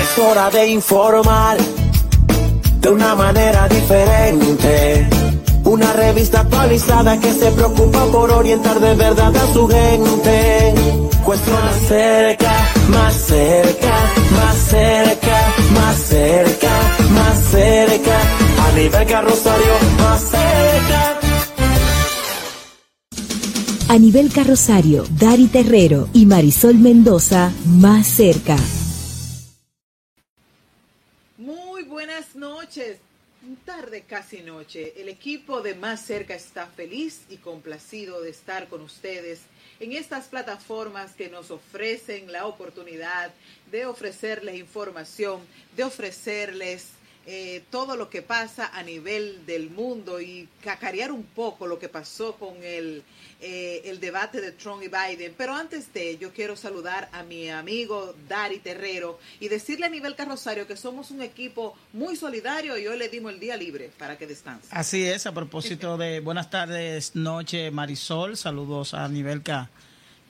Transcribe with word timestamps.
Es 0.00 0.18
hora 0.18 0.50
de 0.50 0.68
informar 0.68 1.56
de 2.80 2.88
una 2.90 3.14
manera 3.14 3.68
diferente. 3.68 5.08
Una 5.64 5.92
revista 5.92 6.40
actualizada 6.40 7.18
que 7.18 7.32
se 7.32 7.50
preocupa 7.52 8.04
por 8.06 8.30
orientar 8.30 8.78
de 8.80 8.94
verdad 8.94 9.34
a 9.34 9.52
su 9.52 9.66
gente. 9.66 10.74
Cuestión 11.24 11.56
más 11.56 11.76
cerca, 11.88 12.52
más 12.88 13.14
cerca, 13.14 13.94
más 14.36 14.56
cerca, 14.56 15.54
más 15.72 15.96
cerca, 15.96 16.70
más 17.10 17.38
cerca. 17.50 18.18
A 18.68 18.72
nivel 18.72 19.06
carrosario, 19.06 19.74
más 19.98 20.20
cerca. 20.20 21.18
A 23.88 23.98
nivel 23.98 24.32
carrosario, 24.32 25.04
Dari 25.10 25.46
Terrero 25.46 26.08
y 26.12 26.26
Marisol 26.26 26.74
Mendoza, 26.74 27.52
más 27.64 28.06
cerca. 28.06 28.56
Tarde, 33.64 34.02
casi 34.02 34.42
noche. 34.42 34.94
El 34.96 35.08
equipo 35.08 35.60
de 35.60 35.76
Más 35.76 36.04
Cerca 36.04 36.34
está 36.34 36.66
feliz 36.66 37.22
y 37.30 37.36
complacido 37.36 38.20
de 38.20 38.30
estar 38.30 38.66
con 38.68 38.80
ustedes 38.80 39.42
en 39.78 39.92
estas 39.92 40.26
plataformas 40.26 41.14
que 41.14 41.28
nos 41.28 41.52
ofrecen 41.52 42.32
la 42.32 42.46
oportunidad 42.46 43.32
de 43.70 43.86
ofrecerles 43.86 44.56
información, 44.56 45.40
de 45.76 45.84
ofrecerles 45.84 46.88
eh, 47.26 47.62
todo 47.70 47.96
lo 47.96 48.10
que 48.10 48.22
pasa 48.22 48.70
a 48.74 48.82
nivel 48.82 49.46
del 49.46 49.70
mundo 49.70 50.20
y 50.20 50.48
cacarear 50.62 51.10
un 51.10 51.24
poco 51.24 51.66
lo 51.66 51.78
que 51.78 51.88
pasó 51.88 52.34
con 52.36 52.62
el, 52.62 53.02
eh, 53.40 53.82
el 53.84 54.00
debate 54.00 54.40
de 54.40 54.52
Trump 54.52 54.82
y 54.82 54.88
Biden. 54.88 55.34
Pero 55.36 55.54
antes 55.54 55.92
de 55.92 56.10
ello, 56.10 56.32
quiero 56.34 56.56
saludar 56.56 57.08
a 57.12 57.22
mi 57.22 57.48
amigo 57.48 58.14
Dari 58.28 58.58
Terrero 58.58 59.18
y 59.40 59.48
decirle 59.48 59.86
a 59.86 59.88
nivel 59.88 60.14
carrosario 60.14 60.66
que 60.66 60.76
somos 60.76 61.10
un 61.10 61.22
equipo 61.22 61.74
muy 61.92 62.16
solidario 62.16 62.76
y 62.76 62.86
hoy 62.86 62.98
le 62.98 63.08
dimos 63.08 63.32
el 63.32 63.40
día 63.40 63.56
libre 63.56 63.90
para 63.98 64.18
que 64.18 64.26
descanse. 64.26 64.68
Así 64.70 65.06
es, 65.06 65.26
a 65.26 65.32
propósito 65.32 65.96
de 65.96 66.20
buenas 66.20 66.50
tardes, 66.50 67.16
noche, 67.16 67.70
Marisol, 67.70 68.36
saludos 68.36 68.94
a 68.94 69.08
nivel 69.08 69.42
K 69.42 69.70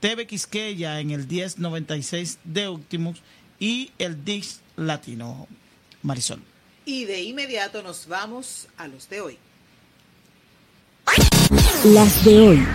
TV 0.00 0.26
Quisqueya 0.26 1.00
en 1.00 1.12
el 1.12 1.26
1096 1.26 2.38
de 2.44 2.66
Optimus 2.66 3.22
y 3.58 3.92
el 3.98 4.26
Dix 4.26 4.60
Latino. 4.76 5.48
Marisol. 6.02 6.42
Y 6.84 7.06
de 7.06 7.22
inmediato 7.22 7.82
nos 7.82 8.08
vamos 8.08 8.68
a 8.76 8.88
los 8.88 9.08
de 9.08 9.22
hoy. 9.22 9.38
Las 11.84 12.24
de 12.24 12.40
hoy. 12.40 12.66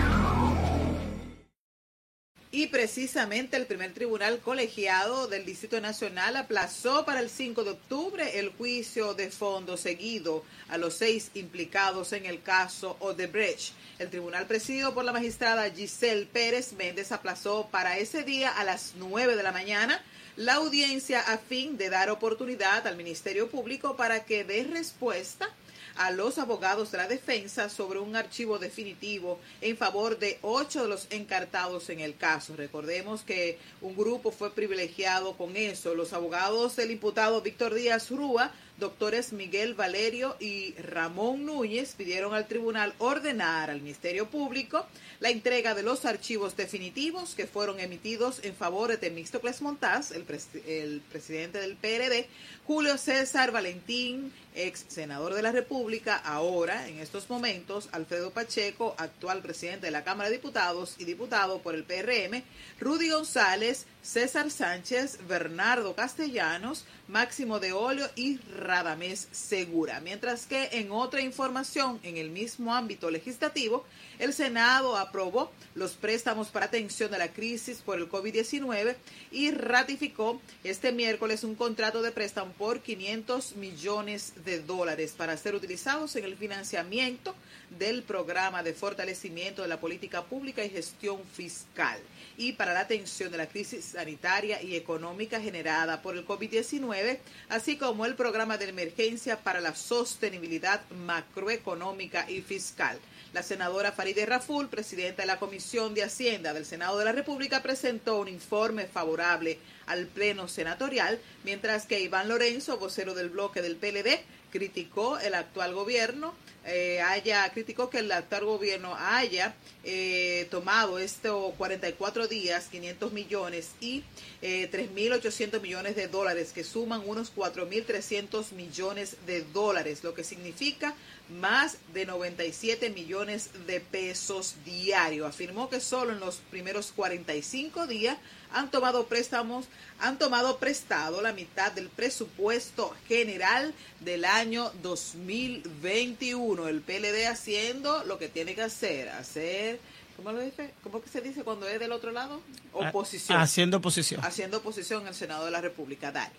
Y 2.50 2.68
precisamente 2.68 3.58
el 3.58 3.66
primer 3.66 3.92
tribunal 3.92 4.38
colegiado 4.38 5.28
del 5.28 5.44
Distrito 5.44 5.78
Nacional 5.78 6.36
aplazó 6.36 7.04
para 7.04 7.20
el 7.20 7.28
5 7.28 7.64
de 7.64 7.70
octubre 7.72 8.38
el 8.38 8.48
juicio 8.52 9.12
de 9.12 9.30
fondo 9.30 9.76
seguido 9.76 10.42
a 10.70 10.78
los 10.78 10.94
seis 10.94 11.30
implicados 11.34 12.14
en 12.14 12.24
el 12.24 12.42
caso 12.42 12.96
Odebrecht. 13.00 13.74
El 13.98 14.08
tribunal 14.08 14.46
presidido 14.46 14.94
por 14.94 15.04
la 15.04 15.12
magistrada 15.12 15.70
Giselle 15.70 16.24
Pérez 16.24 16.72
Méndez 16.72 17.12
aplazó 17.12 17.68
para 17.70 17.98
ese 17.98 18.22
día 18.22 18.48
a 18.48 18.64
las 18.64 18.94
9 18.96 19.36
de 19.36 19.42
la 19.42 19.52
mañana 19.52 20.02
la 20.36 20.54
audiencia 20.54 21.20
a 21.20 21.36
fin 21.36 21.76
de 21.76 21.90
dar 21.90 22.08
oportunidad 22.08 22.86
al 22.86 22.96
Ministerio 22.96 23.50
Público 23.50 23.96
para 23.96 24.24
que 24.24 24.44
dé 24.44 24.64
respuesta 24.64 25.50
a 25.96 26.10
los 26.10 26.38
abogados 26.38 26.90
de 26.90 26.98
la 26.98 27.08
defensa 27.08 27.68
sobre 27.68 27.98
un 27.98 28.16
archivo 28.16 28.58
definitivo 28.58 29.38
en 29.60 29.76
favor 29.76 30.18
de 30.18 30.38
ocho 30.42 30.82
de 30.82 30.88
los 30.88 31.06
encartados 31.10 31.90
en 31.90 32.00
el 32.00 32.16
caso. 32.16 32.56
Recordemos 32.56 33.22
que 33.22 33.58
un 33.80 33.96
grupo 33.96 34.30
fue 34.30 34.52
privilegiado 34.52 35.36
con 35.36 35.56
eso. 35.56 35.94
Los 35.94 36.12
abogados 36.12 36.76
del 36.76 36.90
imputado 36.90 37.40
Víctor 37.42 37.74
Díaz 37.74 38.10
Rúa 38.10 38.52
doctores 38.78 39.32
Miguel 39.32 39.74
Valerio 39.74 40.36
y 40.40 40.74
Ramón 40.74 41.46
Núñez 41.46 41.94
pidieron 41.96 42.34
al 42.34 42.48
tribunal 42.48 42.92
ordenar 42.98 43.70
al 43.70 43.80
Ministerio 43.80 44.28
Público 44.28 44.86
la 45.20 45.30
entrega 45.30 45.74
de 45.74 45.82
los 45.82 46.04
archivos 46.04 46.56
definitivos 46.56 47.34
que 47.34 47.46
fueron 47.46 47.78
emitidos 47.78 48.40
en 48.42 48.54
favor 48.54 48.90
de 48.90 48.96
Temístocles 48.96 49.62
Montaz, 49.62 50.10
el, 50.10 50.26
el 50.66 51.00
presidente 51.10 51.58
del 51.60 51.76
PRD, 51.76 52.26
Julio 52.66 52.98
César 52.98 53.52
Valentín, 53.52 54.32
ex 54.54 54.84
senador 54.88 55.34
de 55.34 55.42
la 55.42 55.52
República, 55.52 56.16
ahora 56.16 56.88
en 56.88 56.98
estos 56.98 57.28
momentos 57.28 57.88
Alfredo 57.92 58.30
Pacheco, 58.30 58.94
actual 58.98 59.42
presidente 59.42 59.86
de 59.86 59.90
la 59.90 60.04
Cámara 60.04 60.30
de 60.30 60.36
Diputados 60.36 60.94
y 60.98 61.04
diputado 61.04 61.58
por 61.60 61.74
el 61.74 61.84
PRM, 61.84 62.42
Rudy 62.80 63.10
González, 63.10 63.86
César 64.02 64.50
Sánchez, 64.50 65.18
Bernardo 65.26 65.94
Castellanos, 65.94 66.84
Máximo 67.08 67.58
de 67.58 67.72
Olio 67.72 68.08
y 68.16 68.38
Radamés 68.38 69.28
Segura. 69.32 70.00
Mientras 70.00 70.46
que 70.46 70.68
en 70.72 70.92
otra 70.92 71.20
información, 71.20 71.98
en 72.02 72.16
el 72.16 72.30
mismo 72.30 72.74
ámbito 72.74 73.10
legislativo, 73.10 73.84
el 74.18 74.32
Senado 74.32 74.96
aprobó 74.96 75.50
los 75.74 75.92
préstamos 75.92 76.48
para 76.48 76.66
atención 76.66 77.10
de 77.10 77.18
la 77.18 77.32
crisis 77.32 77.78
por 77.78 77.98
el 77.98 78.08
COVID-19 78.08 78.94
y 79.32 79.50
ratificó 79.50 80.40
este 80.62 80.92
miércoles 80.92 81.42
un 81.42 81.54
contrato 81.54 82.02
de 82.02 82.12
préstamo 82.12 82.52
por 82.52 82.80
500 82.80 83.56
millones 83.56 84.34
de 84.43 84.43
dólares 84.66 85.14
para 85.16 85.36
ser 85.36 85.54
utilizados 85.54 86.14
en 86.16 86.24
el 86.24 86.36
financiamiento 86.36 87.34
del 87.78 88.02
programa 88.02 88.62
de 88.62 88.74
fortalecimiento 88.74 89.62
de 89.62 89.68
la 89.68 89.80
política 89.80 90.24
pública 90.24 90.64
y 90.64 90.70
gestión 90.70 91.20
fiscal 91.32 91.98
y 92.36 92.52
para 92.52 92.74
la 92.74 92.80
atención 92.80 93.30
de 93.30 93.38
la 93.38 93.48
crisis 93.48 93.84
sanitaria 93.84 94.62
y 94.62 94.76
económica 94.76 95.40
generada 95.40 96.02
por 96.02 96.16
el 96.16 96.26
COVID-19, 96.26 97.18
así 97.48 97.76
como 97.76 98.06
el 98.06 98.14
programa 98.14 98.58
de 98.58 98.68
emergencia 98.68 99.38
para 99.38 99.60
la 99.60 99.74
sostenibilidad 99.74 100.82
macroeconómica 100.90 102.28
y 102.28 102.42
fiscal. 102.42 102.98
La 103.32 103.42
senadora 103.42 103.92
Farideh 103.92 104.26
Raful, 104.26 104.68
presidenta 104.68 105.22
de 105.22 105.26
la 105.26 105.38
Comisión 105.40 105.94
de 105.94 106.04
Hacienda 106.04 106.52
del 106.52 106.64
Senado 106.64 106.98
de 106.98 107.04
la 107.04 107.12
República, 107.12 107.62
presentó 107.62 108.20
un 108.20 108.28
informe 108.28 108.86
favorable 108.86 109.58
al 109.86 110.06
Pleno 110.06 110.48
Senatorial, 110.48 111.20
mientras 111.44 111.86
que 111.86 112.00
Iván 112.00 112.28
Lorenzo, 112.28 112.78
vocero 112.78 113.14
del 113.14 113.30
bloque 113.30 113.62
del 113.62 113.76
PLD, 113.76 114.20
criticó 114.50 115.18
el 115.18 115.34
actual 115.34 115.74
gobierno 115.74 116.34
eh, 116.66 117.02
haya 117.02 117.46
criticó 117.52 117.90
que 117.90 117.98
el 117.98 118.10
actual 118.10 118.46
gobierno 118.46 118.96
haya 118.98 119.54
eh, 119.82 120.48
tomado 120.50 120.98
estos 120.98 121.52
44 121.56 122.26
días 122.26 122.68
500 122.68 123.12
millones 123.12 123.72
y 123.80 124.02
eh, 124.40 124.70
3.800 124.72 125.60
millones 125.60 125.94
de 125.94 126.08
dólares 126.08 126.52
que 126.54 126.64
suman 126.64 127.02
unos 127.04 127.34
4.300 127.34 128.52
millones 128.52 129.18
de 129.26 129.42
dólares 129.42 130.02
lo 130.02 130.14
que 130.14 130.24
significa 130.24 130.94
más 131.30 131.78
de 131.92 132.06
97 132.06 132.90
millones 132.90 133.50
de 133.66 133.80
pesos 133.80 134.56
diarios 134.64 135.28
afirmó 135.28 135.68
que 135.68 135.80
solo 135.80 136.12
en 136.12 136.20
los 136.20 136.36
primeros 136.50 136.92
45 136.94 137.86
días 137.86 138.18
han 138.52 138.70
tomado 138.70 139.06
préstamos, 139.06 139.66
han 139.98 140.18
tomado 140.18 140.58
prestado 140.58 141.22
la 141.22 141.32
mitad 141.32 141.72
del 141.72 141.88
presupuesto 141.88 142.94
general 143.08 143.74
del 144.00 144.24
año 144.24 144.70
2021. 144.82 146.68
El 146.68 146.80
PLD 146.80 147.26
haciendo 147.26 148.04
lo 148.04 148.18
que 148.18 148.28
tiene 148.28 148.54
que 148.54 148.62
hacer, 148.62 149.08
hacer 149.08 149.80
¿Cómo 150.16 150.30
lo 150.30 150.40
dice? 150.40 150.72
¿Cómo 150.82 151.02
que 151.02 151.08
se 151.08 151.20
dice 151.20 151.42
cuando 151.42 151.66
es 151.68 151.80
del 151.80 151.92
otro 151.92 152.12
lado? 152.12 152.40
Ah, 152.72 152.88
Oposición. 152.88 153.40
Haciendo 153.40 153.78
oposición. 153.78 154.24
Haciendo 154.24 154.58
oposición 154.58 155.02
en 155.02 155.08
el 155.08 155.14
Senado 155.14 155.44
de 155.44 155.50
la 155.50 155.60
República. 155.60 156.12
Dale. 156.12 156.30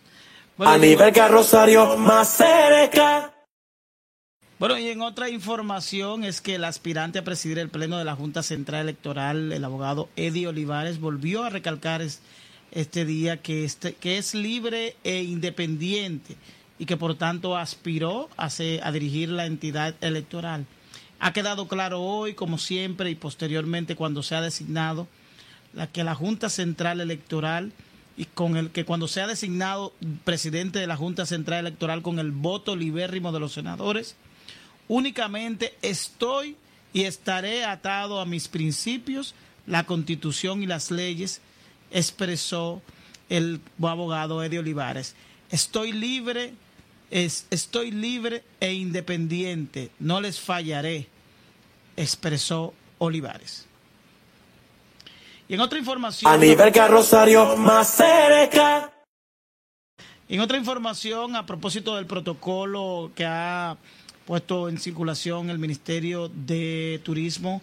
Bueno, 0.58 0.74
A 0.74 0.78
nivel 0.78 1.14
Rosario 1.30 1.98
más 1.98 2.38
cerca. 2.38 3.35
Bueno, 4.58 4.78
y 4.78 4.88
en 4.88 5.02
otra 5.02 5.30
información 5.30 6.24
es 6.24 6.40
que 6.40 6.56
el 6.56 6.64
aspirante 6.64 7.20
a 7.20 7.24
presidir 7.24 7.60
el 7.60 7.70
Pleno 7.70 7.98
de 7.98 8.06
la 8.06 8.16
Junta 8.16 8.42
Central 8.42 8.82
Electoral, 8.84 9.52
el 9.52 9.66
abogado 9.66 10.08
Eddie 10.16 10.48
Olivares, 10.48 11.00
volvió 11.00 11.44
a 11.44 11.50
recalcar 11.50 12.02
es- 12.02 12.22
este 12.72 13.04
día 13.06 13.42
que, 13.42 13.66
este, 13.66 13.94
que 13.96 14.18
es 14.18 14.34
libre 14.34 14.96
e 15.04 15.24
independiente 15.24 16.36
y 16.80 16.86
que 16.86 16.96
por 16.98 17.16
tanto 17.16 17.58
aspiró 17.58 18.30
a, 18.38 18.50
se- 18.50 18.80
a 18.82 18.92
dirigir 18.94 19.30
la 19.30 19.46
entidad 19.46 19.94
electoral. 20.02 20.66
Ha 21.20 21.34
quedado 21.34 21.68
claro 21.68 22.02
hoy, 22.02 22.34
como 22.34 22.58
siempre, 22.58 23.10
y 23.10 23.16
posteriormente 23.16 23.96
cuando 23.98 24.24
se 24.24 24.36
ha 24.36 24.42
designado, 24.42 25.08
la 25.74 25.88
que 25.88 26.04
la 26.06 26.16
Junta 26.16 26.50
Central 26.50 27.02
Electoral 27.02 27.74
y 28.18 28.24
con 28.26 28.56
el 28.56 28.70
que 28.70 28.86
cuando 28.86 29.10
sea 29.10 29.28
designado 29.28 29.94
presidente 30.24 30.80
de 30.80 30.88
la 30.88 30.96
Junta 30.96 31.26
Central 31.26 31.60
Electoral 31.66 32.02
con 32.02 32.20
el 32.20 32.32
voto 32.32 32.78
libérrimo 32.78 33.34
de 33.34 33.42
los 33.42 33.52
senadores, 33.54 34.16
únicamente 34.88 35.76
estoy 35.82 36.56
y 36.94 37.04
estaré 37.04 37.66
atado 37.66 38.20
a 38.20 38.26
mis 38.26 38.48
principios, 38.48 39.36
la 39.68 39.86
Constitución 39.86 40.64
y 40.64 40.66
las 40.66 40.92
leyes, 40.92 41.42
expresó 41.92 42.82
el 43.30 43.60
abogado 43.82 44.44
Eddie 44.44 44.60
Olivares. 44.60 45.16
Estoy 45.50 45.92
libre, 45.92 46.54
es, 47.12 47.48
estoy 47.50 47.92
libre 47.92 48.44
e 48.60 48.74
independiente, 48.74 49.92
no 50.00 50.22
les 50.22 50.40
fallaré, 50.40 51.08
expresó 51.98 52.74
Olivares. 52.98 53.66
Y 55.48 55.54
en 55.54 55.60
otra 55.60 55.78
información, 55.78 56.32
A 56.32 56.38
nivel 56.38 56.74
Rosario 56.90 57.56
más 57.58 57.90
cerca. 57.96 58.92
en 60.28 60.40
otra 60.40 60.58
información, 60.58 61.36
a 61.36 61.46
propósito 61.46 61.96
del 61.96 62.08
protocolo 62.08 63.12
que 63.14 63.26
ha 63.26 63.78
puesto 64.26 64.70
en 64.70 64.78
circulación 64.78 65.50
el 65.50 65.60
Ministerio 65.60 66.30
de 66.30 67.00
Turismo 67.04 67.62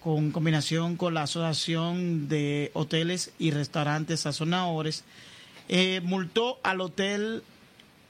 con 0.00 0.30
combinación 0.30 0.96
con 0.96 1.14
la 1.14 1.22
Asociación 1.22 2.28
de 2.28 2.70
Hoteles 2.74 3.32
y 3.38 3.50
Restaurantes 3.50 4.20
Sazonadores, 4.20 5.04
eh, 5.68 6.00
multó 6.02 6.58
al 6.62 6.80
Hotel 6.80 7.42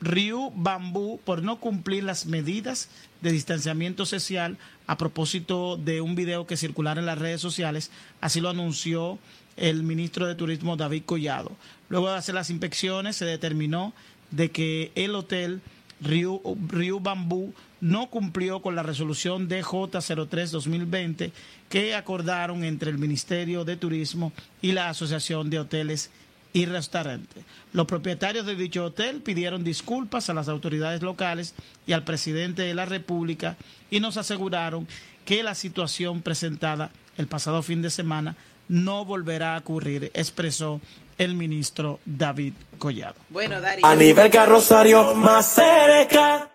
Ryu 0.01 0.51
Bambú 0.55 1.21
por 1.25 1.43
no 1.43 1.61
cumplir 1.61 2.05
las 2.05 2.27
medidas 2.27 2.89
de 3.21 3.33
distanciamiento 3.33 4.07
social 4.07 4.57
a 4.87 4.97
propósito 4.97 5.77
de 5.77 6.01
un 6.01 6.15
video 6.15 6.47
que 6.47 6.57
circulara 6.57 7.01
en 7.01 7.07
las 7.07 7.19
redes 7.19 7.41
sociales. 7.41 7.91
Así 8.21 8.41
lo 8.41 8.49
anunció 8.49 9.19
el 9.57 9.83
ministro 9.83 10.27
de 10.27 10.37
Turismo 10.37 10.77
David 10.77 11.03
Collado. 11.05 11.53
Luego 11.91 12.09
de 12.09 12.17
hacer 12.17 12.35
las 12.35 12.51
inspecciones 12.51 13.17
se 13.17 13.27
determinó 13.27 13.93
de 14.31 14.51
que 14.51 14.91
el 14.95 15.15
hotel 15.15 15.61
Ryu, 16.01 16.41
Ryu 16.69 17.01
Bambú 17.01 17.53
no 17.81 18.11
cumplió 18.11 18.61
con 18.61 18.75
la 18.75 18.83
resolución 18.83 19.49
DJ03-2020 19.49 21.33
que 21.69 21.95
acordaron 21.95 22.65
entre 22.65 22.91
el 22.91 22.99
Ministerio 22.99 23.65
de 23.65 23.77
Turismo 23.77 24.33
y 24.61 24.73
la 24.73 24.89
Asociación 24.89 25.51
de 25.51 25.61
Hoteles 25.61 26.11
y 26.53 26.67
restaurantes. 26.67 27.45
Los 27.73 27.87
propietarios 27.87 28.45
de 28.45 28.57
dicho 28.57 28.85
hotel 28.85 29.23
pidieron 29.23 29.65
disculpas 29.65 30.29
a 30.29 30.35
las 30.35 30.49
autoridades 30.49 31.03
locales 31.03 31.55
y 31.87 31.93
al 31.93 32.05
presidente 32.05 32.63
de 32.63 32.75
la 32.75 32.87
República 32.87 33.57
y 33.91 34.01
nos 34.01 34.17
aseguraron 34.17 34.89
que 35.25 35.43
la 35.43 35.55
situación 35.55 36.23
presentada 36.23 36.91
el 37.17 37.29
pasado 37.29 37.63
fin 37.63 37.83
de 37.83 37.91
semana 37.91 38.37
no 38.69 39.05
volverá 39.05 39.55
a 39.55 39.59
ocurrir, 39.59 40.11
expresó 40.15 40.81
el 41.19 41.35
ministro 41.35 42.01
David 42.05 42.55
Collado. 42.79 43.17
Bueno. 43.29 43.57
A 43.83 43.95
nivel 43.95 44.33
Rosario 44.47 45.15
más 45.15 45.55
cerca. 45.55 46.49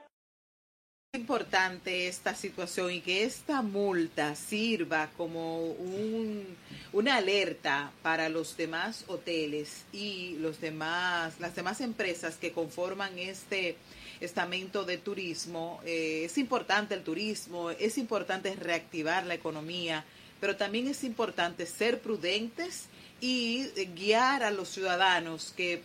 Importante 1.15 2.07
esta 2.07 2.35
situación 2.35 2.91
y 2.91 2.99
que 2.99 3.23
esta 3.23 3.61
multa 3.61 4.35
sirva 4.35 5.09
como 5.15 5.63
un, 5.63 6.45
una 6.91 7.15
alerta 7.15 7.93
para 8.01 8.27
los 8.27 8.57
demás 8.57 9.05
hoteles 9.07 9.85
y 9.93 10.35
los 10.39 10.59
demás, 10.59 11.39
las 11.39 11.55
demás 11.55 11.79
empresas 11.79 12.35
que 12.35 12.51
conforman 12.51 13.17
este 13.17 13.77
estamento 14.19 14.83
de 14.83 14.97
turismo. 14.97 15.79
Eh, 15.85 16.23
es 16.25 16.37
importante 16.37 16.93
el 16.95 17.01
turismo, 17.01 17.71
es 17.71 17.97
importante 17.97 18.53
reactivar 18.53 19.25
la 19.25 19.35
economía, 19.35 20.03
pero 20.41 20.57
también 20.57 20.87
es 20.89 21.05
importante 21.05 21.65
ser 21.65 22.01
prudentes 22.01 22.87
y 23.21 23.69
eh, 23.77 23.89
guiar 23.95 24.43
a 24.43 24.51
los 24.51 24.67
ciudadanos 24.67 25.53
que 25.55 25.81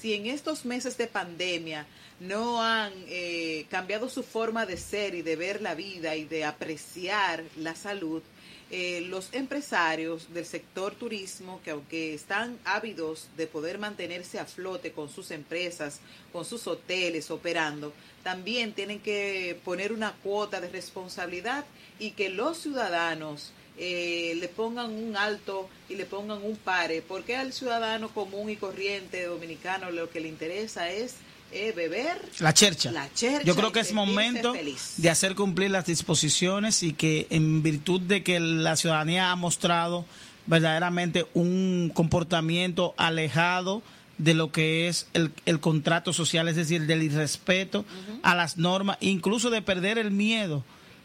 si 0.00 0.14
en 0.14 0.26
estos 0.26 0.64
meses 0.64 0.96
de 0.96 1.08
pandemia 1.08 1.86
no 2.20 2.62
han 2.62 2.92
eh, 3.08 3.66
cambiado 3.70 4.08
su 4.08 4.22
forma 4.22 4.66
de 4.66 4.76
ser 4.76 5.14
y 5.14 5.22
de 5.22 5.36
ver 5.36 5.62
la 5.62 5.74
vida 5.74 6.14
y 6.16 6.24
de 6.24 6.44
apreciar 6.44 7.42
la 7.56 7.74
salud, 7.74 8.22
eh, 8.70 9.00
los 9.08 9.32
empresarios 9.32 10.32
del 10.32 10.44
sector 10.44 10.94
turismo, 10.94 11.60
que 11.64 11.70
aunque 11.70 12.14
están 12.14 12.58
ávidos 12.64 13.28
de 13.36 13.46
poder 13.46 13.78
mantenerse 13.78 14.38
a 14.38 14.44
flote 14.44 14.92
con 14.92 15.08
sus 15.08 15.30
empresas, 15.30 16.00
con 16.32 16.44
sus 16.44 16.66
hoteles 16.66 17.30
operando, 17.30 17.92
también 18.22 18.74
tienen 18.74 19.00
que 19.00 19.58
poner 19.64 19.92
una 19.92 20.12
cuota 20.22 20.60
de 20.60 20.68
responsabilidad 20.68 21.64
y 21.98 22.12
que 22.12 22.28
los 22.28 22.58
ciudadanos 22.58 23.52
eh, 23.78 24.34
le 24.36 24.48
pongan 24.48 24.92
un 24.92 25.16
alto 25.16 25.68
y 25.88 25.94
le 25.94 26.04
pongan 26.04 26.42
un 26.44 26.56
pare, 26.56 27.00
porque 27.00 27.34
al 27.34 27.54
ciudadano 27.54 28.12
común 28.12 28.50
y 28.50 28.56
corriente 28.56 29.24
dominicano 29.24 29.90
lo 29.90 30.10
que 30.10 30.20
le 30.20 30.28
interesa 30.28 30.90
es 30.90 31.16
eh, 31.52 31.72
beber 31.74 32.20
La 32.38 32.54
chercha. 32.54 32.90
La 32.92 33.12
chercha 33.12 33.44
Yo 33.44 33.54
creo 33.54 33.72
que 33.72 33.80
es 33.80 33.92
momento 33.92 34.54
feliz. 34.54 34.94
de 34.96 35.10
hacer 35.10 35.34
cumplir 35.34 35.70
las 35.70 35.86
disposiciones 35.86 36.82
y 36.82 36.92
que 36.92 37.26
en 37.30 37.62
virtud 37.62 38.00
de 38.00 38.22
que 38.22 38.40
la 38.40 38.76
ciudadanía 38.76 39.30
ha 39.30 39.36
mostrado 39.36 40.04
verdaderamente 40.46 41.26
un 41.34 41.90
comportamiento 41.94 42.94
alejado 42.96 43.82
de 44.18 44.34
lo 44.34 44.52
que 44.52 44.88
es 44.88 45.06
el, 45.14 45.32
el 45.46 45.60
contrato 45.60 46.12
social, 46.12 46.48
es 46.48 46.56
decir, 46.56 46.86
del 46.86 47.02
irrespeto 47.02 47.84
a 48.22 48.34
las 48.34 48.58
normas, 48.58 48.98
incluso 49.00 49.48
de 49.50 49.62
perder 49.62 49.96
el 49.98 50.10
miedo 50.10 50.64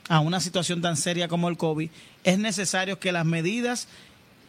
a 0.10 0.20
una 0.20 0.40
situación 0.40 0.82
tan 0.82 0.98
seria 0.98 1.28
como 1.28 1.50
el 1.50 1.58
COVID, 1.58 1.90
es 2.24 2.40
necesario 2.40 3.00
que 3.00 3.12
las 3.12 3.26
medidas 3.26 3.88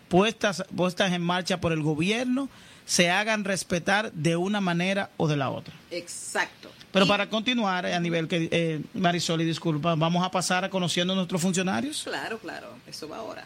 puestas, 0.08 0.64
puestas 0.74 1.12
en 1.12 1.22
marcha 1.22 1.60
por 1.60 1.72
el 1.72 1.82
gobierno 1.82 2.48
se 2.86 3.10
hagan 3.10 3.44
respetar 3.44 4.10
de 4.12 4.36
una 4.36 4.60
manera 4.62 5.10
o 5.18 5.28
de 5.28 5.36
la 5.36 5.50
otra. 5.50 5.74
Exacto. 5.90 6.70
Pero 6.92 7.04
Y- 7.04 7.08
para 7.08 7.28
continuar 7.28 7.84
a 7.84 8.00
nivel 8.00 8.26
que 8.28 8.48
eh, 8.50 8.80
Marisol 8.94 9.42
y 9.42 9.44
disculpa, 9.44 9.94
vamos 9.96 10.24
a 10.24 10.30
pasar 10.30 10.64
a 10.64 10.70
conociendo 10.70 11.12
a 11.12 11.16
nuestros 11.16 11.42
funcionarios. 11.42 12.02
Claro, 12.04 12.38
claro, 12.38 12.68
eso 12.86 13.08
va 13.08 13.18
ahora. 13.18 13.44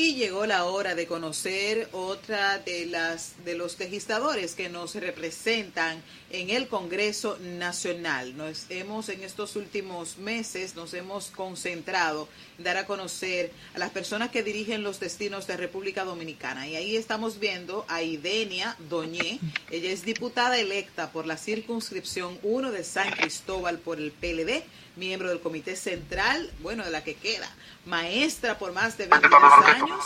Y 0.00 0.14
llegó 0.14 0.46
la 0.46 0.64
hora 0.64 0.94
de 0.94 1.08
conocer 1.08 1.88
otra 1.90 2.58
de 2.58 2.86
las 2.86 3.34
de 3.44 3.56
los 3.56 3.76
legisladores 3.80 4.54
que 4.54 4.68
nos 4.68 4.94
representan 4.94 6.00
en 6.30 6.50
el 6.50 6.68
Congreso 6.68 7.36
Nacional. 7.40 8.36
Nos 8.36 8.66
hemos 8.68 9.08
en 9.08 9.24
estos 9.24 9.56
últimos 9.56 10.18
meses 10.18 10.76
nos 10.76 10.94
hemos 10.94 11.32
concentrado 11.32 12.28
en 12.58 12.64
dar 12.64 12.76
a 12.76 12.86
conocer 12.86 13.50
a 13.74 13.80
las 13.80 13.90
personas 13.90 14.30
que 14.30 14.44
dirigen 14.44 14.84
los 14.84 15.00
destinos 15.00 15.48
de 15.48 15.56
República 15.56 16.04
Dominicana 16.04 16.68
y 16.68 16.76
ahí 16.76 16.94
estamos 16.94 17.40
viendo 17.40 17.84
a 17.88 18.00
Idenia 18.00 18.76
Doñé. 18.88 19.40
Ella 19.68 19.90
es 19.90 20.04
diputada 20.04 20.58
electa 20.58 21.10
por 21.10 21.26
la 21.26 21.36
circunscripción 21.36 22.38
1 22.44 22.70
de 22.70 22.84
San 22.84 23.10
Cristóbal 23.10 23.80
por 23.80 23.98
el 23.98 24.12
PLD, 24.12 24.62
miembro 24.98 25.28
del 25.28 25.40
Comité 25.40 25.76
Central, 25.76 26.50
bueno, 26.60 26.84
de 26.84 26.90
la 26.90 27.02
que 27.02 27.14
queda, 27.14 27.48
maestra 27.86 28.58
por 28.58 28.72
más 28.72 28.98
de 28.98 29.06
22 29.06 29.42
años, 29.64 30.04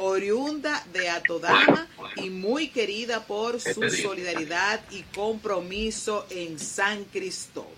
oriunda 0.00 0.84
de 0.92 1.10
Atodama 1.10 1.86
y 2.16 2.30
muy 2.30 2.68
querida 2.68 3.26
por 3.26 3.60
su 3.60 3.90
solidaridad 3.90 4.80
y 4.90 5.02
compromiso 5.14 6.26
en 6.30 6.58
San 6.58 7.04
Cristóbal. 7.04 7.77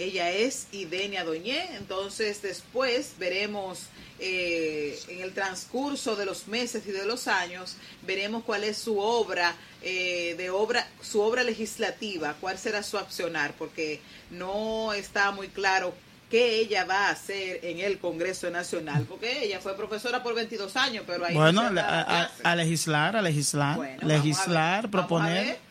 Ella 0.00 0.30
es 0.30 0.66
Idenia 0.72 1.24
Doñé, 1.24 1.76
entonces 1.76 2.40
después 2.40 3.14
veremos 3.18 3.88
eh, 4.18 4.98
en 5.08 5.20
el 5.20 5.34
transcurso 5.34 6.16
de 6.16 6.24
los 6.24 6.48
meses 6.48 6.86
y 6.86 6.90
de 6.90 7.04
los 7.04 7.28
años, 7.28 7.76
veremos 8.06 8.42
cuál 8.44 8.64
es 8.64 8.78
su 8.78 8.98
obra, 8.98 9.54
eh, 9.82 10.34
de 10.38 10.48
obra, 10.48 10.86
su 11.02 11.20
obra 11.20 11.42
legislativa, 11.42 12.34
cuál 12.40 12.56
será 12.56 12.82
su 12.82 12.96
accionar, 12.96 13.52
porque 13.58 14.00
no 14.30 14.94
está 14.94 15.32
muy 15.32 15.48
claro 15.48 15.92
qué 16.30 16.60
ella 16.60 16.84
va 16.84 17.08
a 17.08 17.10
hacer 17.10 17.62
en 17.62 17.80
el 17.80 17.98
Congreso 17.98 18.50
Nacional, 18.50 19.04
porque 19.06 19.44
ella 19.44 19.60
fue 19.60 19.76
profesora 19.76 20.22
por 20.22 20.34
22 20.34 20.76
años, 20.76 21.04
pero 21.06 21.26
ahí 21.26 21.34
bueno, 21.34 21.60
a, 21.62 22.56
legislar, 22.56 23.16
a 23.16 23.22
legislar, 23.22 23.78
legislar, 24.02 24.90
proponer 24.90 25.69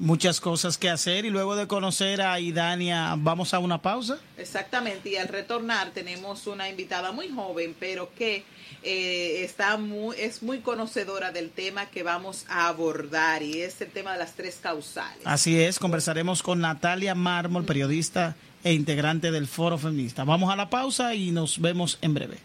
muchas 0.00 0.40
cosas 0.40 0.78
que 0.78 0.88
hacer 0.88 1.26
y 1.26 1.30
luego 1.30 1.54
de 1.54 1.68
conocer 1.68 2.22
a 2.22 2.40
Idania 2.40 3.14
vamos 3.18 3.54
a 3.54 3.58
una 3.58 3.80
pausa. 3.80 4.18
Exactamente, 4.38 5.10
y 5.10 5.16
al 5.16 5.28
retornar 5.28 5.90
tenemos 5.90 6.46
una 6.46 6.68
invitada 6.68 7.12
muy 7.12 7.28
joven, 7.28 7.76
pero 7.78 8.10
que 8.14 8.44
eh, 8.82 9.44
está 9.44 9.76
muy, 9.76 10.16
es 10.18 10.42
muy 10.42 10.60
conocedora 10.60 11.30
del 11.30 11.50
tema 11.50 11.86
que 11.86 12.02
vamos 12.02 12.46
a 12.48 12.68
abordar 12.68 13.42
y 13.42 13.60
es 13.60 13.80
el 13.82 13.90
tema 13.90 14.12
de 14.14 14.18
las 14.18 14.32
tres 14.32 14.58
causales. 14.60 15.20
Así 15.24 15.60
es, 15.60 15.78
conversaremos 15.78 16.42
con 16.42 16.60
Natalia 16.60 17.14
Mármol, 17.14 17.64
periodista 17.64 18.36
e 18.64 18.72
integrante 18.72 19.30
del 19.30 19.46
Foro 19.46 19.76
Feminista. 19.76 20.24
Vamos 20.24 20.50
a 20.50 20.56
la 20.56 20.70
pausa 20.70 21.14
y 21.14 21.30
nos 21.30 21.60
vemos 21.60 21.98
en 22.00 22.14
breve. 22.14 22.38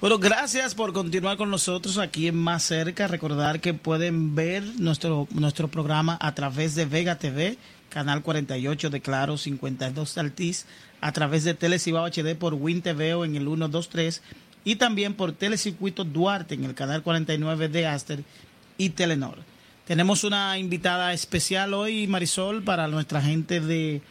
Bueno, 0.02 0.18
gracias 0.18 0.74
por 0.74 0.92
continuar 0.92 1.36
con 1.36 1.48
nosotros 1.48 1.96
aquí 1.96 2.26
en 2.26 2.34
Más 2.34 2.64
Cerca. 2.64 3.06
Recordar 3.06 3.60
que 3.60 3.72
pueden 3.72 4.34
ver 4.34 4.64
nuestro, 4.80 5.28
nuestro 5.30 5.68
programa 5.68 6.18
a 6.20 6.34
través 6.34 6.74
de 6.74 6.86
Vega 6.86 7.20
TV, 7.20 7.56
canal 7.88 8.20
48 8.20 8.90
de 8.90 9.00
Claro, 9.00 9.38
52 9.38 10.18
Altiz, 10.18 10.66
a 11.00 11.12
través 11.12 11.44
de 11.44 11.54
Telecibao 11.54 12.04
HD 12.04 12.34
por 12.34 12.54
Win 12.54 12.82
TV 12.82 13.10
en 13.10 13.36
el 13.36 13.44
123 13.44 14.22
y 14.64 14.74
también 14.74 15.14
por 15.14 15.30
Telecircuito 15.30 16.02
Duarte 16.02 16.56
en 16.56 16.64
el 16.64 16.74
canal 16.74 17.04
49 17.04 17.68
de 17.68 17.86
Aster 17.86 18.24
y 18.78 18.90
Telenor. 18.90 19.38
Tenemos 19.86 20.24
una 20.24 20.58
invitada 20.58 21.12
especial 21.12 21.74
hoy, 21.74 22.08
Marisol, 22.08 22.64
para 22.64 22.88
nuestra 22.88 23.22
gente 23.22 23.60
de 23.60 24.02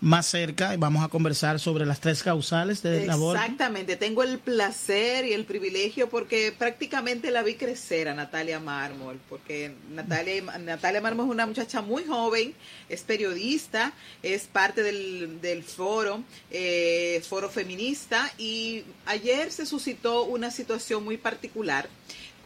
más 0.00 0.26
cerca 0.26 0.74
y 0.74 0.76
vamos 0.76 1.04
a 1.04 1.08
conversar 1.08 1.58
sobre 1.58 1.84
las 1.84 2.00
tres 2.00 2.22
causales 2.22 2.82
de 2.82 3.10
aborto. 3.10 3.40
Exactamente, 3.40 3.96
tengo 3.96 4.22
el 4.22 4.38
placer 4.38 5.24
y 5.24 5.32
el 5.32 5.44
privilegio 5.44 6.08
porque 6.08 6.54
prácticamente 6.56 7.30
la 7.30 7.42
vi 7.42 7.54
crecer 7.54 8.08
a 8.08 8.14
Natalia 8.14 8.60
Mármol, 8.60 9.18
porque 9.28 9.72
Natalia, 9.90 10.42
Natalia 10.58 11.00
Mármol 11.00 11.26
es 11.26 11.32
una 11.32 11.46
muchacha 11.46 11.82
muy 11.82 12.04
joven, 12.04 12.54
es 12.88 13.02
periodista, 13.02 13.92
es 14.22 14.44
parte 14.44 14.82
del, 14.82 15.40
del 15.40 15.64
foro, 15.64 16.22
eh, 16.50 17.22
foro 17.28 17.48
feminista 17.48 18.30
y 18.38 18.84
ayer 19.06 19.50
se 19.50 19.66
suscitó 19.66 20.24
una 20.24 20.50
situación 20.50 21.04
muy 21.04 21.16
particular 21.16 21.88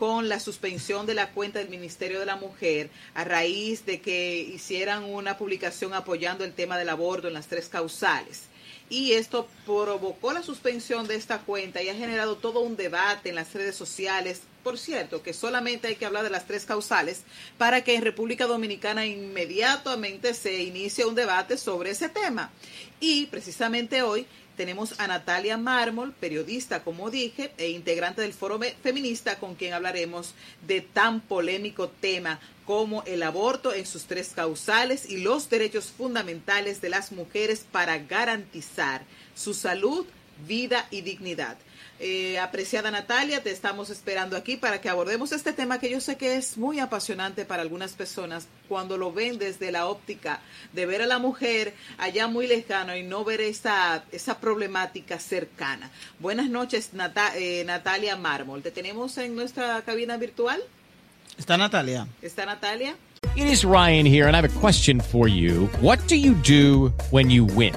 con 0.02 0.28
la 0.28 0.40
suspensión 0.40 1.06
de 1.06 1.14
la 1.14 1.30
cuenta 1.30 1.60
del 1.60 1.68
Ministerio 1.68 2.18
de 2.18 2.26
la 2.26 2.34
Mujer 2.34 2.90
a 3.14 3.22
raíz 3.22 3.86
de 3.86 4.00
que 4.00 4.36
hicieran 4.40 5.04
una 5.04 5.38
publicación 5.38 5.94
apoyando 5.94 6.42
el 6.42 6.54
tema 6.54 6.76
del 6.76 6.88
aborto 6.88 7.28
en 7.28 7.34
las 7.34 7.46
tres 7.46 7.68
causales. 7.68 8.46
Y 8.90 9.12
esto 9.12 9.46
provocó 9.64 10.32
la 10.32 10.42
suspensión 10.42 11.06
de 11.06 11.14
esta 11.14 11.38
cuenta 11.42 11.84
y 11.84 11.88
ha 11.88 11.94
generado 11.94 12.34
todo 12.34 12.62
un 12.62 12.74
debate 12.74 13.28
en 13.28 13.36
las 13.36 13.54
redes 13.54 13.76
sociales. 13.76 14.40
Por 14.64 14.76
cierto, 14.76 15.22
que 15.22 15.32
solamente 15.32 15.86
hay 15.86 15.94
que 15.94 16.04
hablar 16.04 16.24
de 16.24 16.30
las 16.30 16.48
tres 16.48 16.64
causales 16.64 17.22
para 17.56 17.84
que 17.84 17.94
en 17.94 18.02
República 18.02 18.48
Dominicana 18.48 19.06
inmediatamente 19.06 20.34
se 20.34 20.64
inicie 20.64 21.06
un 21.06 21.14
debate 21.14 21.56
sobre 21.56 21.90
ese 21.90 22.08
tema. 22.08 22.50
Y 22.98 23.26
precisamente 23.26 24.02
hoy 24.02 24.26
tenemos 24.56 24.98
a 25.00 25.06
Natalia 25.06 25.56
Mármol, 25.56 26.12
periodista, 26.12 26.84
como 26.84 27.10
dije, 27.10 27.52
e 27.56 27.70
integrante 27.70 28.22
del 28.22 28.32
Foro 28.32 28.60
Feminista, 28.82 29.38
con 29.38 29.54
quien 29.54 29.74
hablaremos 29.74 30.34
de 30.66 30.80
tan 30.80 31.20
polémico 31.20 31.88
tema 31.88 32.40
como 32.64 33.02
el 33.04 33.22
aborto 33.22 33.72
en 33.72 33.86
sus 33.86 34.04
tres 34.04 34.32
causales 34.34 35.08
y 35.10 35.18
los 35.18 35.50
derechos 35.50 35.86
fundamentales 35.86 36.80
de 36.80 36.90
las 36.90 37.12
mujeres 37.12 37.66
para 37.70 37.98
garantizar 37.98 39.02
su 39.34 39.54
salud, 39.54 40.06
vida 40.46 40.86
y 40.90 41.00
dignidad. 41.02 41.56
Eh, 42.04 42.36
apreciada 42.40 42.90
Natalia, 42.90 43.44
te 43.44 43.52
estamos 43.52 43.88
esperando 43.88 44.36
aquí 44.36 44.56
para 44.56 44.80
que 44.80 44.88
abordemos 44.88 45.30
este 45.30 45.52
tema 45.52 45.78
que 45.78 45.88
yo 45.88 46.00
sé 46.00 46.16
que 46.16 46.34
es 46.34 46.58
muy 46.58 46.80
apasionante 46.80 47.44
para 47.44 47.62
algunas 47.62 47.92
personas 47.92 48.48
cuando 48.68 48.98
lo 48.98 49.12
ven 49.12 49.38
desde 49.38 49.70
la 49.70 49.86
óptica 49.86 50.40
de 50.72 50.84
ver 50.84 51.02
a 51.02 51.06
la 51.06 51.20
mujer 51.20 51.74
allá 51.98 52.26
muy 52.26 52.48
lejano 52.48 52.96
y 52.96 53.04
no 53.04 53.22
ver 53.22 53.40
esa, 53.40 54.02
esa 54.10 54.40
problemática 54.40 55.20
cercana. 55.20 55.92
Buenas 56.18 56.50
noches, 56.50 56.90
eh, 57.36 57.62
Natalia 57.64 58.16
Mármol. 58.16 58.62
¿Te 58.62 58.72
tenemos 58.72 59.16
en 59.18 59.36
nuestra 59.36 59.80
cabina 59.82 60.16
virtual? 60.16 60.60
¿Está 61.38 61.56
Natalia? 61.56 62.08
¿Está 62.20 62.44
Natalia? 62.44 62.96
It 63.36 63.46
is 63.46 63.64
Ryan 63.64 64.06
here 64.06 64.26
and 64.26 64.34
I 64.34 64.40
have 64.40 64.56
a 64.56 64.60
question 64.60 65.00
for 65.00 65.28
you. 65.28 65.68
What 65.80 66.00
do 66.08 66.16
you 66.16 66.34
do 66.34 66.92
when 67.12 67.30
you 67.30 67.44
win? 67.44 67.76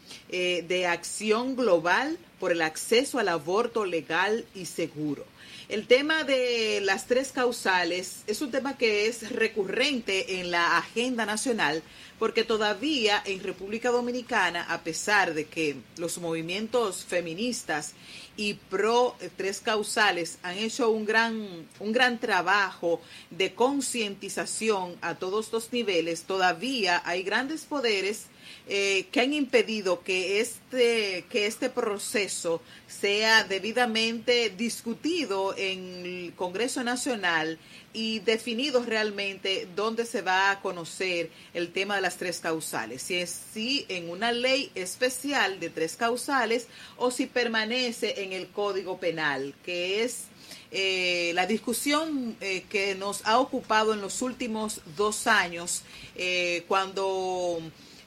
eh, 0.31 0.63
de 0.67 0.87
Acción 0.87 1.55
Global 1.55 2.17
por 2.39 2.51
el 2.51 2.61
Acceso 2.61 3.19
al 3.19 3.27
Aborto 3.27 3.85
Legal 3.85 4.45
y 4.55 4.65
Seguro. 4.65 5.25
El 5.69 5.87
tema 5.87 6.25
de 6.25 6.81
las 6.81 7.05
tres 7.07 7.31
causales 7.31 8.23
es 8.27 8.41
un 8.41 8.51
tema 8.51 8.77
que 8.77 9.07
es 9.07 9.31
recurrente 9.31 10.39
en 10.39 10.51
la 10.51 10.77
agenda 10.77 11.25
nacional 11.25 11.81
porque 12.19 12.43
todavía 12.43 13.21
en 13.25 13.41
República 13.41 13.89
Dominicana, 13.89 14.63
a 14.69 14.81
pesar 14.81 15.33
de 15.33 15.45
que 15.45 15.77
los 15.97 16.17
movimientos 16.17 17.05
feministas 17.05 17.93
y 18.35 18.55
pro 18.55 19.15
tres 19.37 19.59
causales 19.59 20.39
han 20.43 20.57
hecho 20.57 20.89
un 20.91 21.05
gran, 21.05 21.67
un 21.79 21.91
gran 21.91 22.19
trabajo 22.19 23.01
de 23.29 23.53
concientización 23.53 24.97
a 25.01 25.15
todos 25.15 25.51
los 25.51 25.71
niveles, 25.71 26.23
todavía 26.23 27.01
hay 27.05 27.23
grandes 27.23 27.63
poderes 27.63 28.25
eh, 28.73 29.07
que 29.11 29.19
han 29.19 29.33
impedido 29.33 30.01
que 30.01 30.39
este, 30.39 31.25
que 31.29 31.45
este 31.45 31.69
proceso 31.69 32.61
sea 32.87 33.43
debidamente 33.43 34.49
discutido 34.49 35.53
en 35.57 36.05
el 36.05 36.33
Congreso 36.37 36.81
Nacional 36.81 37.59
y 37.91 38.19
definido 38.19 38.81
realmente 38.85 39.67
dónde 39.75 40.05
se 40.05 40.21
va 40.21 40.51
a 40.51 40.61
conocer 40.61 41.31
el 41.53 41.73
tema 41.73 41.95
de 41.95 42.01
las 42.01 42.15
tres 42.15 42.39
causales, 42.39 43.01
si 43.01 43.15
es 43.15 43.37
si 43.53 43.85
en 43.89 44.09
una 44.09 44.31
ley 44.31 44.71
especial 44.73 45.59
de 45.59 45.69
tres 45.69 45.97
causales 45.97 46.67
o 46.95 47.11
si 47.11 47.25
permanece 47.25 48.23
en 48.23 48.31
el 48.31 48.47
Código 48.47 49.01
Penal, 49.01 49.53
que 49.65 50.05
es 50.05 50.27
eh, 50.71 51.33
la 51.35 51.45
discusión 51.45 52.37
eh, 52.39 52.63
que 52.69 52.95
nos 52.95 53.25
ha 53.25 53.37
ocupado 53.37 53.93
en 53.93 53.99
los 53.99 54.21
últimos 54.21 54.79
dos 54.95 55.27
años, 55.27 55.83
eh, 56.15 56.63
cuando 56.69 57.59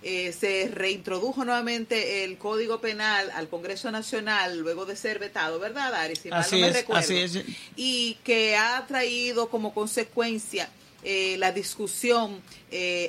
se 0.05 0.71
reintrodujo 0.71 1.45
nuevamente 1.45 2.25
el 2.25 2.37
Código 2.37 2.81
Penal 2.81 3.31
al 3.31 3.49
Congreso 3.49 3.91
Nacional 3.91 4.59
luego 4.59 4.85
de 4.85 4.97
ser 4.97 5.19
vetado, 5.19 5.59
¿verdad, 5.59 5.95
Ari? 5.95 6.15
Si 6.17 6.29
así, 6.31 6.61
no 6.61 6.69
me 6.69 6.79
es, 6.79 6.85
así 6.91 7.17
es. 7.17 7.41
Y 7.77 8.19
que 8.23 8.57
ha 8.57 8.85
traído 8.87 9.49
como 9.49 9.73
consecuencia 9.73 10.69
la 11.03 11.53
discusión 11.53 12.43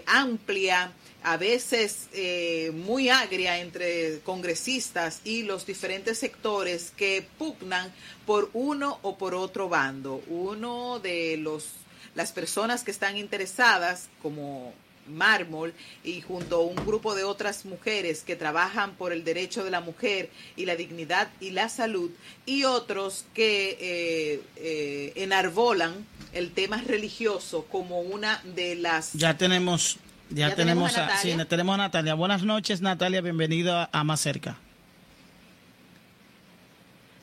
amplia 0.06 0.94
a 1.25 1.38
veces 1.38 2.08
eh, 2.14 2.72
muy 2.72 3.10
agria 3.10 3.60
entre 3.60 4.20
congresistas 4.20 5.22
y 5.24 5.42
los 5.42 5.66
diferentes 5.66 6.20
sectores 6.20 6.94
que 6.96 7.25
pugnan 7.40 7.92
por 8.28 8.52
uno 8.54 9.00
o 9.02 9.18
por 9.18 9.34
otro 9.34 9.68
bando. 9.68 10.24
Uno 10.28 11.00
de 11.00 11.38
los 11.38 11.66
las 12.14 12.32
personas 12.32 12.84
que 12.84 12.92
están 12.92 13.18
interesadas 13.18 14.08
como 14.22 14.74
Mármol 15.07 15.74
y 16.03 16.21
junto 16.21 16.57
a 16.57 16.62
un 16.62 16.75
grupo 16.75 17.15
de 17.15 17.24
otras 17.24 17.65
mujeres 17.65 18.24
que 18.24 18.35
trabajan 18.35 18.91
por 18.91 19.12
el 19.12 19.24
derecho 19.24 19.63
de 19.63 19.71
la 19.71 19.81
mujer 19.81 20.29
y 20.55 20.65
la 20.65 20.75
dignidad 20.75 21.29
y 21.39 21.51
la 21.51 21.69
salud 21.69 22.12
y 22.45 22.63
otros 22.63 23.25
que 23.33 23.77
eh, 23.79 24.41
eh, 24.55 25.13
enarbolan 25.15 26.05
el 26.33 26.51
tema 26.51 26.81
religioso 26.85 27.65
como 27.71 28.01
una 28.01 28.41
de 28.55 28.75
las 28.75 29.13
ya 29.13 29.38
tenemos 29.38 29.97
ya, 30.29 30.55
tenemos, 30.55 30.97
a, 30.97 31.17
sí, 31.17 31.38
tenemos 31.47 31.75
a 31.75 31.77
Natalia. 31.77 32.15
Buenas 32.15 32.43
noches, 32.43 32.81
Natalia. 32.81 33.21
Bienvenida 33.21 33.89
a 33.91 34.03
Más 34.03 34.19
Cerca. 34.19 34.57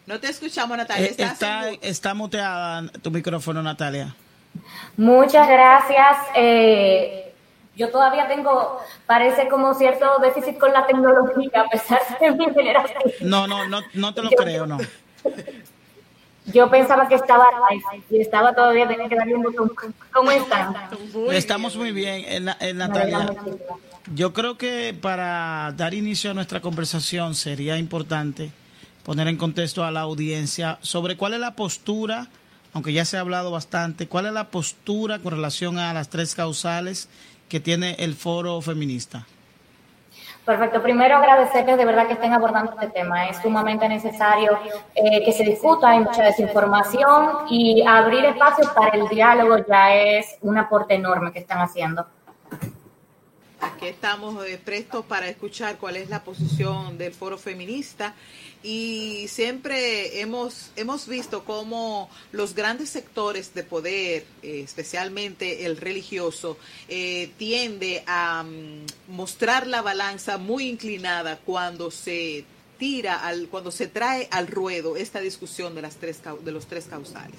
No 0.07 0.21
te 0.21 0.29
escuchamos, 0.29 0.77
Natalia. 0.77 1.09
Eh, 1.09 1.15
está, 1.19 1.71
está 1.81 2.15
muteada 2.15 2.89
tu 3.03 3.11
micrófono, 3.11 3.63
Natalia. 3.63 4.15
Muchas 4.97 5.49
gracias. 5.49 6.17
Eh, 6.37 7.32
yo 7.77 7.91
todavía 7.91 8.29
tengo, 8.29 8.81
parece 9.07 9.49
como 9.49 9.75
cierto 9.75 10.19
déficit 10.21 10.59
con 10.59 10.73
la 10.73 10.87
tecnología, 10.87 11.63
a 11.63 11.69
pesar 11.69 12.01
de 12.21 12.31
mi 12.33 12.45
generación. 12.53 13.03
No, 13.23 13.47
no, 13.47 13.67
no, 13.67 13.81
no 13.95 14.15
te 14.15 14.23
lo 14.23 14.31
creo, 14.31 14.67
no. 14.67 14.79
Yo 16.47 16.69
pensaba 16.69 17.09
que 17.09 17.15
estaba 17.15 17.47
y 18.11 18.21
estaba 18.21 18.53
todavía, 18.55 18.89
tenía 18.89 19.09
que 19.09 19.15
darle 19.15 19.37
un 19.37 19.43
botón. 19.43 19.73
¿Cómo 20.13 20.31
están? 20.33 20.75
Estamos 21.31 21.77
muy 21.77 21.93
bien, 21.93 22.25
en, 22.27 22.51
en 22.61 22.79
Natalia. 22.79 23.35
Yo 24.15 24.33
creo 24.33 24.59
que 24.59 24.95
para 25.01 25.73
dar 25.77 25.95
inicio 25.95 26.33
a 26.33 26.35
nuestra 26.35 26.61
conversación 26.61 27.37
sería 27.37 27.79
importante 27.79 28.51
poner 29.05 29.29
en 29.29 29.37
contexto 29.37 29.85
a 29.85 29.93
la 29.93 30.01
audiencia 30.01 30.79
sobre 30.83 31.17
cuál 31.17 31.35
es 31.35 31.41
la 31.41 31.55
postura, 31.55 32.29
aunque 32.75 32.93
ya 32.93 33.05
se 33.05 33.17
ha 33.17 33.21
hablado 33.21 33.51
bastante, 33.51 34.09
cuál 34.09 34.27
es 34.27 34.33
la 34.33 34.49
postura 34.49 35.21
con 35.21 35.33
relación 35.33 35.79
a 35.79 35.95
las 35.95 36.09
tres 36.09 36.35
causales 36.35 37.09
que 37.53 37.61
tiene 37.61 37.97
el 37.99 38.15
foro 38.15 38.63
feminista. 38.63 39.27
Perfecto. 40.43 40.83
Primero 40.83 41.17
agradecerles 41.17 41.77
de 41.77 41.85
verdad 41.85 42.07
que 42.07 42.15
estén 42.15 42.33
abordando 42.33 42.73
este 42.73 42.89
tema. 42.89 43.29
Es 43.29 43.43
sumamente 43.43 43.87
necesario 43.91 44.59
eh, 44.95 45.23
que 45.23 45.33
se 45.33 45.45
discuta, 45.45 45.91
hay 45.91 46.01
mucha 46.01 46.23
desinformación 46.23 47.47
y 47.51 47.85
abrir 47.87 48.25
espacios 48.25 48.71
para 48.71 48.97
el 48.97 49.07
diálogo 49.07 49.59
ya 49.69 49.95
es 49.95 50.39
un 50.41 50.57
aporte 50.57 50.95
enorme 50.95 51.31
que 51.31 51.41
están 51.41 51.59
haciendo. 51.59 52.07
Aquí 53.63 53.87
estamos 53.87 54.45
eh, 54.45 54.61
prestos 54.63 55.07
para 55.07 55.29
escuchar 55.29 55.79
cuál 55.79 55.97
es 55.97 56.11
la 56.11 56.25
posición 56.25 56.99
del 56.99 57.15
foro 57.15 57.39
feminista 57.39 58.13
y 58.61 59.27
siempre 59.29 60.21
hemos, 60.21 60.73
hemos 60.75 61.07
visto 61.07 61.45
cómo 61.45 62.11
los 62.33 62.57
grandes 62.57 62.91
sectores 62.91 63.55
de 63.55 63.63
poder, 63.63 64.27
eh, 64.43 64.63
especialmente 64.65 65.65
el 65.65 65.77
religioso, 65.77 66.59
eh, 66.89 67.31
tiende 67.39 68.03
a 68.09 68.43
mm, 68.43 69.13
mostrar 69.15 69.69
la 69.69 69.81
balanza 69.81 70.39
muy 70.39 70.67
inclinada 70.69 71.39
cuando 71.39 71.93
se 71.93 72.45
tira, 72.79 73.25
al, 73.25 73.47
cuando 73.47 73.71
se 73.71 73.87
trae 73.87 74.27
al 74.33 74.49
ruedo 74.49 74.97
esta 74.97 75.21
discusión 75.21 75.77
de, 75.77 75.83
las 75.83 75.95
tres, 75.99 76.21
de 76.45 76.51
los 76.51 76.67
tres 76.67 76.87
causales. 76.87 77.39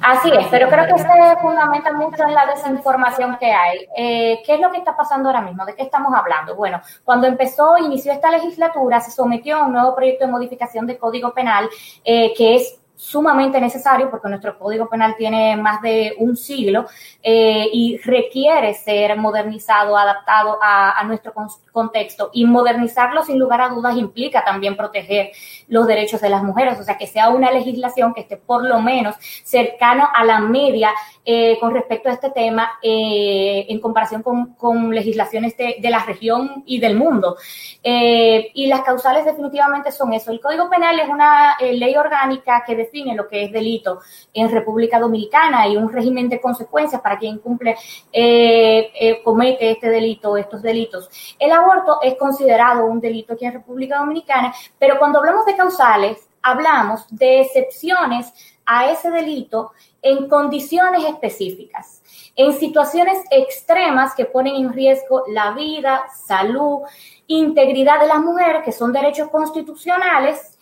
Así 0.00 0.30
es, 0.30 0.46
pero 0.50 0.68
creo 0.68 0.86
que 0.86 0.98
se 0.98 1.36
fundamenta 1.40 1.92
mucho 1.92 2.24
en 2.24 2.34
la 2.34 2.46
desinformación 2.46 3.36
que 3.38 3.52
hay. 3.52 3.86
Eh, 3.96 4.42
¿Qué 4.44 4.54
es 4.54 4.60
lo 4.60 4.70
que 4.70 4.78
está 4.78 4.96
pasando 4.96 5.28
ahora 5.28 5.40
mismo? 5.40 5.64
¿De 5.64 5.74
qué 5.74 5.82
estamos 5.82 6.12
hablando? 6.14 6.54
Bueno, 6.54 6.80
cuando 7.04 7.26
empezó, 7.26 7.78
inició 7.78 8.12
esta 8.12 8.30
legislatura, 8.30 9.00
se 9.00 9.10
sometió 9.10 9.56
a 9.56 9.64
un 9.64 9.72
nuevo 9.72 9.94
proyecto 9.94 10.26
de 10.26 10.32
modificación 10.32 10.86
del 10.86 10.98
Código 10.98 11.32
Penal 11.32 11.68
eh, 12.04 12.32
que 12.36 12.56
es 12.56 12.80
sumamente 12.96 13.60
necesario 13.60 14.08
porque 14.10 14.28
nuestro 14.28 14.58
Código 14.58 14.88
Penal 14.88 15.14
tiene 15.16 15.56
más 15.56 15.82
de 15.82 16.14
un 16.18 16.36
siglo 16.36 16.86
eh, 17.22 17.68
y 17.72 17.98
requiere 17.98 18.74
ser 18.74 19.16
modernizado, 19.16 19.96
adaptado 19.96 20.58
a, 20.62 21.02
nuestro 21.04 21.34
contexto. 21.72 22.30
Y 22.32 22.46
modernizarlo, 22.46 23.22
sin 23.24 23.38
lugar 23.38 23.60
a 23.60 23.68
dudas, 23.68 23.96
implica 23.96 24.44
también 24.44 24.76
proteger 24.76 25.32
los 25.68 25.86
derechos 25.86 26.20
de 26.20 26.30
las 26.30 26.42
mujeres, 26.42 26.80
o 26.80 26.82
sea, 26.82 26.96
que 26.96 27.06
sea 27.06 27.28
una 27.28 27.50
legislación 27.50 28.14
que 28.14 28.22
esté 28.22 28.36
por 28.36 28.64
lo 28.64 28.80
menos 28.80 29.16
cercano 29.44 30.08
a 30.14 30.24
la 30.24 30.38
media 30.38 30.90
eh, 31.24 31.58
con 31.60 31.74
respecto 31.74 32.08
a 32.08 32.12
este 32.12 32.30
tema 32.30 32.78
eh, 32.82 33.66
en 33.68 33.80
comparación 33.80 34.22
con, 34.22 34.94
legislaciones 34.94 35.56
de, 35.56 35.76
la 35.82 36.04
región 36.04 36.62
y 36.66 36.78
del 36.80 36.96
mundo. 36.96 37.36
y 37.82 38.66
las 38.66 38.80
causales 38.82 39.24
definitivamente 39.24 39.92
son 39.92 40.12
eso. 40.12 40.30
El 40.30 40.40
Código 40.40 40.70
Penal 40.70 40.98
es 40.98 41.08
una 41.08 41.56
ley 41.60 41.96
orgánica 41.96 42.62
que 42.66 42.76
define 42.76 42.93
lo 43.02 43.28
que 43.28 43.44
es 43.44 43.52
delito 43.52 44.00
en 44.32 44.50
República 44.50 44.98
Dominicana 44.98 45.66
y 45.66 45.76
un 45.76 45.92
régimen 45.92 46.28
de 46.28 46.40
consecuencias 46.40 47.00
para 47.00 47.18
quien 47.18 47.38
cumple, 47.38 47.76
eh, 48.12 48.92
eh, 48.94 49.22
comete 49.22 49.70
este 49.70 49.90
delito 49.90 50.36
estos 50.36 50.62
delitos. 50.62 51.08
El 51.38 51.50
aborto 51.52 51.98
es 52.02 52.14
considerado 52.14 52.86
un 52.86 53.00
delito 53.00 53.34
aquí 53.34 53.44
en 53.44 53.54
República 53.54 53.98
Dominicana, 53.98 54.54
pero 54.78 54.98
cuando 54.98 55.18
hablamos 55.18 55.44
de 55.44 55.56
causales, 55.56 56.28
hablamos 56.42 57.04
de 57.10 57.40
excepciones 57.40 58.32
a 58.66 58.90
ese 58.90 59.10
delito 59.10 59.72
en 60.00 60.28
condiciones 60.28 61.04
específicas, 61.04 62.02
en 62.36 62.52
situaciones 62.52 63.18
extremas 63.30 64.14
que 64.14 64.26
ponen 64.26 64.54
en 64.54 64.72
riesgo 64.72 65.24
la 65.28 65.52
vida, 65.52 66.04
salud, 66.26 66.80
integridad 67.26 68.00
de 68.00 68.06
las 68.06 68.20
mujeres, 68.20 68.62
que 68.64 68.72
son 68.72 68.92
derechos 68.92 69.30
constitucionales, 69.30 70.53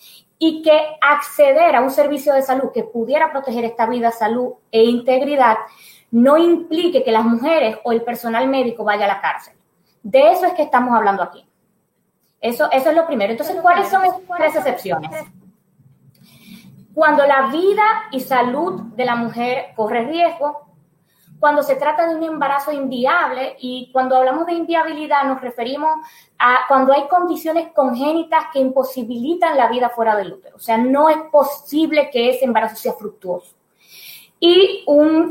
y 0.45 0.61
que 0.61 0.97
acceder 1.01 1.77
a 1.77 1.81
un 1.83 1.93
servicio 1.93 2.35
de 2.35 2.43
salud 2.43 2.73
que 2.75 2.83
pudiera 2.83 3.31
proteger 3.31 3.65
esta 3.65 3.87
vida, 3.87 4.11
salud 4.11 4.55
e 4.73 4.83
integridad 4.83 5.57
no 6.11 6.37
implique 6.37 7.05
que 7.05 7.13
las 7.13 7.25
mujeres 7.25 7.79
o 7.85 7.93
el 7.93 8.03
personal 8.03 8.49
médico 8.49 8.83
vaya 8.83 9.05
a 9.05 9.07
la 9.07 9.21
cárcel. 9.21 9.55
De 10.03 10.33
eso 10.33 10.47
es 10.47 10.55
que 10.55 10.63
estamos 10.63 10.97
hablando 10.97 11.23
aquí. 11.23 11.49
Eso, 12.41 12.69
eso 12.73 12.91
es 12.91 12.97
lo 12.97 13.07
primero. 13.07 13.31
Entonces, 13.31 13.55
¿cuáles 13.63 13.89
son 13.89 14.05
esas 14.05 14.21
tres 14.37 14.57
excepciones? 14.57 15.13
Cuando 16.93 17.25
la 17.25 17.47
vida 17.47 17.85
y 18.11 18.19
salud 18.19 18.83
de 18.97 19.05
la 19.05 19.15
mujer 19.15 19.67
corre 19.77 20.07
riesgo, 20.07 20.72
cuando 21.43 21.65
se 21.65 21.75
trata 21.75 22.07
de 22.07 22.15
un 22.15 22.23
embarazo 22.23 22.71
inviable 22.71 23.57
y 23.59 23.91
cuando 23.93 24.17
hablamos 24.17 24.47
de 24.47 24.53
inviabilidad 24.53 25.25
nos 25.25 25.41
referimos 25.41 25.91
a 26.39 26.61
cuando 26.69 26.93
hay 26.93 27.09
condiciones 27.09 27.73
congénitas 27.75 28.45
que 28.53 28.61
imposibilitan 28.61 29.57
la 29.57 29.67
vida 29.67 29.91
fuera 29.91 30.15
del 30.15 30.35
útero. 30.35 30.55
O 30.55 30.61
sea, 30.61 30.79
no 30.79 31.09
es 31.09 31.17
posible 31.33 32.11
que 32.13 32.31
ese 32.31 32.45
embarazo 32.45 32.77
sea 32.77 32.93
fructuoso. 32.93 33.57
Y 34.45 34.85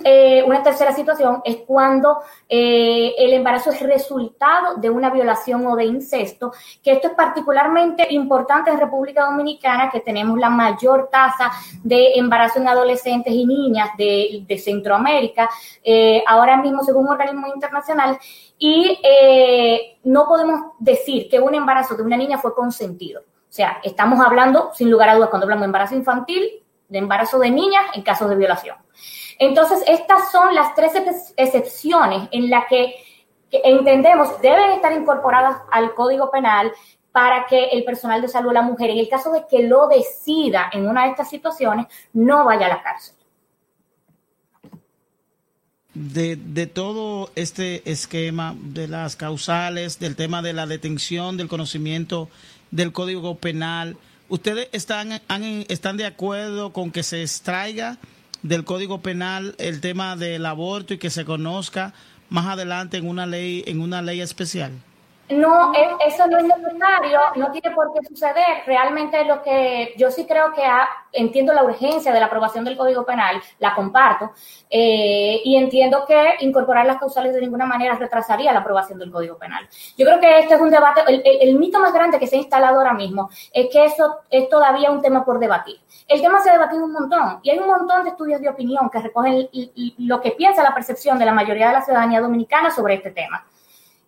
eh, 0.06 0.42
una 0.48 0.64
tercera 0.64 0.94
situación 0.94 1.42
es 1.44 1.58
cuando 1.68 2.20
eh, 2.48 3.14
el 3.18 3.34
embarazo 3.34 3.70
es 3.70 3.82
resultado 3.82 4.76
de 4.78 4.90
una 4.90 5.10
violación 5.10 5.68
o 5.68 5.76
de 5.76 5.84
incesto, 5.84 6.54
que 6.82 6.94
esto 6.94 7.10
es 7.10 7.14
particularmente 7.14 8.08
importante 8.12 8.72
en 8.72 8.80
República 8.80 9.26
Dominicana, 9.26 9.90
que 9.92 10.00
tenemos 10.00 10.40
la 10.40 10.50
mayor 10.50 11.10
tasa 11.12 11.52
de 11.84 12.14
embarazo 12.14 12.60
en 12.60 12.70
adolescentes 12.70 13.34
y 13.34 13.46
niñas 13.46 13.90
de, 13.98 14.46
Centroamérica, 14.58 15.50
eh, 15.84 16.24
ahora 16.26 16.56
mismo 16.56 16.82
según 16.82 17.10
organismos 17.10 17.54
internacionales, 17.54 18.18
y 18.58 18.98
no 20.06 20.26
podemos 20.26 20.72
decir 20.80 21.28
que 21.30 21.42
un 21.42 21.54
embarazo 21.54 21.98
de 21.98 22.04
una 22.04 22.16
niña 22.16 22.38
fue 22.38 22.56
consentido. 22.56 23.20
O 23.20 23.54
sea, 23.54 23.82
estamos 23.84 24.26
hablando, 24.26 24.72
sin 24.74 24.90
lugar 24.90 25.10
a 25.10 25.16
dudas, 25.16 25.30
cuando 25.30 25.44
hablamos 25.44 25.64
de 25.64 25.66
embarazo 25.66 25.96
infantil, 25.96 26.61
de 26.92 27.00
embarazo 27.00 27.40
de 27.40 27.50
niñas 27.50 27.86
en 27.96 28.04
casos 28.04 28.30
de 28.30 28.36
violación. 28.36 28.78
Entonces, 29.40 29.84
estas 29.88 30.32
son 30.32 30.54
las 30.54 30.76
tres 30.76 30.94
excepciones 31.36 32.30
en 32.32 32.52
las 32.52 32.68
que 32.68 32.94
que 33.52 33.62
entendemos 33.66 34.42
deben 34.42 34.72
estar 34.72 34.94
incorporadas 34.94 35.58
al 35.72 35.94
Código 35.94 36.32
Penal 36.32 36.72
para 37.12 37.46
que 37.46 37.66
el 37.66 37.84
personal 37.84 38.22
de 38.22 38.30
salud, 38.30 38.54
la 38.54 38.62
mujer, 38.62 38.90
en 38.90 38.98
el 38.98 39.10
caso 39.10 39.32
de 39.34 39.44
que 39.50 39.68
lo 39.68 39.88
decida 39.90 40.70
en 40.72 40.88
una 40.88 41.04
de 41.04 41.10
estas 41.10 41.30
situaciones, 41.30 41.88
no 42.14 42.46
vaya 42.46 42.68
a 42.68 42.70
la 42.70 42.82
cárcel. 42.82 43.16
De, 45.94 46.38
de, 46.38 46.68
todo 46.68 47.30
este 47.36 47.90
esquema 47.92 48.56
de 48.58 48.88
las 48.88 49.18
causales, 49.18 50.00
del 50.00 50.16
tema 50.16 50.42
de 50.42 50.54
la 50.54 50.66
detención, 50.66 51.36
del 51.36 51.50
conocimiento 51.50 52.30
del 52.72 52.94
Código 52.94 53.36
Penal, 53.36 53.98
¿ustedes 54.32 54.70
están, 54.72 55.22
han, 55.28 55.66
están 55.68 55.98
de 55.98 56.06
acuerdo 56.06 56.72
con 56.72 56.92
que 56.92 57.04
se 57.04 57.22
extraiga 57.22 57.98
del 58.42 58.64
Código 58.64 59.02
Penal 59.02 59.56
el 59.60 59.82
tema 59.82 60.16
del 60.16 60.46
aborto 60.46 60.94
y 60.94 60.98
que 60.98 61.10
se 61.10 61.26
conozca 61.26 61.94
más 62.30 62.48
adelante 62.48 62.98
en 62.98 63.08
una 63.08 63.28
ley, 63.28 63.64
en 63.68 63.82
una 63.82 64.02
ley 64.02 64.22
especial? 64.22 64.72
No, 65.32 65.72
eso 66.06 66.28
no 66.28 66.38
es 66.38 66.44
necesario, 66.44 67.20
no 67.36 67.52
tiene 67.52 67.72
por 67.76 67.94
qué 67.94 68.06
suceder. 68.08 68.64
Realmente 68.66 69.24
lo 69.24 69.42
que 69.42 69.94
yo 69.98 70.12
sí 70.12 70.26
creo 70.26 70.52
que 70.54 70.64
entiendo 71.14 71.54
la 71.54 71.64
urgencia 71.64 72.12
de 72.12 72.20
la 72.20 72.26
aprobación 72.26 72.66
del 72.66 72.78
Código 72.78 73.06
Penal, 73.06 73.42
la 73.60 73.74
comparto, 73.74 74.32
eh, 74.70 75.42
y 75.44 75.56
entiendo 75.56 76.06
que 76.06 76.36
incorporar 76.40 76.86
las 76.86 76.98
causales 76.98 77.34
de 77.34 77.42
ninguna 77.42 77.66
manera 77.66 77.96
retrasaría 77.96 78.52
la 78.52 78.60
aprobación 78.60 79.00
del 79.00 79.12
Código 79.12 79.38
Penal. 79.38 79.68
Yo 79.98 80.06
creo 80.06 80.20
que 80.20 80.40
este 80.40 80.56
es 80.56 80.62
un 80.62 80.70
debate, 80.70 81.02
el, 81.08 81.58
mito 81.58 81.80
más 81.80 81.94
grande 81.94 82.20
que 82.20 82.28
se 82.28 82.36
ha 82.36 82.40
instalado 82.40 82.78
ahora 82.78 82.94
mismo 82.94 83.30
es 83.54 83.68
que 83.72 83.86
eso 83.86 84.20
es 84.30 84.50
todavía 84.50 84.92
un 84.92 85.02
tema 85.02 85.24
por 85.24 85.40
debatir. 85.40 85.80
El 86.08 86.22
tema 86.22 86.42
se 86.42 86.50
ha 86.50 86.54
debatido 86.54 86.84
un 86.84 86.94
montón 86.94 87.40
y 87.44 87.52
hay 87.52 87.60
un 87.60 87.68
montón 87.68 88.04
de 88.04 88.10
estudios 88.10 88.42
de 88.42 88.50
opinión 88.50 88.90
que 88.90 89.00
recogen 89.00 89.50
lo 90.00 90.20
que 90.20 90.32
piensa 90.32 90.64
la 90.64 90.74
percepción 90.74 91.18
de 91.20 91.26
la 91.26 91.34
mayoría 91.34 91.68
de 91.68 91.74
la 91.74 91.82
ciudadanía 91.82 92.20
dominicana 92.20 92.72
sobre 92.72 92.96
este 92.96 93.12
tema. 93.12 93.46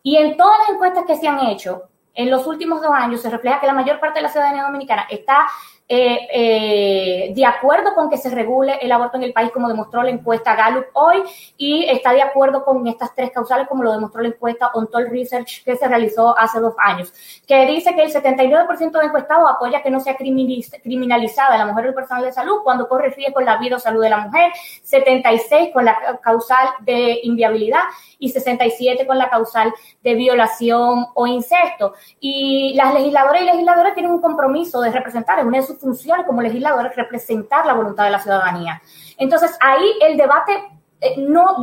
Y 0.03 0.17
en 0.17 0.37
todas 0.37 0.59
las 0.59 0.69
encuestas 0.69 1.05
que 1.07 1.15
se 1.15 1.27
han 1.27 1.39
hecho 1.47 1.89
en 2.13 2.29
los 2.29 2.45
últimos 2.45 2.81
dos 2.81 2.91
años 2.91 3.21
se 3.21 3.29
refleja 3.29 3.59
que 3.59 3.67
la 3.67 3.73
mayor 3.73 3.99
parte 3.99 4.19
de 4.19 4.23
la 4.23 4.29
ciudadanía 4.29 4.63
dominicana 4.63 5.07
está 5.09 5.47
eh, 5.87 6.27
eh, 6.33 7.33
de 7.35 7.45
acuerdo 7.45 7.93
con 7.93 8.09
que 8.09 8.17
se 8.17 8.29
regule 8.29 8.77
el 8.81 8.91
aborto 8.91 9.17
en 9.17 9.23
el 9.23 9.33
país, 9.33 9.51
como 9.51 9.67
demostró 9.67 10.01
la 10.01 10.09
encuesta 10.11 10.55
Gallup 10.55 10.85
hoy, 10.93 11.21
y 11.57 11.85
está 11.85 12.13
de 12.13 12.21
acuerdo 12.21 12.63
con 12.63 12.87
estas 12.87 13.13
tres 13.13 13.31
causales, 13.31 13.67
como 13.67 13.83
lo 13.83 13.91
demostró 13.91 14.21
la 14.21 14.29
encuesta 14.29 14.71
Ontol 14.73 15.09
Research 15.09 15.63
que 15.63 15.75
se 15.75 15.87
realizó 15.87 16.37
hace 16.37 16.59
dos 16.59 16.73
años, 16.77 17.13
que 17.45 17.65
dice 17.65 17.93
que 17.93 18.03
el 18.03 18.13
79% 18.13 18.91
de 18.91 19.05
encuestados 19.05 19.51
apoya 19.51 19.81
que 19.81 19.89
no 19.89 19.99
sea 19.99 20.15
criminalizada 20.15 21.57
la 21.57 21.65
mujer 21.65 21.85
o 21.85 21.89
el 21.89 21.95
personal 21.95 22.23
de 22.23 22.31
salud 22.31 22.61
cuando 22.63 22.87
corre 22.87 23.09
riesgo 23.09 23.41
la 23.41 23.57
vida 23.57 23.75
o 23.75 23.79
salud 23.79 24.01
de 24.01 24.09
la 24.09 24.19
mujer, 24.19 24.53
76 24.83 25.71
con 25.73 25.85
la 25.85 26.19
causal 26.21 26.69
de 26.81 27.19
inviabilidad 27.23 27.81
y 28.19 28.29
67 28.29 29.05
con 29.05 29.17
la 29.17 29.29
causal 29.29 29.73
de 30.01 30.13
violación 30.15 31.07
o 31.13 31.27
incesto. 31.27 31.93
Y 32.19 32.73
las 32.75 32.93
legisladoras 32.93 33.41
y 33.41 33.45
legisladores 33.45 33.93
tienen 33.93 34.11
un 34.13 34.21
compromiso 34.21 34.81
de 34.81 34.91
representar, 34.91 35.39
es 35.39 35.45
una 35.45 35.57
de 35.57 35.67
sus 35.67 35.72
funciones 35.79 36.25
como 36.25 36.41
legisladores, 36.41 36.95
representar 36.95 37.65
la 37.65 37.73
voluntad 37.73 38.05
de 38.05 38.11
la 38.11 38.19
ciudadanía. 38.19 38.81
Entonces, 39.17 39.57
ahí 39.59 39.93
el 40.01 40.17
debate 40.17 40.53
eh, 41.01 41.15
no, 41.17 41.57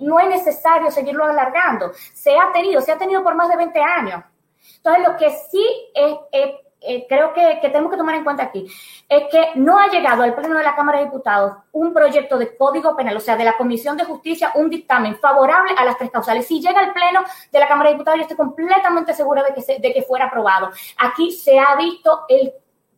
no 0.00 0.20
es 0.20 0.28
necesario 0.28 0.90
seguirlo 0.90 1.24
alargando. 1.24 1.92
Se 2.12 2.36
ha 2.38 2.52
tenido, 2.52 2.80
se 2.80 2.92
ha 2.92 2.98
tenido 2.98 3.22
por 3.22 3.34
más 3.34 3.48
de 3.48 3.56
20 3.56 3.80
años. 3.80 4.24
Entonces, 4.76 5.08
lo 5.08 5.16
que 5.16 5.30
sí 5.50 5.66
es, 5.94 6.16
eh, 6.86 7.06
creo 7.08 7.32
que, 7.32 7.58
tenemos 7.62 7.90
que 7.90 7.96
tomar 7.96 8.14
en 8.14 8.24
cuenta 8.24 8.42
aquí 8.42 8.66
es 9.08 9.22
que 9.30 9.52
no 9.54 9.78
ha 9.78 9.88
llegado 9.88 10.22
al 10.22 10.34
Pleno 10.34 10.58
de 10.58 10.64
la 10.64 10.76
Cámara 10.76 10.98
de 10.98 11.06
Diputados 11.06 11.56
un 11.72 11.94
proyecto 11.94 12.36
de 12.36 12.54
código 12.56 12.94
penal, 12.94 13.16
o 13.16 13.20
sea, 13.20 13.36
de 13.36 13.44
la 13.44 13.56
Comisión 13.56 13.96
de 13.96 14.04
Justicia, 14.04 14.52
un 14.54 14.68
dictamen 14.68 15.16
favorable 15.16 15.72
a 15.76 15.84
las 15.84 15.96
tres 15.96 16.10
causales. 16.10 16.46
Si 16.46 16.60
llega 16.60 16.80
al 16.80 16.92
Pleno 16.92 17.24
de 17.50 17.58
la 17.58 17.68
Cámara 17.68 17.88
de 17.88 17.94
Diputados, 17.94 18.18
yo 18.18 18.22
estoy 18.22 18.36
completamente 18.36 19.14
segura 19.14 19.42
de 19.42 19.54
que, 19.54 19.80
de 19.80 19.94
que 19.94 20.02
fuera 20.02 20.26
aprobado. 20.26 20.70
Aquí 20.98 21.30
se 21.30 21.58
ha 21.58 21.74
visto 21.76 22.26
el 22.28 22.52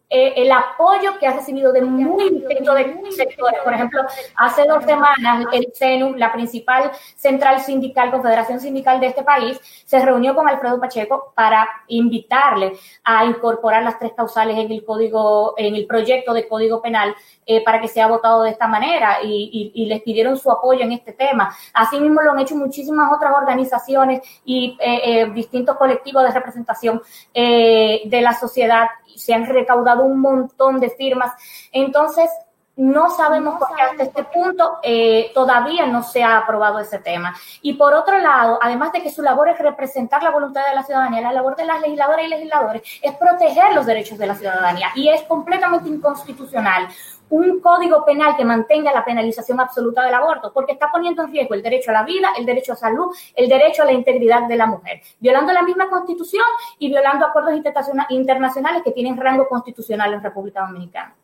eh, 0.08 0.34
el 0.36 0.52
apoyo 0.52 1.18
que 1.18 1.26
ha 1.26 1.32
recibido 1.32 1.72
de 1.72 1.82
muy 1.82 2.30
distintos 2.30 2.76
sectores. 3.16 3.60
Por 3.64 3.74
ejemplo, 3.74 4.02
hace 4.36 4.64
dos 4.64 4.84
semanas 4.84 5.46
el 5.52 5.72
CENU, 5.74 6.14
la 6.14 6.32
principal 6.32 6.92
central 7.16 7.60
sindical, 7.60 8.12
confederación 8.12 8.60
sindical 8.60 9.00
de 9.00 9.08
este 9.08 9.24
país, 9.24 9.58
se 9.84 9.98
reunió 9.98 10.36
con 10.36 10.48
Alfredo 10.48 10.78
Pacheco 10.78 11.32
para 11.34 11.68
invitarle 11.88 12.74
a 13.02 13.24
incorporar 13.24 13.82
las 13.82 13.98
tres 13.98 14.12
causales 14.12 14.56
en 14.56 14.70
el 14.70 14.84
código, 14.84 15.54
en 15.56 15.74
el 15.74 15.86
proyecto 15.86 16.32
de 16.32 16.46
código 16.46 16.80
penal 16.80 17.12
eh, 17.44 17.64
para 17.64 17.80
que 17.80 17.88
sea 17.88 18.06
votado 18.06 18.44
de 18.44 18.50
esta 18.50 18.68
manera 18.68 19.18
y, 19.24 19.86
les 19.86 20.02
pidieron 20.02 20.36
su 20.36 20.50
apoyo 20.50 20.82
en 20.82 20.92
este 20.92 21.12
tema. 21.12 21.54
Asimismo 21.72 22.22
lo 22.22 22.32
han 22.32 22.40
hecho 22.40 22.56
muchísimas 22.56 23.12
otras 23.12 23.32
organizaciones 23.36 24.20
y 24.44 24.76
eh, 24.80 25.30
distintos 25.32 25.76
colectivos 25.76 26.24
de 26.24 26.30
representación 26.30 27.02
de 27.34 28.20
la 28.22 28.34
sociedad 28.34 28.86
se 29.16 29.32
han 29.32 29.46
recaudado 29.46 29.95
un 30.04 30.20
montón 30.20 30.80
de 30.80 30.90
firmas. 30.90 31.32
Entonces, 31.72 32.30
no 32.76 33.08
sabemos 33.08 33.58
por 33.58 33.74
qué 33.74 33.82
hasta 33.82 34.02
este 34.02 34.24
punto 34.24 34.78
eh, 34.82 35.30
todavía 35.34 35.86
no 35.86 36.02
se 36.02 36.22
ha 36.22 36.38
aprobado 36.38 36.78
ese 36.78 36.98
tema. 36.98 37.34
Y 37.62 37.72
por 37.74 37.94
otro 37.94 38.18
lado, 38.18 38.58
además 38.60 38.92
de 38.92 39.02
que 39.02 39.10
su 39.10 39.22
labor 39.22 39.48
es 39.48 39.58
representar 39.58 40.22
la 40.22 40.30
voluntad 40.30 40.66
de 40.68 40.74
la 40.74 40.82
ciudadanía, 40.82 41.22
la 41.22 41.32
labor 41.32 41.56
de 41.56 41.64
las 41.64 41.80
legisladoras 41.80 42.26
y 42.26 42.28
legisladores 42.28 42.82
es 43.00 43.14
proteger 43.16 43.74
los 43.74 43.86
derechos 43.86 44.18
de 44.18 44.26
la 44.26 44.34
ciudadanía 44.34 44.90
y 44.94 45.08
es 45.08 45.22
completamente 45.22 45.88
inconstitucional 45.88 46.86
un 47.28 47.60
código 47.60 48.04
penal 48.04 48.36
que 48.36 48.44
mantenga 48.44 48.92
la 48.92 49.04
penalización 49.04 49.60
absoluta 49.60 50.04
del 50.04 50.14
aborto, 50.14 50.52
porque 50.52 50.72
está 50.72 50.90
poniendo 50.90 51.22
en 51.22 51.32
riesgo 51.32 51.54
el 51.54 51.62
derecho 51.62 51.90
a 51.90 51.94
la 51.94 52.02
vida, 52.04 52.30
el 52.38 52.46
derecho 52.46 52.72
a 52.72 52.76
salud, 52.76 53.14
el 53.34 53.48
derecho 53.48 53.82
a 53.82 53.86
la 53.86 53.92
integridad 53.92 54.46
de 54.46 54.56
la 54.56 54.66
mujer, 54.66 55.00
violando 55.18 55.52
la 55.52 55.62
misma 55.62 55.88
constitución 55.88 56.44
y 56.78 56.88
violando 56.88 57.26
acuerdos 57.26 57.54
internacionales 57.56 58.82
que 58.84 58.92
tienen 58.92 59.16
rango 59.16 59.48
constitucional 59.48 60.14
en 60.14 60.22
República 60.22 60.62
Dominicana. 60.66 61.14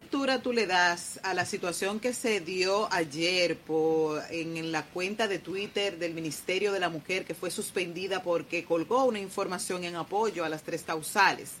¿Qué 0.00 0.18
lectura 0.18 0.42
tú 0.42 0.52
le 0.52 0.66
das 0.68 1.18
a 1.24 1.34
la 1.34 1.44
situación 1.44 1.98
que 1.98 2.12
se 2.12 2.38
dio 2.38 2.86
ayer 2.92 3.56
por, 3.56 4.22
en, 4.30 4.70
la 4.70 4.84
cuenta 4.84 5.26
de 5.26 5.40
Twitter 5.40 5.98
del 5.98 6.14
Ministerio 6.14 6.70
de 6.70 6.78
la 6.78 6.88
Mujer 6.88 7.24
que 7.24 7.34
fue 7.34 7.50
suspendida 7.50 8.22
porque 8.22 8.64
colgó 8.64 9.06
una 9.06 9.18
información 9.18 9.82
en 9.82 9.96
apoyo 9.96 10.44
a 10.44 10.48
las 10.48 10.62
tres 10.62 10.84
causales? 10.84 11.54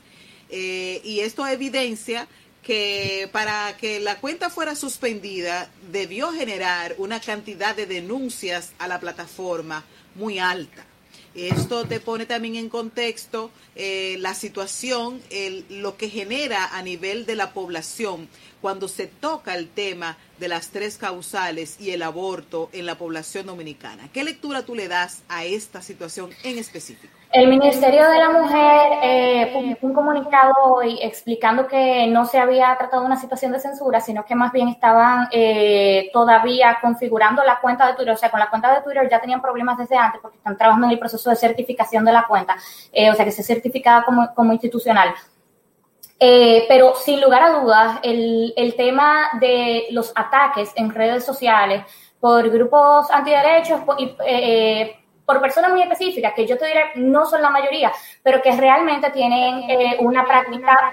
Eh, 0.50 1.00
y 1.02 1.18
esto 1.18 1.44
evidencia 1.48 2.28
que 2.64 3.28
para 3.30 3.76
que 3.76 4.00
la 4.00 4.18
cuenta 4.18 4.50
fuera 4.50 4.74
suspendida 4.74 5.70
debió 5.92 6.32
generar 6.32 6.94
una 6.98 7.20
cantidad 7.20 7.76
de 7.76 7.86
denuncias 7.86 8.72
a 8.78 8.88
la 8.88 9.00
plataforma 9.00 9.84
muy 10.14 10.38
alta. 10.38 10.84
Esto 11.34 11.84
te 11.84 11.98
pone 11.98 12.26
también 12.26 12.54
en 12.54 12.68
contexto 12.68 13.50
eh, 13.74 14.16
la 14.20 14.34
situación, 14.34 15.20
el, 15.30 15.64
lo 15.68 15.96
que 15.96 16.08
genera 16.08 16.76
a 16.76 16.82
nivel 16.82 17.26
de 17.26 17.34
la 17.34 17.52
población 17.52 18.28
cuando 18.60 18.86
se 18.86 19.08
toca 19.08 19.56
el 19.56 19.68
tema 19.68 20.16
de 20.38 20.46
las 20.46 20.70
tres 20.70 20.96
causales 20.96 21.76
y 21.80 21.90
el 21.90 22.02
aborto 22.02 22.70
en 22.72 22.86
la 22.86 22.96
población 22.96 23.46
dominicana. 23.46 24.08
¿Qué 24.12 24.22
lectura 24.22 24.64
tú 24.64 24.76
le 24.76 24.86
das 24.86 25.22
a 25.28 25.44
esta 25.44 25.82
situación 25.82 26.30
en 26.44 26.58
específico? 26.58 27.12
El 27.34 27.48
Ministerio 27.48 28.08
de 28.08 28.18
la 28.20 28.30
Mujer 28.30 28.92
eh, 29.02 29.50
publicó 29.52 29.88
un 29.88 29.92
comunicado 29.92 30.52
hoy 30.66 31.00
explicando 31.02 31.66
que 31.66 32.06
no 32.06 32.26
se 32.26 32.38
había 32.38 32.76
tratado 32.78 33.04
una 33.04 33.16
situación 33.16 33.50
de 33.50 33.58
censura, 33.58 34.00
sino 34.00 34.24
que 34.24 34.36
más 34.36 34.52
bien 34.52 34.68
estaban 34.68 35.26
eh, 35.32 36.10
todavía 36.12 36.78
configurando 36.80 37.42
la 37.42 37.58
cuenta 37.58 37.88
de 37.88 37.94
Twitter. 37.94 38.14
O 38.14 38.16
sea, 38.16 38.30
con 38.30 38.38
la 38.38 38.48
cuenta 38.48 38.72
de 38.72 38.82
Twitter 38.82 39.08
ya 39.10 39.20
tenían 39.20 39.42
problemas 39.42 39.76
desde 39.76 39.96
antes 39.96 40.20
porque 40.20 40.36
están 40.36 40.56
trabajando 40.56 40.86
en 40.86 40.92
el 40.92 40.98
proceso 41.00 41.28
de 41.28 41.34
certificación 41.34 42.04
de 42.04 42.12
la 42.12 42.24
cuenta, 42.28 42.56
eh, 42.92 43.10
o 43.10 43.14
sea, 43.14 43.24
que 43.24 43.32
se 43.32 43.42
certificada 43.42 44.04
como, 44.04 44.32
como 44.32 44.52
institucional. 44.52 45.12
pero 46.68 46.94
sin 46.94 47.20
lugar 47.20 47.42
a 47.42 47.60
dudas, 47.60 47.98
el, 48.04 48.54
el 48.56 48.76
tema 48.76 49.30
de 49.40 49.86
los 49.90 50.12
ataques 50.14 50.70
en 50.76 50.94
redes 50.94 51.24
sociales 51.24 51.82
por 52.20 52.48
grupos 52.48 53.10
antiderechos 53.10 53.80
y 53.98 54.14
por 55.24 55.40
personas 55.40 55.70
muy 55.70 55.82
específicas, 55.82 56.34
que 56.34 56.46
yo 56.46 56.58
te 56.58 56.66
diré 56.66 56.84
no 56.96 57.24
son 57.24 57.40
la 57.40 57.50
mayoría, 57.50 57.92
pero 58.22 58.42
que 58.42 58.52
realmente 58.52 59.10
tienen 59.10 59.70
eh, 59.70 59.96
una 60.00 60.26
práctica 60.26 60.92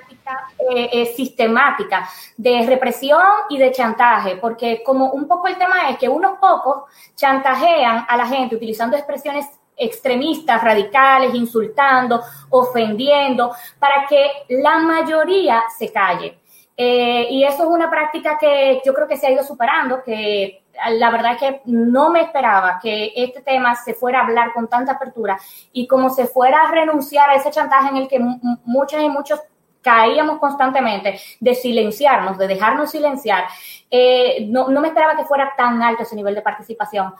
eh, 0.74 0.90
eh, 0.92 1.06
sistemática 1.08 2.10
de 2.38 2.66
represión 2.66 3.22
y 3.50 3.58
de 3.58 3.72
chantaje, 3.72 4.38
porque 4.38 4.82
como 4.84 5.12
un 5.12 5.28
poco 5.28 5.48
el 5.48 5.58
tema 5.58 5.90
es 5.90 5.98
que 5.98 6.08
unos 6.08 6.38
pocos 6.40 6.84
chantajean 7.16 8.06
a 8.08 8.18
la 8.18 8.26
gente 8.26 8.56
utilizando 8.56 8.96
expresiones 8.96 9.48
extremistas, 9.76 10.64
radicales, 10.64 11.34
insultando, 11.34 12.22
ofendiendo, 12.50 13.52
para 13.80 14.06
que 14.08 14.30
la 14.50 14.78
mayoría 14.78 15.64
se 15.76 15.92
calle. 15.92 16.38
y 16.78 17.44
eso 17.44 17.64
es 17.64 17.70
una 17.70 17.90
práctica 17.90 18.38
que 18.40 18.82
yo 18.84 18.94
creo 18.94 19.08
que 19.08 19.18
se 19.18 19.28
ha 19.28 19.32
ido 19.32 19.44
superando, 19.44 20.04
que 20.04 20.61
la 20.90 21.12
verdad 21.12 21.34
es 21.34 21.40
que 21.40 21.62
no 21.66 22.10
me 22.10 22.22
esperaba 22.22 22.80
que 22.82 23.12
este 23.16 23.42
tema 23.42 23.76
se 23.76 23.94
fuera 23.94 24.20
a 24.20 24.24
hablar 24.24 24.54
con 24.54 24.68
tanta 24.68 24.94
apertura 24.94 25.38
y 25.72 25.88
como 25.88 26.10
se 26.10 26.26
fuera 26.26 26.62
a 26.62 26.72
renunciar 26.72 27.30
a 27.30 27.36
ese 27.36 27.52
chantaje 27.52 27.90
en 27.90 27.98
el 27.98 28.08
que 28.08 28.20
muchas 28.64 29.02
y 29.02 29.10
muchos 29.10 29.40
caíamos 29.82 30.40
constantemente 30.40 31.20
de 31.40 31.56
silenciarnos, 31.56 32.38
de 32.38 32.48
dejarnos 32.48 32.92
silenciar. 32.92 33.46
Eh, 33.90 34.46
no, 34.48 34.70
no 34.70 34.80
me 34.82 34.90
esperaba 34.90 35.16
que 35.16 35.26
fuera 35.26 35.54
tan 35.58 35.82
alto 35.82 36.04
ese 36.04 36.16
nivel 36.16 36.36
de 36.36 36.42
participación. 36.42 37.14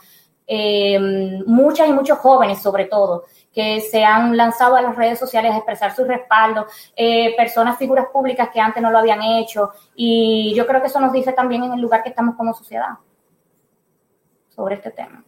eh, 0.46 0.98
muchas 1.46 1.88
y 1.88 1.92
muchos 1.92 2.18
jóvenes 2.18 2.60
sobre 2.60 2.86
todo, 2.86 3.24
que 3.52 3.80
se 3.80 4.04
han 4.04 4.36
lanzado 4.36 4.76
a 4.76 4.82
las 4.82 4.96
redes 4.96 5.18
sociales 5.18 5.52
a 5.52 5.56
expresar 5.56 5.94
su 5.94 6.04
respaldo, 6.04 6.66
eh, 6.96 7.34
personas, 7.36 7.78
figuras 7.78 8.06
públicas 8.12 8.48
que 8.52 8.60
antes 8.60 8.82
no 8.82 8.90
lo 8.90 8.98
habían 8.98 9.22
hecho, 9.22 9.70
y 9.94 10.52
yo 10.54 10.66
creo 10.66 10.80
que 10.80 10.88
eso 10.88 11.00
nos 11.00 11.12
dice 11.12 11.32
también 11.32 11.64
en 11.64 11.72
el 11.72 11.80
lugar 11.80 12.02
que 12.02 12.10
estamos 12.10 12.34
como 12.36 12.54
sociedad 12.54 12.98
sobre 14.54 14.76
este 14.76 14.90
tema. 14.90 15.24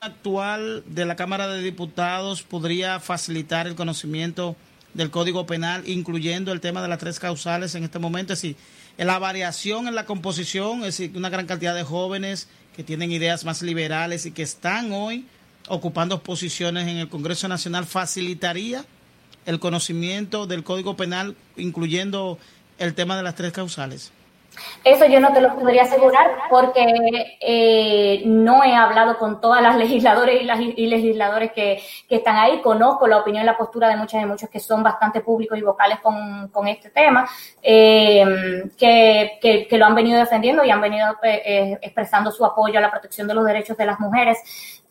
actual 0.00 0.84
de 0.86 1.06
la 1.06 1.16
Cámara 1.16 1.48
de 1.48 1.62
Diputados 1.62 2.42
podría 2.42 3.00
facilitar 3.00 3.66
el 3.66 3.74
conocimiento 3.74 4.54
del 4.92 5.10
Código 5.10 5.46
Penal, 5.46 5.88
incluyendo 5.88 6.52
el 6.52 6.60
tema 6.60 6.82
de 6.82 6.88
las 6.88 6.98
tres 6.98 7.18
causales 7.18 7.74
en 7.74 7.84
este 7.84 7.98
momento, 7.98 8.32
es 8.34 8.42
decir, 8.42 8.56
la 8.98 9.18
variación 9.18 9.88
en 9.88 9.94
la 9.94 10.04
composición, 10.04 10.80
es 10.80 10.98
decir, 10.98 11.12
una 11.16 11.30
gran 11.30 11.46
cantidad 11.46 11.74
de 11.74 11.82
jóvenes 11.82 12.48
que 12.76 12.84
tienen 12.84 13.10
ideas 13.12 13.44
más 13.44 13.62
liberales 13.62 14.26
y 14.26 14.32
que 14.32 14.42
están 14.42 14.92
hoy 14.92 15.26
ocupando 15.68 16.22
posiciones 16.22 16.86
en 16.86 16.98
el 16.98 17.08
Congreso 17.08 17.48
Nacional, 17.48 17.86
facilitaría 17.86 18.84
el 19.46 19.58
conocimiento 19.58 20.46
del 20.46 20.64
Código 20.64 20.96
Penal, 20.96 21.34
incluyendo 21.56 22.38
el 22.78 22.94
tema 22.94 23.16
de 23.16 23.22
las 23.22 23.34
tres 23.34 23.52
causales. 23.52 24.12
Eso 24.82 25.06
yo 25.06 25.20
no 25.20 25.32
te 25.32 25.40
lo 25.40 25.54
podría 25.54 25.82
asegurar 25.82 26.30
porque 26.50 27.36
eh, 27.40 28.22
no 28.26 28.62
he 28.64 28.74
hablado 28.74 29.18
con 29.18 29.40
todas 29.40 29.62
las 29.62 29.76
legisladores 29.84 30.42
y, 30.42 30.44
las, 30.44 30.60
y 30.60 30.86
legisladores 30.86 31.52
que, 31.52 31.82
están 32.08 32.36
ahí. 32.36 32.60
Conozco 32.60 33.08
la 33.08 33.18
opinión 33.18 33.42
y 33.42 33.46
la 33.46 33.56
postura 33.56 33.88
de 33.88 33.96
muchas 33.96 34.22
y 34.22 34.26
muchos 34.26 34.48
que 34.48 34.60
son 34.60 34.82
bastante 34.82 35.20
públicos 35.20 35.58
y 35.58 35.62
vocales 35.62 35.98
con, 36.00 36.68
este 36.68 36.90
tema, 36.90 37.28
eh, 37.60 38.64
que, 38.78 39.38
que, 39.40 39.66
que, 39.66 39.78
lo 39.78 39.86
han 39.86 39.94
venido 39.94 40.18
defendiendo 40.18 40.64
y 40.64 40.70
han 40.70 40.80
venido 40.80 41.16
eh, 41.22 41.78
expresando 41.82 42.30
su 42.30 42.44
apoyo 42.44 42.78
a 42.78 42.82
la 42.82 42.90
protección 42.90 43.26
de 43.26 43.34
los 43.34 43.44
derechos 43.44 43.76
de 43.76 43.86
las 43.86 43.98
mujeres. 43.98 44.38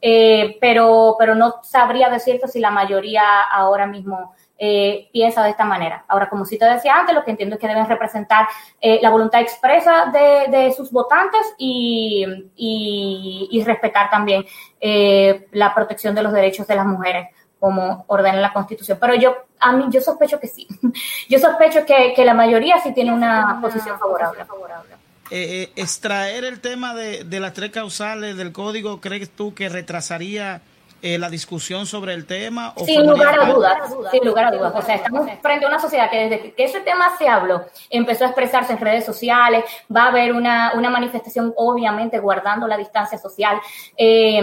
Eh, 0.05 0.57
pero, 0.59 1.15
pero 1.17 1.33
no 1.33 1.61
sabría 1.63 2.09
decirte 2.09 2.49
si 2.49 2.59
la 2.59 2.71
mayoría 2.71 3.23
ahora 3.43 3.87
mismo 3.87 4.33
eh, 4.65 5.09
piensa 5.11 5.43
de 5.43 5.49
esta 5.49 5.65
manera. 5.65 6.05
Ahora, 6.07 6.29
como 6.29 6.45
sí 6.45 6.57
te 6.57 6.63
decía 6.63 6.95
antes, 6.95 7.13
lo 7.13 7.25
que 7.25 7.31
entiendo 7.31 7.55
es 7.55 7.59
que 7.59 7.67
deben 7.67 7.85
representar 7.85 8.47
eh, 8.79 8.97
la 9.01 9.09
voluntad 9.09 9.41
expresa 9.41 10.05
de, 10.05 10.57
de 10.57 10.71
sus 10.71 10.89
votantes 10.89 11.41
y, 11.57 12.25
y, 12.55 13.49
y 13.51 13.63
respetar 13.65 14.09
también 14.09 14.45
eh, 14.79 15.47
la 15.51 15.75
protección 15.75 16.15
de 16.15 16.23
los 16.23 16.31
derechos 16.31 16.65
de 16.65 16.75
las 16.75 16.85
mujeres 16.85 17.27
como 17.59 18.05
ordena 18.07 18.39
la 18.39 18.53
Constitución. 18.53 18.97
Pero 19.01 19.15
yo, 19.15 19.35
a 19.59 19.73
mí, 19.73 19.87
yo 19.89 19.99
sospecho 19.99 20.39
que 20.39 20.47
sí. 20.47 20.65
Yo 21.29 21.39
sospecho 21.39 21.85
que, 21.85 22.13
que 22.15 22.23
la 22.23 22.33
mayoría 22.33 22.79
sí 22.79 22.93
tiene 22.93 23.11
una 23.11 23.59
posición 23.61 23.99
favorable. 23.99 24.45
favorable. 24.45 24.91
Eh, 25.29 25.73
extraer 25.75 26.45
el 26.45 26.61
tema 26.61 26.93
de, 26.93 27.25
de 27.25 27.39
las 27.41 27.51
tres 27.51 27.71
causales 27.71 28.37
del 28.37 28.53
código, 28.53 29.01
¿crees 29.01 29.29
tú 29.29 29.53
que 29.53 29.67
retrasaría 29.67 30.61
eh, 31.03 31.19
la 31.19 31.29
discusión 31.29 31.85
sobre 31.85 32.13
el 32.13 32.25
tema? 32.25 32.73
O 32.75 32.85
sin 32.85 33.05
lugar 33.05 33.37
a 33.39 33.45
dudas, 33.51 33.77
sin 34.09 34.25
lugar 34.25 34.45
a 34.45 34.51
dudas. 34.51 34.73
O 34.75 34.81
sea, 34.81 34.95
estamos 34.95 35.29
frente 35.41 35.65
a 35.65 35.67
una 35.67 35.79
sociedad 35.79 36.09
que 36.09 36.17
desde 36.17 36.53
que 36.53 36.63
ese 36.63 36.79
tema 36.79 37.15
se 37.17 37.27
habló, 37.27 37.65
empezó 37.89 38.23
a 38.23 38.27
expresarse 38.27 38.73
en 38.73 38.79
redes 38.79 39.05
sociales, 39.05 39.65
va 39.95 40.05
a 40.05 40.07
haber 40.07 40.33
una, 40.33 40.71
una 40.75 40.89
manifestación, 40.89 41.53
obviamente, 41.57 42.19
guardando 42.19 42.67
la 42.67 42.77
distancia 42.77 43.17
social, 43.17 43.59
eh, 43.97 44.39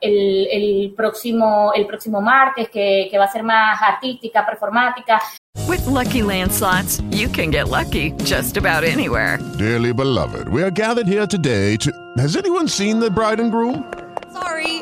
el, 0.00 0.48
el, 0.50 0.94
próximo, 0.96 1.72
el 1.74 1.86
próximo 1.86 2.20
martes, 2.20 2.68
que, 2.68 3.08
que 3.10 3.16
va 3.16 3.24
a 3.24 3.32
ser 3.32 3.44
más 3.44 3.80
artística, 3.80 4.44
performática. 4.44 5.22
With 5.68 5.86
lucky 5.86 6.22
landslots, 6.22 7.02
you 7.12 7.28
can 7.28 7.50
get 7.50 7.68
lucky 7.68 8.12
just 8.24 8.56
about 8.56 8.84
anywhere. 8.84 9.38
Dearly 9.58 9.92
beloved, 9.92 10.48
we 10.48 10.62
are 10.62 10.70
gathered 10.70 11.06
here 11.06 11.26
today 11.26 11.76
to. 11.76 11.92
Has 12.18 12.36
anyone 12.36 12.66
seen 12.66 12.98
the 12.98 13.10
bride 13.10 13.38
and 13.38 13.52
groom? 13.52 13.84
Sorry, 14.32 14.81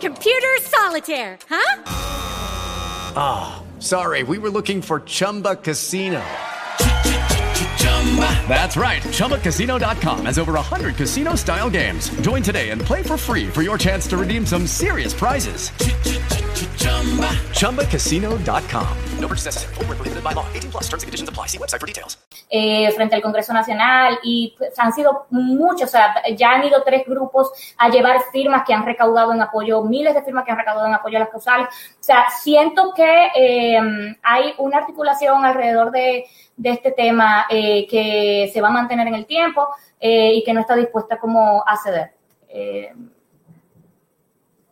Computer 0.00 0.56
solitaire, 0.62 1.38
huh? 1.48 1.82
Ah, 3.16 3.60
oh, 3.60 3.80
sorry, 3.80 4.22
we 4.22 4.38
were 4.38 4.50
looking 4.50 4.80
for 4.80 5.00
Chumba 5.00 5.56
Casino. 5.56 6.22
That's 8.48 8.76
right, 8.76 9.02
ChumbaCasino.com 9.02 10.26
has 10.26 10.38
over 10.38 10.54
100 10.54 10.96
casino 10.96 11.34
style 11.34 11.68
games. 11.68 12.08
Join 12.22 12.42
today 12.42 12.70
and 12.70 12.80
play 12.80 13.02
for 13.02 13.18
free 13.18 13.48
for 13.48 13.62
your 13.62 13.76
chance 13.76 14.06
to 14.08 14.16
redeem 14.16 14.46
some 14.46 14.66
serious 14.66 15.12
prizes. 15.12 15.70
ChumbaCasino.com. 17.52 18.96
No 19.20 19.28
purchase 19.28 19.46
necessary, 19.46 19.74
full 19.74 19.84
prohibited 19.84 20.24
by 20.24 20.32
law, 20.32 20.46
18 20.54 20.70
plus 20.70 20.84
terms 20.88 21.02
and 21.02 21.08
conditions 21.08 21.28
apply. 21.28 21.46
See 21.46 21.58
website 21.58 21.80
for 21.80 21.86
details. 21.86 22.16
Eh, 22.50 22.90
frente 22.92 23.14
al 23.14 23.20
Congreso 23.20 23.52
Nacional 23.52 24.18
y 24.22 24.54
pues, 24.56 24.78
han 24.78 24.92
sido 24.92 25.26
muchos, 25.30 25.88
o 25.88 25.92
sea, 25.92 26.14
ya 26.34 26.52
han 26.52 26.64
ido 26.64 26.82
tres 26.82 27.04
grupos 27.06 27.50
a 27.76 27.90
llevar 27.90 28.22
firmas 28.32 28.62
que 28.66 28.72
han 28.72 28.86
recaudado 28.86 29.32
en 29.32 29.42
apoyo, 29.42 29.82
miles 29.82 30.14
de 30.14 30.22
firmas 30.22 30.44
que 30.44 30.52
han 30.52 30.58
recaudado 30.58 30.86
en 30.86 30.94
apoyo 30.94 31.18
a 31.18 31.20
las 31.20 31.28
causales. 31.28 31.68
O 31.68 32.02
sea, 32.02 32.24
siento 32.42 32.92
que 32.94 33.28
eh, 33.34 33.78
hay 34.22 34.54
una 34.58 34.78
articulación 34.78 35.44
alrededor 35.44 35.90
de, 35.90 36.24
de 36.58 36.70
este 36.70 36.90
tema 36.90 37.46
eh, 37.48 37.86
que 37.88 38.50
se 38.52 38.60
va 38.60 38.68
a 38.68 38.72
mantener 38.72 39.08
en 39.08 39.14
el 39.14 39.24
tiempo 39.24 39.66
eh, 39.98 40.34
y 40.34 40.44
que 40.44 40.52
no 40.52 40.60
está 40.60 40.76
dispuesta 40.76 41.18
como 41.18 41.64
a 41.66 41.76
ceder. 41.78 42.10
Eh, 42.50 42.92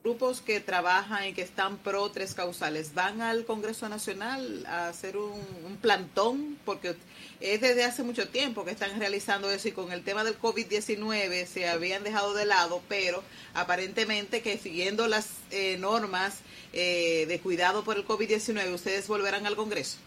grupos 0.07 0.41
que 0.41 0.61
trabajan 0.61 1.27
y 1.27 1.33
que 1.33 1.43
están 1.43 1.79
pro 1.79 2.09
tres 2.13 2.33
causales 2.33 2.95
van 2.95 3.23
al 3.23 3.45
Congreso 3.45 3.89
Nacional 3.89 4.65
a 4.69 4.87
hacer 4.87 5.17
un, 5.17 5.79
plantón 5.83 6.59
porque 6.65 6.95
es 7.41 7.61
desde 7.61 7.83
hace 7.83 8.05
mucho 8.05 8.29
tiempo 8.29 8.65
que 8.65 8.71
están 8.71 8.97
realizando 9.01 9.51
eso 9.51 9.67
y 9.67 9.73
con 9.73 9.91
el 9.91 10.05
tema 10.05 10.23
del 10.23 10.39
COVID-19 10.39 11.47
se 11.47 11.69
habían 11.69 12.05
dejado 12.05 12.35
de 12.35 12.47
lado, 12.47 12.83
pero 12.89 13.25
aparentemente 13.53 14.43
que 14.43 14.59
siguiendo 14.59 15.09
las 15.09 15.29
eh, 15.51 15.77
normas 15.77 16.39
eh, 16.73 17.27
de 17.27 17.41
cuidado 17.41 17.83
por 17.83 17.97
el 17.97 18.07
COVID-19 18.07 18.73
ustedes 18.73 19.09
volverán 19.09 19.45
al 19.45 19.57
Congreso. 19.57 19.99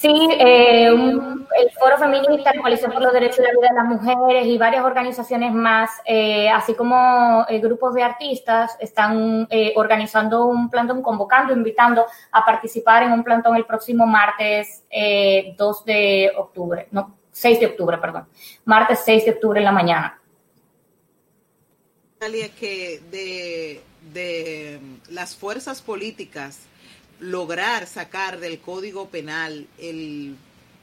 Sí, 0.00 0.08
eh, 0.08 0.86
el 0.86 1.70
Foro 1.78 1.98
Feminista, 1.98 2.54
la 2.54 2.60
Coalición 2.62 2.90
por 2.90 3.02
los 3.02 3.12
Derechos 3.12 3.36
de 3.36 3.42
la 3.42 3.50
Vida 3.50 3.68
de 3.68 3.74
las 3.74 3.84
Mujeres 3.84 4.46
y 4.46 4.56
varias 4.56 4.82
organizaciones 4.82 5.52
más, 5.52 5.90
eh, 6.06 6.48
así 6.48 6.72
como 6.72 7.44
eh, 7.50 7.58
grupos 7.58 7.92
de 7.92 8.02
artistas, 8.02 8.78
están 8.80 9.46
eh, 9.50 9.74
organizando 9.76 10.46
un 10.46 10.70
plantón, 10.70 11.02
convocando, 11.02 11.52
invitando 11.52 12.06
a 12.32 12.46
participar 12.46 13.02
en 13.02 13.12
un 13.12 13.22
plantón 13.22 13.56
el 13.56 13.66
próximo 13.66 14.06
martes 14.06 14.84
2 14.88 14.88
eh, 14.90 15.54
de 15.84 16.32
octubre, 16.34 16.88
no, 16.92 17.18
6 17.32 17.60
de 17.60 17.66
octubre, 17.66 17.98
perdón, 17.98 18.26
martes 18.64 19.02
6 19.04 19.26
de 19.26 19.30
octubre 19.32 19.60
en 19.60 19.66
la 19.66 19.72
mañana. 19.72 20.18
que 22.58 23.02
de, 23.10 23.82
de 24.14 24.80
las 25.10 25.36
fuerzas 25.36 25.82
políticas 25.82 26.69
lograr 27.20 27.86
sacar 27.86 28.40
del 28.40 28.60
Código 28.60 29.08
Penal 29.08 29.66
el, 29.78 30.36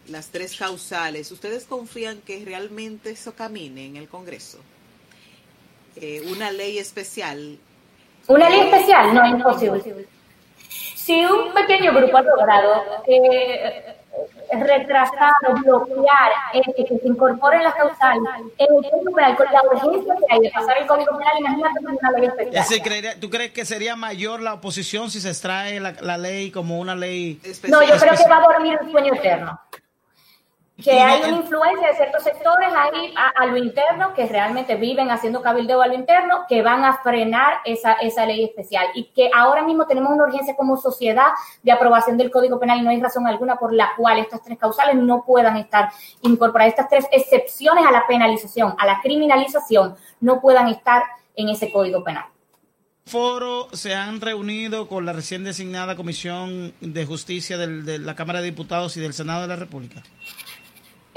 las 0.07 0.29
tres 0.29 0.55
causales, 0.55 1.31
¿ustedes 1.31 1.65
confían 1.65 2.21
que 2.21 2.43
realmente 2.45 3.11
eso 3.11 3.33
camine 3.35 3.85
en 3.85 3.97
el 3.97 4.07
Congreso? 4.07 4.59
Eh, 5.95 6.23
una 6.31 6.51
ley 6.51 6.77
especial. 6.77 7.57
Una 8.27 8.49
ley 8.49 8.61
especial, 8.61 9.13
no, 9.13 9.25
imposible. 9.25 10.07
Si 10.95 11.25
un 11.25 11.53
pequeño 11.53 11.93
grupo 11.93 12.17
ha 12.17 12.21
logrado 12.21 12.83
eh, 13.07 13.96
retrasar 14.51 15.31
o 15.47 15.53
bloquear 15.53 16.31
eh, 16.53 16.61
que 16.75 16.97
se 16.97 17.07
incorporen 17.07 17.63
las 17.63 17.75
causales 17.75 18.23
en 18.57 18.67
el 18.75 18.91
Código 18.91 19.15
Penal 19.15 19.35
con 19.35 19.45
la 19.51 19.63
urgencia 19.63 20.15
que 20.15 20.33
hay 20.33 20.39
de 20.39 20.51
pasar 20.51 20.77
el 20.77 20.87
Código 20.87 21.17
Penal, 21.17 21.33
imagínate 21.39 21.79
una 21.79 22.11
ley 22.11 22.27
especial. 22.27 23.19
¿Tú 23.19 23.29
crees 23.29 23.51
que 23.51 23.65
sería 23.65 23.95
mayor 23.95 24.41
la 24.41 24.53
oposición 24.53 25.09
si 25.11 25.21
se 25.21 25.29
extrae 25.29 25.79
la, 25.79 25.93
la 26.01 26.17
ley 26.17 26.51
como 26.51 26.79
una 26.79 26.95
ley 26.95 27.39
especial? 27.43 27.81
No, 27.81 27.87
yo 27.87 27.99
creo 27.99 28.13
que 28.15 28.29
va 28.29 28.37
a 28.37 28.41
dormir 28.41 28.77
el 28.81 28.91
sueño 28.91 29.13
eterno 29.13 29.59
que 30.83 30.99
hay 31.01 31.21
una 31.23 31.37
influencia 31.37 31.87
de 31.87 31.95
ciertos 31.95 32.23
sectores 32.23 32.69
ahí 32.71 33.13
a, 33.17 33.29
a, 33.29 33.45
lo 33.47 33.57
interno 33.57 34.13
que 34.13 34.27
realmente 34.27 34.75
viven 34.75 35.09
haciendo 35.09 35.41
cabildeo 35.41 35.81
a 35.81 35.87
lo 35.87 35.95
interno 35.95 36.45
que 36.47 36.61
van 36.61 36.85
a 36.85 36.97
frenar 37.01 37.61
esa, 37.65 37.93
esa 37.93 38.25
ley 38.27 38.43
especial 38.43 38.85
y 38.93 39.05
que 39.05 39.29
ahora 39.35 39.63
mismo 39.63 39.87
tenemos 39.87 40.11
una 40.11 40.25
urgencia 40.25 40.55
como 40.55 40.77
sociedad 40.77 41.29
de 41.63 41.71
aprobación 41.71 42.15
del 42.17 42.29
Código 42.29 42.59
Penal 42.59 42.77
y 42.79 42.81
no 42.83 42.91
hay 42.91 43.01
razón 43.01 43.25
alguna 43.25 43.55
por 43.57 43.73
la 43.73 43.89
cual 43.97 44.19
estas 44.19 44.43
tres 44.43 44.59
causales 44.59 44.95
no 44.95 45.23
puedan 45.25 45.57
estar 45.57 45.89
incorporadas, 46.21 46.73
estas 46.73 46.89
tres 46.89 47.05
excepciones 47.11 47.83
a 47.85 47.91
la 47.91 48.05
penalización, 48.05 48.75
a 48.77 48.85
la 48.85 49.01
criminalización, 49.01 49.95
no 50.19 50.39
puedan 50.41 50.67
estar 50.67 51.03
en 51.35 51.49
ese 51.49 51.71
Código 51.71 52.03
Penal. 52.03 52.25
foro 53.05 53.67
se 53.71 53.95
han 53.95 54.19
reunido 54.21 54.87
con 54.87 55.05
la 55.05 55.13
recién 55.13 55.43
designada 55.43 55.95
Comisión 55.95 56.73
de 56.81 57.05
Justicia 57.05 57.57
del- 57.57 57.85
de 57.85 57.99
la 57.99 58.15
Cámara 58.15 58.39
de 58.41 58.45
Diputados 58.51 58.97
y 58.97 58.99
del 58.99 59.13
Senado 59.13 59.43
de 59.43 59.47
la 59.47 59.55
República? 59.55 60.03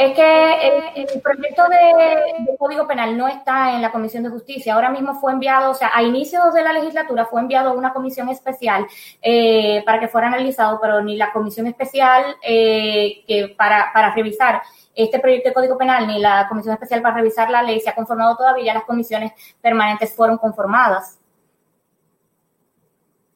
Es 0.01 0.15
que 0.15 0.93
el, 0.95 1.21
proyecto 1.21 1.63
de, 1.69 2.57
Código 2.57 2.87
Penal 2.87 3.19
no 3.19 3.29
está 3.29 3.75
en 3.75 3.83
la 3.83 3.93
Comisión 3.93 4.23
de 4.23 4.31
Justicia. 4.31 4.73
Ahora 4.73 4.89
mismo 4.89 5.21
fue 5.21 5.31
enviado, 5.31 5.73
o 5.73 5.75
sea, 5.75 5.91
a 5.95 6.03
inicios 6.03 6.55
de 6.55 6.63
la 6.63 6.73
legislatura 6.73 7.27
fue 7.27 7.43
enviado 7.43 7.69
a 7.69 7.73
una 7.75 7.93
comisión 7.93 8.31
especial 8.31 8.87
eh, 9.21 9.83
para 9.85 10.01
que 10.01 10.09
fuera 10.09 10.29
analizado, 10.29 10.81
pero 10.81 11.03
ni 11.03 11.19
la 11.19 11.35
comisión 11.35 11.67
especial 11.67 12.35
eh, 12.43 13.23
que 13.27 13.55
para, 13.59 13.93
para 13.93 14.15
revisar 14.15 14.63
este 14.95 15.19
proyecto 15.19 15.51
de 15.51 15.55
Código 15.55 15.77
Penal 15.77 16.07
ni 16.07 16.19
la 16.19 16.49
comisión 16.49 16.73
especial 16.73 17.03
para 17.03 17.17
revisar 17.17 17.51
la 17.51 17.63
ley 17.63 17.79
se 17.79 17.91
ha 17.91 17.95
conformado 17.95 18.37
todavía. 18.37 18.73
Las 18.73 18.85
comisiones 18.85 19.33
permanentes 19.61 20.17
fueron 20.17 20.39
conformadas. 20.39 21.19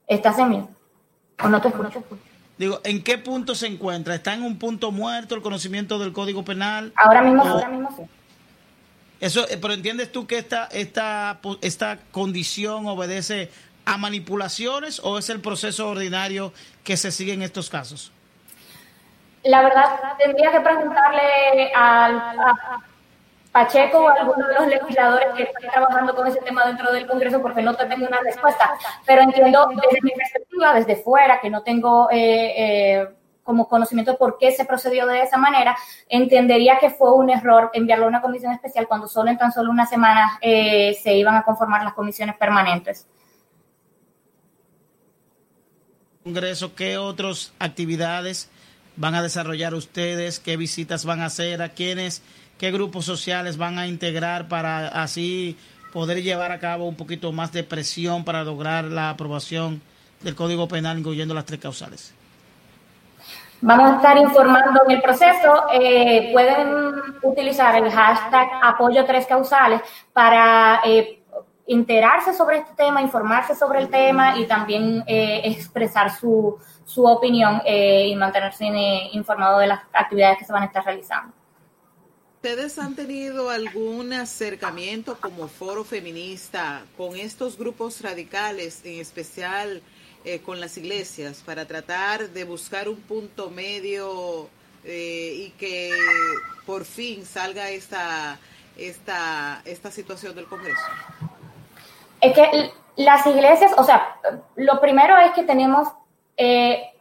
¿Estás 0.06 0.38
en 0.38 0.48
mí? 0.48 0.66
¿O 1.44 1.46
no 1.46 1.60
te 1.60 1.68
escucho? 1.68 2.02
Digo, 2.56 2.80
¿en 2.84 3.02
qué 3.02 3.18
punto 3.18 3.54
se 3.54 3.66
encuentra? 3.66 4.14
¿Está 4.14 4.34
en 4.34 4.42
un 4.42 4.58
punto 4.58 4.92
muerto 4.92 5.34
el 5.34 5.42
conocimiento 5.42 5.98
del 5.98 6.12
Código 6.12 6.44
Penal? 6.44 6.92
Ahora 6.96 7.22
mismo, 7.22 7.42
O- 7.42 7.48
ahora 7.48 7.68
mismo 7.68 7.90
sí. 7.96 8.02
Eso, 9.20 9.48
eh, 9.48 9.58
pero 9.60 9.74
entiendes 9.74 10.12
tú 10.12 10.26
que 10.26 10.38
esta, 10.38 10.66
esta, 10.66 11.40
esta 11.62 11.98
condición 12.12 12.86
obedece 12.86 13.50
a 13.86 13.96
manipulaciones 13.96 15.00
o 15.02 15.18
es 15.18 15.30
el 15.30 15.40
proceso 15.40 15.88
ordinario 15.88 16.52
que 16.84 16.96
se 16.96 17.10
sigue 17.10 17.32
en 17.32 17.42
estos 17.42 17.70
casos? 17.70 18.12
La 19.44 19.62
verdad, 19.62 19.98
tendría 20.18 20.50
que 20.52 20.60
preguntarle 20.60 21.72
al, 21.74 22.16
a 22.18 22.80
Pacheco 23.54 23.98
o 23.98 24.08
alguno 24.08 24.48
de 24.48 24.54
los 24.54 24.66
legisladores 24.66 25.28
que 25.36 25.44
están 25.44 25.70
trabajando 25.70 26.12
con 26.16 26.26
ese 26.26 26.40
tema 26.40 26.66
dentro 26.66 26.92
del 26.92 27.06
Congreso 27.06 27.40
porque 27.40 27.62
no 27.62 27.72
te 27.72 27.86
tengo 27.86 28.04
una 28.04 28.18
respuesta. 28.18 28.72
Pero 29.06 29.22
entiendo 29.22 29.68
desde 29.68 30.02
mi 30.02 30.10
perspectiva, 30.10 30.74
desde 30.74 30.96
fuera, 30.96 31.40
que 31.40 31.50
no 31.50 31.62
tengo 31.62 32.10
eh, 32.10 32.52
eh, 32.56 33.08
como 33.44 33.68
conocimiento 33.68 34.18
por 34.18 34.38
qué 34.38 34.50
se 34.50 34.64
procedió 34.64 35.06
de 35.06 35.22
esa 35.22 35.36
manera, 35.36 35.76
entendería 36.08 36.80
que 36.80 36.90
fue 36.90 37.14
un 37.14 37.30
error 37.30 37.70
enviarlo 37.74 38.06
a 38.06 38.08
una 38.08 38.20
comisión 38.20 38.52
especial 38.52 38.88
cuando 38.88 39.06
solo 39.06 39.30
en 39.30 39.38
tan 39.38 39.52
solo 39.52 39.70
una 39.70 39.86
semana 39.86 40.36
eh, 40.40 40.98
se 41.00 41.14
iban 41.14 41.36
a 41.36 41.44
conformar 41.44 41.84
las 41.84 41.94
comisiones 41.94 42.34
permanentes. 42.34 43.06
Congreso, 46.24 46.74
¿qué 46.74 46.98
otras 46.98 47.54
actividades 47.60 48.50
van 48.96 49.14
a 49.14 49.22
desarrollar 49.22 49.74
ustedes? 49.74 50.40
¿Qué 50.40 50.56
visitas 50.56 51.04
van 51.04 51.20
a 51.20 51.26
hacer? 51.26 51.62
¿A 51.62 51.68
quiénes? 51.68 52.20
¿Qué 52.58 52.70
grupos 52.70 53.04
sociales 53.04 53.56
van 53.56 53.78
a 53.78 53.86
integrar 53.86 54.48
para 54.48 54.88
así 54.88 55.56
poder 55.92 56.22
llevar 56.22 56.52
a 56.52 56.58
cabo 56.58 56.86
un 56.86 56.96
poquito 56.96 57.32
más 57.32 57.52
de 57.52 57.64
presión 57.64 58.24
para 58.24 58.44
lograr 58.44 58.84
la 58.84 59.10
aprobación 59.10 59.82
del 60.22 60.34
Código 60.34 60.66
Penal, 60.68 60.98
incluyendo 60.98 61.34
las 61.34 61.44
tres 61.44 61.60
causales? 61.60 62.14
Vamos 63.60 63.92
a 63.92 63.96
estar 63.96 64.18
informando 64.18 64.80
en 64.86 64.96
el 64.96 65.02
proceso. 65.02 65.64
Eh, 65.72 66.30
pueden 66.32 66.68
utilizar 67.22 67.76
el 67.76 67.90
hashtag 67.90 68.48
apoyo 68.62 69.04
tres 69.04 69.26
causales 69.26 69.80
para 70.12 70.80
eh, 70.84 71.20
enterarse 71.66 72.34
sobre 72.34 72.58
este 72.58 72.74
tema, 72.74 73.00
informarse 73.00 73.54
sobre 73.54 73.80
el 73.80 73.88
tema 73.88 74.38
y 74.38 74.46
también 74.46 75.02
eh, 75.06 75.40
expresar 75.44 76.10
su, 76.10 76.58
su 76.84 77.04
opinión 77.04 77.62
eh, 77.64 78.08
y 78.08 78.16
mantenerse 78.16 78.66
eh, 78.66 79.08
informado 79.12 79.58
de 79.58 79.68
las 79.68 79.80
actividades 79.92 80.38
que 80.38 80.44
se 80.44 80.52
van 80.52 80.64
a 80.64 80.66
estar 80.66 80.84
realizando. 80.84 81.32
¿Ustedes 82.44 82.78
han 82.78 82.94
tenido 82.94 83.48
algún 83.48 84.12
acercamiento 84.12 85.16
como 85.18 85.48
foro 85.48 85.82
feminista 85.82 86.82
con 86.94 87.16
estos 87.16 87.56
grupos 87.56 88.02
radicales, 88.02 88.84
en 88.84 89.00
especial 89.00 89.80
eh, 90.26 90.40
con 90.40 90.60
las 90.60 90.76
iglesias, 90.76 91.42
para 91.42 91.64
tratar 91.64 92.28
de 92.28 92.44
buscar 92.44 92.90
un 92.90 93.00
punto 93.00 93.48
medio 93.48 94.50
eh, 94.84 95.46
y 95.46 95.50
que 95.58 95.90
por 96.66 96.84
fin 96.84 97.24
salga 97.24 97.70
esta, 97.70 98.38
esta, 98.76 99.62
esta 99.64 99.90
situación 99.90 100.34
del 100.34 100.44
Congreso? 100.44 100.84
Es 102.20 102.34
que 102.34 102.70
las 102.96 103.26
iglesias, 103.26 103.72
o 103.78 103.84
sea, 103.84 104.16
lo 104.56 104.82
primero 104.82 105.16
es 105.16 105.30
que 105.30 105.44
tenemos, 105.44 105.88
eh, 106.36 106.92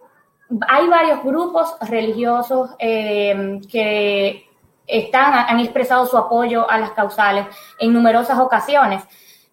hay 0.69 0.87
varios 0.87 1.21
grupos 1.21 1.75
religiosos 1.81 2.69
que 2.79 4.47
están, 4.87 5.33
han 5.33 5.59
expresado 5.59 6.05
su 6.05 6.17
apoyo 6.17 6.69
a 6.69 6.77
las 6.77 6.91
causales 6.91 7.45
en 7.79 7.93
numerosas 7.93 8.39
ocasiones. 8.39 9.03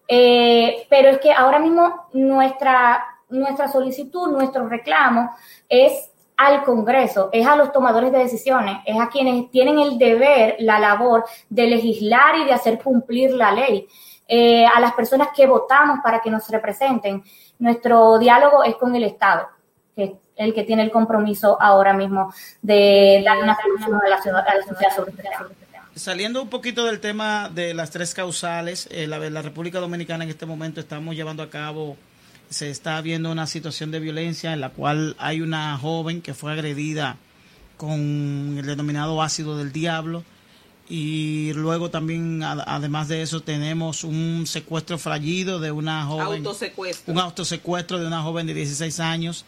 Eh, 0.07 0.87
pero 0.89 1.09
es 1.09 1.19
que 1.19 1.31
ahora 1.31 1.59
mismo 1.59 2.07
nuestra, 2.13 3.05
nuestra 3.29 3.67
solicitud, 3.69 4.29
nuestro 4.29 4.67
reclamo 4.67 5.29
es 5.69 6.11
al 6.35 6.63
Congreso, 6.63 7.29
es 7.31 7.45
a 7.45 7.55
los 7.55 7.71
tomadores 7.71 8.11
de 8.11 8.17
decisiones, 8.17 8.77
es 8.85 8.99
a 8.99 9.09
quienes 9.09 9.49
tienen 9.51 9.79
el 9.79 9.97
deber, 9.97 10.55
la 10.59 10.79
labor 10.79 11.23
de 11.49 11.67
legislar 11.67 12.35
y 12.37 12.45
de 12.45 12.53
hacer 12.53 12.81
cumplir 12.81 13.31
la 13.31 13.51
ley, 13.51 13.87
eh, 14.27 14.65
a 14.65 14.79
las 14.79 14.93
personas 14.93 15.29
que 15.35 15.45
votamos 15.45 15.99
para 16.03 16.19
que 16.19 16.31
nos 16.31 16.49
representen. 16.49 17.23
Nuestro 17.59 18.17
diálogo 18.17 18.63
es 18.63 18.75
con 18.75 18.95
el 18.95 19.03
Estado, 19.03 19.47
que 19.95 20.15
el 20.35 20.53
que 20.53 20.63
tiene 20.63 20.83
el 20.83 20.91
compromiso 20.91 21.61
ahora 21.61 21.93
mismo 21.93 22.33
de 22.61 23.21
dar 23.25 23.37
una 23.37 23.55
solución 23.61 23.99
a 24.05 24.09
la, 24.09 24.21
ciudad- 24.21 24.45
a 24.47 24.55
la 24.55 24.63
sociedad 24.65 24.95
sobre 24.95 25.11
este 25.11 25.23
tema. 25.23 25.47
Saliendo 25.93 26.41
un 26.41 26.49
poquito 26.49 26.85
del 26.85 26.99
tema 27.01 27.49
de 27.53 27.73
las 27.73 27.91
tres 27.91 28.13
causales, 28.13 28.87
eh, 28.91 29.07
la, 29.07 29.19
la 29.19 29.41
República 29.41 29.79
Dominicana 29.79 30.23
en 30.23 30.29
este 30.29 30.45
momento 30.45 30.79
estamos 30.79 31.15
llevando 31.15 31.43
a 31.43 31.49
cabo, 31.49 31.97
se 32.49 32.69
está 32.69 32.99
viendo 33.01 33.29
una 33.31 33.45
situación 33.45 33.91
de 33.91 33.99
violencia 33.99 34.53
en 34.53 34.61
la 34.61 34.69
cual 34.69 35.15
hay 35.19 35.41
una 35.41 35.77
joven 35.77 36.21
que 36.21 36.33
fue 36.33 36.53
agredida 36.53 37.17
con 37.77 38.55
el 38.57 38.65
denominado 38.65 39.21
ácido 39.21 39.57
del 39.57 39.71
diablo 39.71 40.23
y 40.89 41.51
luego 41.53 41.89
también 41.89 42.43
además 42.43 43.07
de 43.07 43.21
eso 43.21 43.41
tenemos 43.41 44.03
un 44.03 44.45
secuestro 44.45 44.97
fallido 44.97 45.59
de 45.59 45.71
una 45.71 46.05
joven 46.05 46.37
Autosecuestro. 46.45 47.13
un 47.13 47.19
autosecuestro 47.19 47.97
de 47.99 48.07
una 48.07 48.21
joven 48.21 48.45
de 48.47 48.53
16 48.53 48.99
años 48.99 49.45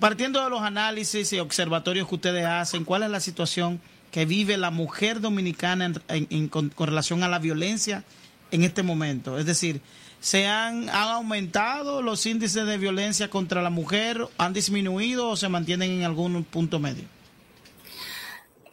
partiendo 0.00 0.42
de 0.42 0.50
los 0.50 0.62
análisis 0.62 1.32
y 1.32 1.38
observatorios 1.40 2.08
que 2.08 2.14
ustedes 2.16 2.46
hacen, 2.46 2.84
¿cuál 2.84 3.02
es 3.04 3.10
la 3.10 3.20
situación 3.20 3.80
que 4.10 4.24
vive 4.26 4.56
la 4.56 4.70
mujer 4.70 5.20
dominicana 5.20 5.92
en- 6.08 6.48
con, 6.48 6.70
relación 6.78 7.22
a 7.22 7.28
la 7.28 7.38
violencia 7.38 8.04
en 8.50 8.62
este 8.64 8.82
momento? 8.82 9.38
Es 9.38 9.46
decir, 9.46 9.80
¿se 10.20 10.46
han, 10.46 10.88
han 10.90 11.08
aumentado 11.08 12.02
los 12.02 12.26
índices 12.26 12.66
de 12.66 12.78
violencia 12.78 13.30
contra 13.30 13.62
la 13.62 13.70
mujer? 13.70 14.26
¿Han 14.38 14.52
disminuido 14.52 15.30
o 15.30 15.36
se 15.36 15.48
mantienen 15.48 15.90
en 15.92 16.04
algún 16.04 16.44
punto 16.44 16.78
medio? 16.78 17.04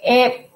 Eh, 0.03 0.49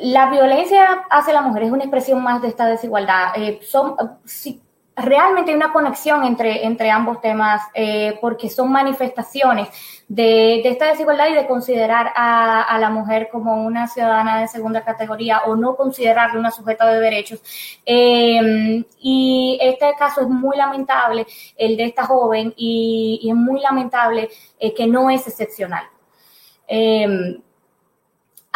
la 0.00 0.30
violencia 0.30 1.04
hacia 1.10 1.32
la 1.32 1.42
mujer 1.42 1.64
es 1.64 1.70
una 1.70 1.84
expresión 1.84 2.22
más 2.22 2.42
de 2.42 2.48
esta 2.48 2.66
desigualdad. 2.66 3.32
Eh, 3.36 3.60
son, 3.68 3.94
si- 4.24 4.60
realmente 4.96 5.50
hay 5.50 5.56
una 5.56 5.72
conexión 5.72 6.24
entre, 6.24 6.64
entre 6.64 6.90
ambos 6.90 7.20
temas 7.20 7.62
eh, 7.74 8.16
porque 8.20 8.48
son 8.48 8.70
manifestaciones 8.70 9.68
de, 10.08 10.60
esta 10.68 10.86
desigualdad 10.86 11.28
y 11.28 11.34
de 11.34 11.46
considerar 11.46 12.12
a, 12.14 12.78
la 12.78 12.90
mujer 12.90 13.28
como 13.30 13.64
una 13.64 13.88
ciudadana 13.88 14.40
de 14.40 14.48
segunda 14.48 14.84
categoría 14.84 15.42
o 15.46 15.56
no 15.56 15.76
considerarla 15.76 16.38
una 16.38 16.50
sujeta 16.50 16.86
de 16.86 17.00
derechos. 17.00 17.42
Eh, 17.84 18.84
y 19.00 19.58
este 19.60 19.92
caso 19.98 20.22
es 20.22 20.28
muy 20.28 20.56
lamentable, 20.56 21.26
el 21.56 21.76
de 21.76 21.84
esta 21.84 22.04
joven, 22.04 22.52
y, 22.56 23.26
es 23.28 23.34
muy 23.34 23.60
lamentable 23.60 24.28
eh, 24.58 24.74
que 24.74 24.86
no 24.86 25.10
es 25.10 25.26
excepcional. 25.26 25.84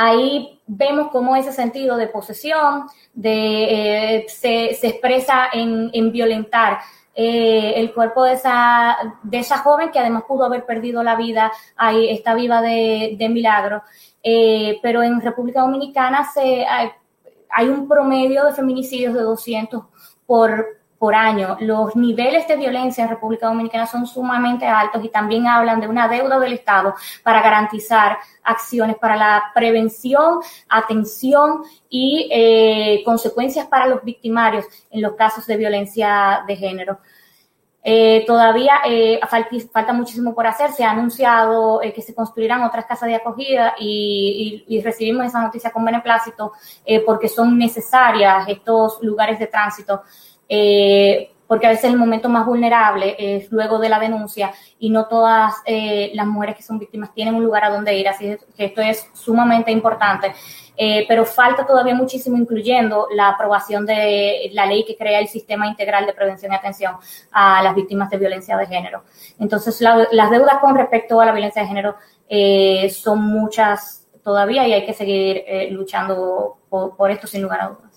Ahí 0.01 0.61
vemos 0.65 1.09
cómo 1.11 1.35
ese 1.35 1.51
sentido 1.51 1.97
de 1.97 2.07
posesión 2.07 2.87
eh, 3.21 4.25
se, 4.29 4.67
expresa 4.71 5.49
en, 5.53 5.91
en 5.93 6.13
violentar 6.13 6.79
eh, 7.21 7.73
el 7.75 7.93
cuerpo 7.93 8.23
de 8.23 8.35
esa, 8.35 8.97
joven 9.65 9.91
que 9.91 9.99
además 9.99 10.23
pudo 10.29 10.45
haber 10.45 10.65
perdido 10.65 11.03
la 11.03 11.17
vida, 11.17 11.51
ahí 11.77 12.11
está 12.11 12.37
viva 12.37 12.63
de, 12.63 13.29
milagro. 13.29 13.83
Eh, 14.23 14.79
pero 14.81 15.03
en 15.03 15.21
República 15.21 15.63
Dominicana 15.63 16.29
hay, 16.37 16.91
hay 17.51 17.69
un 17.69 17.89
promedio 17.89 18.45
de 18.45 18.53
feminicidios 18.53 19.15
de 19.15 19.23
200 19.23 19.83
por, 20.27 20.78
por 20.99 21.15
año. 21.15 21.57
Los 21.61 21.95
niveles 21.97 22.49
de 22.49 22.57
violencia 22.57 23.05
en 23.05 23.11
República 23.11 23.47
Dominicana 23.47 23.87
son 23.87 24.07
sumamente 24.07 24.67
altos 24.67 25.05
y 25.05 25.09
también 25.09 25.47
hablan 25.47 25.81
de 25.81 25.87
una 25.87 26.09
deuda 26.09 26.39
del 26.39 26.53
Estado 26.53 26.95
para 27.23 27.41
garantizar 27.41 28.19
acciones 28.43 28.97
para 28.97 29.17
la 29.17 29.53
prevención, 29.55 30.41
atención 30.69 31.63
y 31.89 32.29
eh, 32.33 33.03
consecuencias 33.05 33.67
para 33.67 33.87
los 33.87 34.03
victimarios 34.03 34.65
en 34.91 35.03
los 35.03 35.13
casos 35.15 35.47
de 35.47 35.57
violencia 35.57 36.43
de 36.47 36.57
género. 36.57 36.99
Eh, 37.91 38.25
todavía 38.27 38.81
eh, 38.87 39.21
falta, 39.73 39.93
muchísimo 39.93 40.35
por 40.35 40.47
hacer. 40.47 40.73
Se 40.73 40.85
ha 40.85 40.91
anunciado 40.91 41.81
que 41.81 42.03
se 42.03 42.15
construirán 42.15 42.63
otras 42.65 42.85
casas 42.87 43.09
de 43.09 43.15
acogida 43.15 43.75
y, 43.79 44.65
y, 44.67 44.83
recibimos 44.83 45.27
esa 45.27 45.41
noticia 45.41 45.71
con 45.71 45.85
beneplácito 45.85 46.53
porque 47.07 47.29
son 47.29 47.57
necesarias 47.57 48.47
estos 48.49 49.01
lugares 49.01 49.39
de 49.39 49.47
tránsito. 49.47 50.03
Eh, 50.49 51.31
porque 51.47 51.67
a 51.67 51.71
veces 51.71 51.87
el 51.87 51.97
momento 51.97 52.29
más 52.29 52.45
vulnerable 52.45 53.17
es 53.19 53.51
luego 53.51 53.79
de 53.79 53.89
la 53.89 53.99
denuncia 53.99 54.53
y 54.79 54.91
no 54.91 55.07
todas 55.07 55.55
eh, 55.65 56.11
las 56.15 56.27
mujeres 56.27 56.57
que 56.57 56.63
son 56.63 56.79
víctimas 56.79 57.13
tienen 57.15 57.35
un 57.35 57.43
lugar 57.43 57.65
a 57.65 57.71
donde 57.71 57.97
ir, 57.97 58.07
así 58.07 58.37
que 58.55 58.67
esto 58.67 58.83
es 58.83 59.09
sumamente 59.15 59.73
importante. 59.73 60.35
Eh, 60.81 61.07
pero 61.09 61.25
falta 61.25 61.67
todavía 61.67 61.95
muchísimo, 61.95 62.37
incluyendo 62.37 63.09
la 63.13 63.31
aprobación 63.31 63.85
de 63.85 64.49
la 64.53 64.65
ley 64.65 64.85
que 64.85 64.97
crea 64.97 65.19
el 65.19 65.27
sistema 65.27 65.67
integral 65.67 66.07
de 66.07 66.13
prevención 66.13 66.53
y 66.53 66.55
atención 66.55 66.95
a 67.33 67.61
las 67.65 67.75
víctimas 67.75 68.09
de 68.11 68.19
violencia 68.19 68.57
de 68.57 68.67
género. 68.67 69.03
Entonces, 69.41 69.81
la, 69.81 70.07
las 70.13 70.31
deudas 70.31 70.59
con 70.61 70.77
respecto 70.77 71.21
a 71.21 71.27
la 71.27 71.33
violencia 71.33 71.63
de 71.63 71.69
género 71.69 71.97
eh, 72.29 72.89
son 72.91 73.23
muchas 73.25 74.07
todavía 74.23 74.69
y 74.69 74.73
hay 74.73 74.87
que 74.87 74.95
seguir 74.95 75.43
eh, 75.49 75.69
luchando 75.73 76.59
por, 76.69 76.97
por 76.97 77.11
esto 77.11 77.27
sin 77.27 77.43
lugar 77.43 77.61
a 77.61 77.69
dudas. 77.71 77.88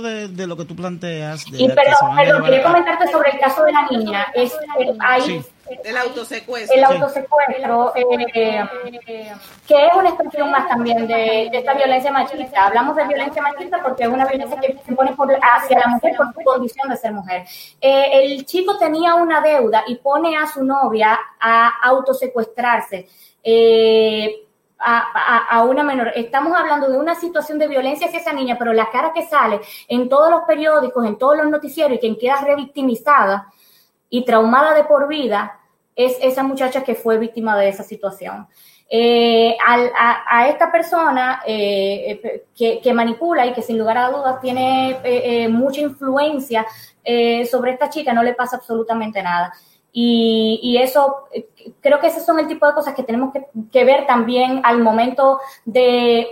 De, 0.00 0.28
de, 0.28 0.46
lo 0.46 0.56
que 0.56 0.64
tú 0.64 0.76
planteas. 0.76 1.44
De 1.50 1.62
y 1.62 1.68
perdón, 1.68 2.16
perdón 2.16 2.44
quería 2.44 2.62
comentarte 2.62 3.08
sobre 3.08 3.30
el 3.30 3.38
caso 3.38 3.64
de 3.64 3.72
la 3.72 3.86
niña. 3.90 4.26
Es, 4.34 4.52
hay, 5.00 5.22
sí. 5.22 5.42
El 5.84 5.96
autosecuestro. 5.96 6.76
El 6.76 6.84
autosecuestro, 6.84 7.92
eh, 7.96 9.34
que 9.66 9.86
es 9.86 9.94
una 9.94 10.10
expresión 10.10 10.50
más 10.50 10.68
también 10.68 11.06
de, 11.06 11.48
de, 11.50 11.58
esta 11.58 11.74
violencia 11.74 12.12
machista. 12.12 12.66
Hablamos 12.66 12.94
de 12.96 13.06
violencia 13.06 13.42
machista 13.42 13.82
porque 13.82 14.04
es 14.04 14.08
una 14.08 14.26
violencia 14.26 14.60
que 14.60 14.78
se 14.84 14.94
pone 14.94 15.12
por, 15.14 15.32
hacia 15.32 15.78
la 15.78 15.88
mujer 15.88 16.16
por 16.16 16.32
su 16.32 16.40
condición 16.42 16.88
de 16.88 16.96
ser 16.96 17.12
mujer. 17.12 17.44
Eh, 17.80 18.10
el 18.12 18.46
chico 18.46 18.78
tenía 18.78 19.14
una 19.14 19.40
deuda 19.40 19.84
y 19.88 19.96
pone 19.96 20.36
a 20.36 20.46
su 20.46 20.62
novia 20.62 21.18
a 21.40 21.72
autosecuestrarse. 21.82 23.08
Eh, 23.42 24.45
a, 24.78 25.64
una 25.64 25.82
menor. 25.82 26.12
Estamos 26.14 26.56
hablando 26.56 26.88
de 26.88 26.98
una 26.98 27.14
situación 27.14 27.58
de 27.58 27.68
violencia 27.68 28.06
hacia 28.06 28.20
esa 28.20 28.32
niña, 28.32 28.56
pero 28.58 28.72
la 28.72 28.90
cara 28.90 29.12
que 29.14 29.22
sale 29.22 29.60
en 29.88 30.08
todos 30.08 30.30
los 30.30 30.42
periódicos, 30.42 31.04
en 31.06 31.18
todos 31.18 31.36
los 31.36 31.48
noticieros 31.48 31.96
y 31.96 32.00
quien 32.00 32.16
queda 32.16 32.40
revictimizada 32.42 33.52
y 34.10 34.24
traumada 34.24 34.74
de 34.74 34.84
por 34.84 35.08
vida 35.08 35.58
es 35.94 36.18
esa 36.20 36.42
muchacha 36.42 36.84
que 36.84 36.94
fue 36.94 37.18
víctima 37.18 37.56
de 37.56 37.68
esa 37.68 37.82
situación. 37.82 38.46
Eh, 38.88 39.56
a, 39.66 40.48
esta 40.48 40.70
persona 40.70 41.42
eh, 41.44 42.44
que, 42.54 42.80
que, 42.80 42.94
manipula 42.94 43.44
y 43.44 43.52
que 43.52 43.60
sin 43.60 43.78
lugar 43.78 43.98
a 43.98 44.10
dudas 44.10 44.40
tiene 44.40 44.90
eh, 45.02 45.44
eh 45.44 45.48
mucha 45.48 45.80
influencia 45.80 46.64
eh, 47.02 47.46
sobre 47.46 47.70
esta 47.70 47.88
chica, 47.88 48.12
no 48.12 48.24
le 48.24 48.34
pasa 48.34 48.56
absolutamente 48.56 49.22
nada. 49.22 49.52
Y, 49.98 50.76
eso, 50.78 51.26
creo 51.80 51.98
que 51.98 52.08
esos 52.08 52.22
son 52.22 52.38
el 52.38 52.46
tipo 52.46 52.66
de 52.66 52.74
cosas 52.74 52.94
que 52.94 53.02
tenemos 53.02 53.32
que, 53.72 53.84
ver 53.84 54.06
también 54.06 54.60
al 54.62 54.82
momento 54.82 55.40
de, 55.64 56.26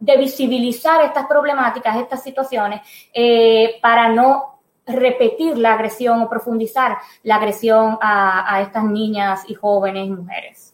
visibilizar 0.00 1.02
estas 1.02 1.26
problemáticas, 1.26 1.98
estas 1.98 2.22
situaciones, 2.22 2.80
eh, 3.12 3.78
para 3.82 4.08
no 4.08 4.60
repetir 4.86 5.58
la 5.58 5.74
agresión 5.74 6.22
o 6.22 6.30
profundizar 6.30 6.96
la 7.22 7.36
agresión 7.36 7.98
a, 8.00 8.54
a 8.54 8.62
estas 8.62 8.84
niñas 8.84 9.42
y 9.46 9.52
jóvenes 9.52 10.06
y 10.06 10.10
mujeres. 10.12 10.72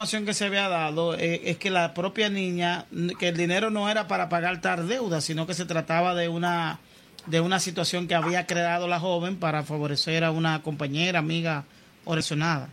La 0.00 0.06
información 0.06 0.26
que 0.26 0.34
se 0.34 0.46
había 0.46 0.68
dado 0.68 1.14
eh, 1.14 1.42
es 1.44 1.58
que 1.58 1.70
la 1.70 1.94
propia 1.94 2.28
niña, 2.28 2.86
que 3.20 3.28
el 3.28 3.36
dinero 3.36 3.70
no 3.70 3.88
era 3.88 4.08
para 4.08 4.28
pagar 4.28 4.60
tal 4.60 4.88
deuda, 4.88 5.20
sino 5.20 5.46
que 5.46 5.54
se 5.54 5.66
trataba 5.66 6.16
de 6.16 6.28
una 6.28 6.80
de 7.26 7.40
una 7.40 7.60
situación 7.60 8.08
que 8.08 8.14
había 8.14 8.46
creado 8.46 8.88
la 8.88 8.98
joven 9.00 9.36
para 9.36 9.62
favorecer 9.62 10.24
a 10.24 10.30
una 10.30 10.62
compañera, 10.62 11.18
amiga 11.18 11.64
o 12.04 12.16
lesionada. 12.16 12.68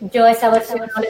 Yo 0.00 0.26
esa 0.26 0.50
versión 0.50 0.80
no 0.80 1.02
le 1.02 1.08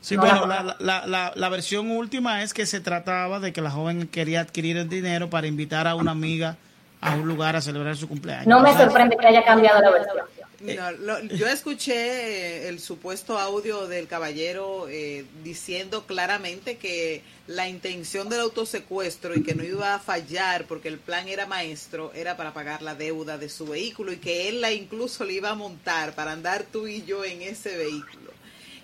Sí, 0.00 0.16
no 0.16 0.22
bueno, 0.22 0.46
la, 0.46 0.76
la, 0.80 1.06
la, 1.06 1.32
la, 1.34 1.48
versión 1.48 1.88
última 1.92 2.42
es 2.42 2.52
que 2.52 2.66
se 2.66 2.80
trataba 2.80 3.38
de 3.38 3.52
que 3.52 3.60
la 3.60 3.70
joven 3.70 4.08
quería 4.08 4.40
adquirir 4.40 4.76
el 4.76 4.88
dinero 4.88 5.30
para 5.30 5.46
invitar 5.46 5.86
a 5.86 5.94
una 5.94 6.10
amiga 6.10 6.56
a 7.00 7.14
un 7.14 7.28
lugar 7.28 7.54
a 7.54 7.60
celebrar 7.60 7.96
su 7.96 8.08
cumpleaños. 8.08 8.46
No 8.46 8.60
me 8.60 8.72
sorprende 8.76 9.16
que 9.16 9.26
haya 9.26 9.44
cambiado 9.44 9.80
la 9.80 9.90
versión. 9.90 10.16
No, 10.62 10.92
lo, 10.92 11.20
yo 11.22 11.48
escuché 11.48 12.68
el 12.68 12.78
supuesto 12.78 13.36
audio 13.36 13.88
del 13.88 14.06
caballero 14.06 14.86
eh, 14.88 15.24
diciendo 15.42 16.06
claramente 16.06 16.76
que 16.76 17.22
la 17.48 17.68
intención 17.68 18.28
del 18.28 18.40
autosecuestro 18.40 19.34
y 19.34 19.42
que 19.42 19.56
no 19.56 19.64
iba 19.64 19.94
a 19.94 19.98
fallar 19.98 20.66
porque 20.66 20.86
el 20.86 20.98
plan 20.98 21.26
era 21.26 21.46
maestro, 21.46 22.12
era 22.14 22.36
para 22.36 22.54
pagar 22.54 22.80
la 22.80 22.94
deuda 22.94 23.38
de 23.38 23.48
su 23.48 23.66
vehículo 23.66 24.12
y 24.12 24.18
que 24.18 24.48
él 24.48 24.60
la 24.60 24.70
incluso 24.70 25.24
le 25.24 25.34
iba 25.34 25.50
a 25.50 25.56
montar 25.56 26.14
para 26.14 26.32
andar 26.32 26.64
tú 26.70 26.86
y 26.86 27.02
yo 27.04 27.24
en 27.24 27.42
ese 27.42 27.76
vehículo. 27.76 28.30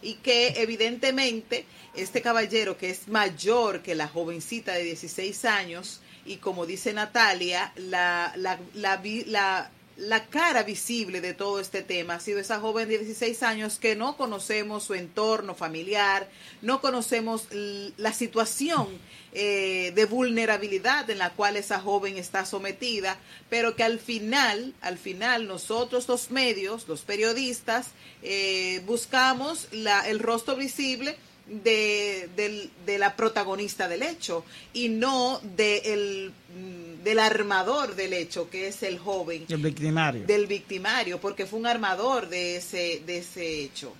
Y 0.03 0.15
que 0.15 0.55
evidentemente 0.57 1.65
este 1.95 2.23
caballero 2.23 2.77
que 2.77 2.91
es 2.91 3.07
mayor 3.07 3.83
que 3.83 3.95
la 3.95 4.09
jovencita 4.09 4.73
de 4.73 4.83
16 4.83 5.45
años 5.45 6.01
y 6.27 6.37
como 6.37 6.67
dice 6.67 6.93
Natalia, 6.93 7.73
la, 7.77 8.33
la, 8.37 8.59
la, 8.75 9.01
la 9.27 9.71
la 9.99 10.27
cara 10.27 10.63
visible 10.63 11.21
de 11.21 11.35
todo 11.35 11.59
este 11.59 11.83
tema 11.83 12.15
ha 12.15 12.21
sido 12.21 12.39
esa 12.39 12.61
joven 12.61 12.89
de 12.89 12.99
16 12.99 13.43
años 13.43 13.79
que 13.79 13.97
no 13.97 14.17
conocemos 14.17 14.85
su 14.85 14.95
entorno 14.95 15.57
familiar, 15.57 16.29
no 16.63 16.81
conocemos 16.81 17.49
la 17.51 18.13
situación 18.13 18.87
eh, 19.33 19.93
de 19.97 20.05
vulnerabilidad 20.07 21.11
en 21.11 21.19
la 21.19 21.31
cual 21.31 21.57
esa 21.57 21.81
joven 21.81 22.17
está 22.17 22.47
sometida, 22.47 23.19
pero 23.51 23.75
que 23.75 23.83
al 23.83 23.99
final, 23.99 24.73
al 24.83 24.99
final 24.99 25.49
nosotros 25.49 26.07
los 26.07 26.31
medios, 26.31 26.87
los 26.87 27.03
periodistas, 27.03 27.89
eh, 28.23 28.81
buscamos 28.87 29.67
la, 29.73 30.09
el 30.09 30.21
rostro 30.21 30.55
visible 30.55 31.17
de, 31.49 32.29
de, 32.37 32.71
de, 32.87 32.99
la 32.99 33.17
protagonista 33.17 33.89
del 33.89 34.03
hecho 34.03 34.45
y 34.73 34.91
no 34.91 35.41
de 35.57 35.79
el, 35.79 36.33
del 37.03 37.19
armador 37.19 37.95
del 37.95 38.13
hecho, 38.13 38.51
que 38.51 38.69
es 38.69 38.83
el 38.83 38.99
joven. 38.99 39.47
El 39.49 39.59
victimario. 39.59 40.27
Del 40.27 40.47
victimario, 40.47 41.21
porque 41.21 41.47
fue 41.47 41.59
un 41.59 41.67
armador 41.67 42.29
de 42.29 42.57
ese, 42.57 43.03
de 43.07 43.19
ese 43.19 43.63
hecho. 43.63 43.95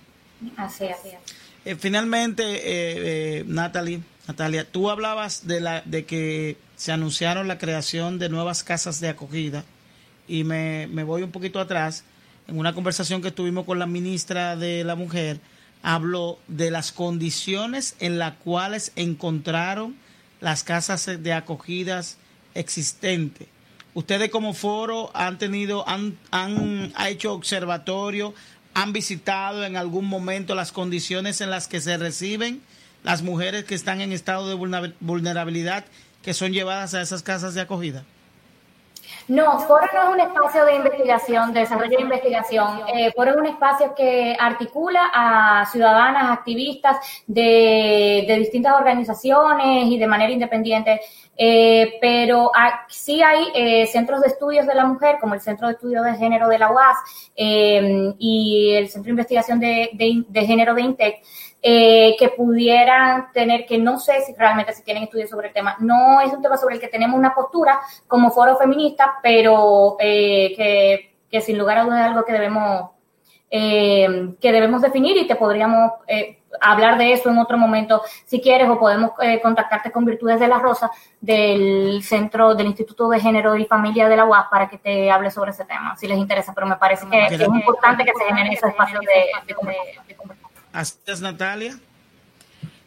Así, 0.57 0.85
así. 0.85 1.09
Eh, 1.65 1.75
finalmente, 1.75 2.43
eh, 2.43 2.59
eh, 3.39 3.43
Natalie, 3.45 4.01
Natalia, 4.27 4.65
tú 4.69 4.89
hablabas 4.89 5.47
de, 5.47 5.59
la, 5.59 5.81
de 5.81 6.05
que 6.05 6.57
se 6.75 6.91
anunciaron 6.91 7.47
la 7.47 7.57
creación 7.57 8.19
de 8.19 8.29
nuevas 8.29 8.63
casas 8.63 8.99
de 8.99 9.09
acogida 9.09 9.65
y 10.27 10.43
me, 10.43 10.87
me 10.87 11.03
voy 11.03 11.23
un 11.23 11.31
poquito 11.31 11.59
atrás. 11.59 12.03
En 12.47 12.57
una 12.57 12.73
conversación 12.73 13.21
que 13.21 13.31
tuvimos 13.31 13.65
con 13.65 13.79
la 13.79 13.85
ministra 13.85 14.55
de 14.55 14.83
la 14.83 14.95
Mujer, 14.95 15.39
habló 15.81 16.39
de 16.47 16.71
las 16.71 16.91
condiciones 16.91 17.95
en 17.99 18.17
las 18.17 18.35
cuales 18.35 18.91
encontraron 18.95 19.95
las 20.41 20.63
casas 20.63 21.05
de 21.21 21.33
acogidas 21.33 22.17
existentes. 22.53 23.47
Ustedes 23.93 24.29
como 24.29 24.53
foro 24.53 25.11
han 25.13 25.37
tenido, 25.37 25.87
han, 25.87 26.17
han 26.31 26.93
hecho 27.07 27.33
observatorio, 27.33 28.33
han 28.73 28.93
visitado 28.93 29.65
en 29.65 29.75
algún 29.75 30.05
momento 30.05 30.55
las 30.55 30.71
condiciones 30.71 31.41
en 31.41 31.49
las 31.49 31.67
que 31.67 31.81
se 31.81 31.97
reciben 31.97 32.61
las 33.03 33.21
mujeres 33.21 33.63
que 33.63 33.75
están 33.75 34.01
en 34.01 34.11
estado 34.11 34.47
de 34.47 34.55
vulnerabilidad 34.99 35.85
que 36.21 36.33
son 36.33 36.51
llevadas 36.51 36.93
a 36.93 37.01
esas 37.01 37.23
casas 37.23 37.53
de 37.53 37.61
acogida. 37.61 38.03
No, 39.27 39.59
Foro 39.59 39.85
no 39.93 40.03
es 40.03 40.09
un 40.09 40.19
espacio 40.19 40.65
de 40.65 40.75
investigación, 40.75 41.53
de 41.53 41.61
desarrollo 41.61 41.97
de 41.97 42.03
investigación. 42.03 42.81
Eh, 42.93 43.11
Foro 43.15 43.31
es 43.31 43.37
un 43.37 43.45
espacio 43.45 43.93
que 43.95 44.35
articula 44.39 45.09
a 45.13 45.65
ciudadanas, 45.71 46.31
activistas 46.31 46.97
de, 47.25 48.25
de 48.27 48.35
distintas 48.37 48.73
organizaciones 48.73 49.87
y 49.87 49.97
de 49.97 50.07
manera 50.07 50.31
independiente. 50.31 51.01
Eh, 51.41 51.97
pero 52.01 52.51
hay, 52.53 52.71
sí 52.89 53.21
hay 53.23 53.45
eh, 53.55 53.87
centros 53.87 54.19
de 54.19 54.27
estudios 54.27 54.67
de 54.67 54.75
la 54.75 54.83
mujer, 54.83 55.19
como 55.21 55.35
el 55.35 55.39
Centro 55.39 55.67
de 55.67 55.73
Estudios 55.73 56.03
de 56.03 56.15
Género 56.15 56.49
de 56.49 56.59
la 56.59 56.69
UAS 56.69 56.97
eh, 57.33 58.13
y 58.19 58.73
el 58.75 58.89
Centro 58.89 59.05
de 59.05 59.11
Investigación 59.11 59.57
de, 59.57 59.89
de, 60.27 60.45
Género 60.45 60.73
de 60.73 60.81
INTEC, 60.81 61.21
eh, 61.61 62.17
que 62.19 62.27
pudieran 62.29 63.31
tener, 63.31 63.65
que 63.65 63.77
no 63.77 63.99
sé 63.99 64.21
si 64.23 64.33
realmente 64.33 64.73
si 64.73 64.83
tienen 64.83 65.03
estudios 65.03 65.29
sobre 65.29 65.47
el 65.47 65.53
tema. 65.53 65.77
No 65.79 66.19
es 66.19 66.33
un 66.33 66.41
tema 66.41 66.57
sobre 66.57 66.75
el 66.75 66.81
que 66.81 66.89
tenemos 66.89 67.17
una 67.17 67.33
postura 67.33 67.79
como 68.05 68.31
foro 68.31 68.57
feminista, 68.57 69.13
pero 69.23 69.95
eh, 69.97 70.53
que, 70.57 71.15
que, 71.31 71.39
sin 71.39 71.57
lugar 71.57 71.77
a 71.77 71.83
dudas 71.85 72.01
es 72.01 72.07
algo 72.07 72.25
que 72.25 72.33
debemos, 72.33 72.91
eh, 73.49 74.35
que 74.41 74.51
debemos 74.51 74.81
definir 74.81 75.15
y 75.15 75.25
te 75.25 75.37
podríamos 75.37 75.93
eh, 76.05 76.38
hablar 76.61 76.97
de 76.97 77.13
eso 77.13 77.29
en 77.29 77.37
otro 77.37 77.57
momento 77.57 78.01
si 78.25 78.41
quieres 78.41 78.69
o 78.69 78.79
podemos 78.79 79.11
eh, 79.21 79.39
contactarte 79.41 79.91
con 79.91 80.05
Virtudes 80.05 80.39
de 80.39 80.47
la 80.47 80.59
Rosa 80.59 80.91
del 81.21 82.01
Centro 82.03 82.55
del 82.55 82.67
Instituto 82.67 83.09
de 83.09 83.19
Género 83.19 83.55
y 83.55 83.65
Familia 83.65 84.09
de 84.09 84.17
la 84.17 84.25
UAS 84.25 84.47
para 84.49 84.69
que 84.69 84.77
te 84.77 85.11
hable 85.11 85.31
sobre 85.31 85.51
ese 85.51 85.65
tema, 85.65 85.95
si 85.97 86.07
les 86.07 86.17
interesa, 86.17 86.53
pero 86.53 86.67
me 86.67 86.77
parece 86.77 87.05
que, 87.07 87.27
que 87.29 87.35
es 87.35 87.41
importante 87.41 88.03
que 88.05 88.11
se 88.17 88.25
generen 88.25 88.53
esos 88.53 88.69
espacios 88.69 89.01
de, 89.01 89.47
de 89.47 90.15
conversación. 90.15 90.49
Así 90.71 90.97
es, 91.05 91.21
Natalia. 91.21 91.79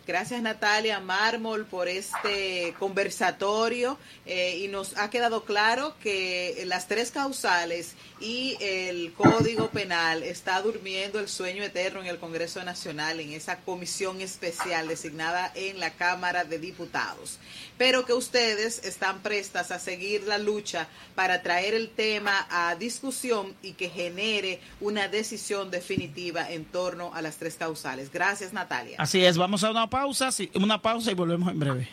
Gracias 0.06 0.42
Natalia 0.42 0.98
Mármol 0.98 1.64
por 1.64 1.86
este 1.86 2.74
conversatorio 2.78 3.98
eh, 4.26 4.58
y 4.58 4.68
nos 4.68 4.98
ha 4.98 5.10
quedado 5.10 5.44
claro 5.44 5.94
que 6.02 6.62
las 6.66 6.88
tres 6.88 7.12
causales 7.12 7.94
y 8.22 8.56
el 8.60 9.12
Código 9.14 9.70
Penal 9.70 10.22
está 10.22 10.60
durmiendo 10.62 11.18
el 11.18 11.28
sueño 11.28 11.62
eterno 11.64 12.00
en 12.00 12.06
el 12.06 12.18
Congreso 12.18 12.62
Nacional, 12.62 13.18
en 13.18 13.32
esa 13.32 13.58
comisión 13.60 14.20
especial 14.20 14.86
designada 14.86 15.50
en 15.56 15.80
la 15.80 15.90
Cámara 15.90 16.44
de 16.44 16.58
Diputados. 16.58 17.38
Pero 17.78 18.04
que 18.04 18.12
ustedes 18.12 18.84
están 18.84 19.22
prestas 19.22 19.72
a 19.72 19.80
seguir 19.80 20.22
la 20.24 20.38
lucha 20.38 20.86
para 21.16 21.42
traer 21.42 21.74
el 21.74 21.90
tema 21.90 22.46
a 22.48 22.76
discusión 22.76 23.54
y 23.60 23.72
que 23.72 23.88
genere 23.88 24.60
una 24.80 25.08
decisión 25.08 25.70
definitiva 25.70 26.50
en 26.50 26.64
torno 26.64 27.12
a 27.14 27.22
las 27.22 27.36
tres 27.36 27.56
causales. 27.56 28.12
Gracias 28.12 28.52
Natalia. 28.52 28.96
Así 28.98 29.24
es, 29.24 29.36
vamos 29.36 29.64
a 29.64 29.70
una 29.70 29.90
pausa, 29.92 30.30
una 30.54 30.80
pausa 30.80 31.10
y 31.10 31.14
volvemos 31.14 31.50
en 31.50 31.58
breve. 31.60 31.88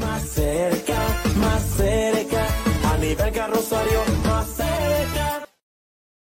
Más 0.00 0.20
cerca, 0.30 0.98
más 1.36 1.62
cerca, 1.62 2.44
a 2.92 2.96
nivel 2.98 3.32
carrosario. 3.32 4.00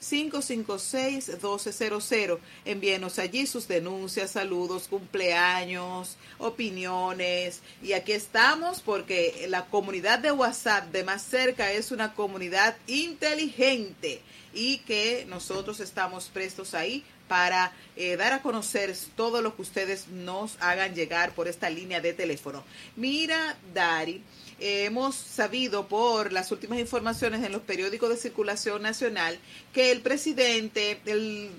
829-556-1200. 0.00 2.38
Envíenos 2.64 3.20
allí 3.20 3.46
sus 3.46 3.68
denuncias, 3.68 4.32
saludos, 4.32 4.88
cumpleaños, 4.88 6.16
opiniones. 6.38 7.60
Y 7.80 7.92
aquí 7.92 8.10
estamos 8.10 8.80
porque 8.80 9.46
la 9.48 9.66
comunidad 9.66 10.18
de 10.18 10.32
WhatsApp 10.32 10.90
de 10.90 11.04
más 11.04 11.22
cerca 11.22 11.70
es 11.70 11.92
una 11.92 12.14
comunidad 12.14 12.76
inteligente 12.88 14.22
y 14.52 14.78
que 14.78 15.24
nosotros 15.28 15.78
estamos 15.78 16.30
prestos 16.32 16.74
ahí 16.74 17.04
para 17.28 17.72
eh, 17.96 18.16
dar 18.16 18.32
a 18.32 18.42
conocer 18.42 18.94
todo 19.16 19.42
lo 19.42 19.54
que 19.54 19.62
ustedes 19.62 20.08
nos 20.08 20.56
hagan 20.60 20.94
llegar 20.94 21.32
por 21.32 21.46
esta 21.46 21.70
línea 21.70 22.00
de 22.00 22.12
teléfono. 22.14 22.64
Mira, 22.96 23.56
Dari, 23.72 24.22
hemos 24.58 25.14
sabido 25.14 25.86
por 25.86 26.32
las 26.32 26.50
últimas 26.50 26.78
informaciones 26.78 27.44
en 27.44 27.52
los 27.52 27.62
periódicos 27.62 28.08
de 28.08 28.16
circulación 28.16 28.82
nacional 28.82 29.38
que 29.72 29.92
el 29.92 30.00
presidente, 30.00 31.00
el 31.06 31.50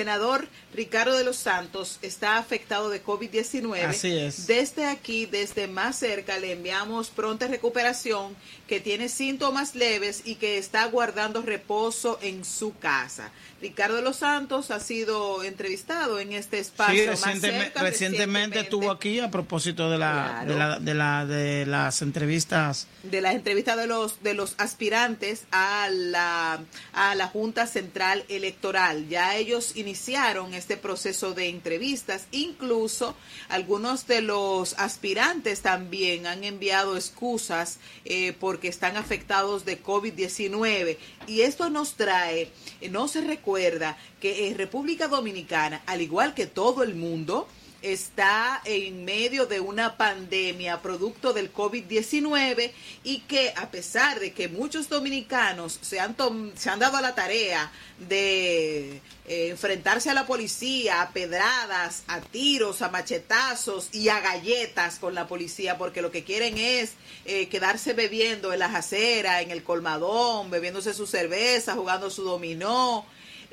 senador 0.00 0.46
Ricardo 0.74 1.16
de 1.16 1.24
los 1.24 1.36
Santos 1.36 1.98
está 2.02 2.36
afectado 2.36 2.90
de 2.90 3.02
COVID-19. 3.02 3.82
Así 3.82 4.12
es. 4.14 4.46
Desde 4.46 4.84
aquí, 4.84 5.24
desde 5.24 5.68
más 5.68 5.98
cerca, 5.98 6.38
le 6.38 6.52
enviamos 6.52 7.08
pronta 7.08 7.46
recuperación, 7.46 8.36
que 8.68 8.78
tiene 8.80 9.08
síntomas 9.08 9.74
leves 9.74 10.22
y 10.26 10.34
que 10.34 10.58
está 10.58 10.84
guardando 10.86 11.40
reposo 11.40 12.18
en 12.20 12.44
su 12.44 12.76
casa. 12.78 13.30
Ricardo 13.62 13.96
de 13.96 14.02
los 14.02 14.16
Santos 14.16 14.70
ha 14.70 14.80
sido 14.80 15.42
entrevistado 15.42 16.18
en 16.20 16.32
este 16.34 16.58
espacio. 16.58 17.00
Sí, 17.02 17.08
más 17.08 17.20
recientemente, 17.22 17.64
cerca, 17.64 17.82
recientemente 17.82 18.60
estuvo 18.60 18.90
aquí 18.90 19.18
a 19.20 19.30
propósito 19.30 19.90
de 19.90 19.96
la, 19.96 20.42
Claro. 20.44 20.52
de, 20.52 20.58
la, 20.58 20.78
de, 20.78 20.94
la, 20.94 21.26
de 21.26 21.66
las 21.66 22.02
entrevistas. 22.02 22.86
de 23.02 23.20
las 23.22 23.34
entrevistas 23.34 23.78
de 23.78 23.86
los 23.86 24.22
de 24.22 24.34
los 24.34 24.54
aspirantes 24.58 25.44
a 25.52 25.88
la 25.90 26.60
a 26.92 27.14
la 27.14 27.28
Junta 27.28 27.66
Central 27.66 28.24
Electoral. 28.28 29.08
Ya 29.08 29.36
ellos 29.36 29.72
iniciaron 29.86 30.52
este 30.52 30.76
proceso 30.76 31.32
de 31.32 31.48
entrevistas, 31.48 32.26
incluso 32.32 33.14
algunos 33.48 34.08
de 34.08 34.20
los 34.20 34.74
aspirantes 34.80 35.62
también 35.62 36.26
han 36.26 36.42
enviado 36.42 36.96
excusas 36.96 37.78
eh, 38.04 38.32
porque 38.40 38.66
están 38.66 38.96
afectados 38.96 39.64
de 39.64 39.80
COVID-19 39.80 40.98
y 41.28 41.42
esto 41.42 41.70
nos 41.70 41.94
trae, 41.94 42.50
eh, 42.80 42.88
no 42.88 43.06
se 43.06 43.20
recuerda 43.20 43.96
que 44.20 44.48
en 44.48 44.58
República 44.58 45.06
Dominicana, 45.06 45.82
al 45.86 46.02
igual 46.02 46.34
que 46.34 46.46
todo 46.46 46.82
el 46.82 46.96
mundo, 46.96 47.46
está 47.92 48.60
en 48.64 49.04
medio 49.04 49.46
de 49.46 49.60
una 49.60 49.96
pandemia 49.96 50.82
producto 50.82 51.32
del 51.32 51.52
COVID-19 51.52 52.72
y 53.04 53.20
que 53.20 53.52
a 53.56 53.70
pesar 53.70 54.18
de 54.18 54.32
que 54.32 54.48
muchos 54.48 54.88
dominicanos 54.88 55.78
se 55.82 56.00
han, 56.00 56.16
se 56.56 56.68
han 56.68 56.80
dado 56.80 56.96
a 56.96 57.00
la 57.00 57.14
tarea 57.14 57.70
de 58.08 59.00
eh, 59.26 59.48
enfrentarse 59.50 60.10
a 60.10 60.14
la 60.14 60.26
policía, 60.26 61.00
a 61.00 61.10
pedradas, 61.10 62.02
a 62.08 62.20
tiros, 62.20 62.82
a 62.82 62.88
machetazos 62.88 63.88
y 63.92 64.08
a 64.08 64.20
galletas 64.20 64.98
con 64.98 65.14
la 65.14 65.28
policía, 65.28 65.78
porque 65.78 66.02
lo 66.02 66.10
que 66.10 66.24
quieren 66.24 66.58
es 66.58 66.94
eh, 67.24 67.48
quedarse 67.48 67.92
bebiendo 67.92 68.52
en 68.52 68.58
las 68.58 68.74
aceras, 68.74 69.42
en 69.42 69.52
el 69.52 69.62
colmadón, 69.62 70.50
bebiéndose 70.50 70.92
su 70.92 71.06
cerveza, 71.06 71.74
jugando 71.74 72.10
su 72.10 72.24
dominó 72.24 73.06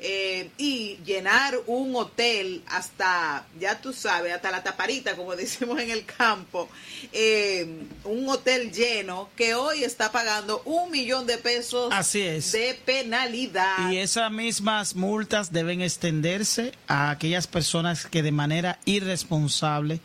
eh, 0.06 0.50
y 0.58 0.98
llenar 1.06 1.58
un 1.66 1.96
hotel 1.96 2.62
hasta, 2.66 3.46
ya 3.58 3.80
tú 3.80 3.94
sabes, 3.94 4.34
hasta 4.34 4.50
la 4.50 4.62
taparita, 4.62 5.16
como 5.16 5.34
decimos 5.36 5.80
en 5.80 5.90
el 5.90 6.04
campo, 6.04 6.68
eh, 7.10 7.86
un 8.04 8.28
hotel 8.28 8.70
lleno 8.70 9.30
que 9.34 9.54
hoy 9.54 9.82
está 9.82 10.12
pagando 10.12 10.60
un 10.66 10.90
millón 10.90 11.26
de 11.26 11.38
pesos 11.38 11.90
Así 11.90 12.20
es. 12.20 12.52
de 12.52 12.78
penalidad. 12.84 13.90
Y 13.90 13.96
esas 13.96 14.30
mismas 14.30 14.94
multas 14.94 15.52
deben 15.52 15.80
extenderse 15.80 16.72
a 16.86 17.08
aquellas 17.08 17.46
personas 17.46 18.04
que 18.04 18.22
de 18.22 18.30
manera 18.30 18.78
irresponsable 18.84 20.00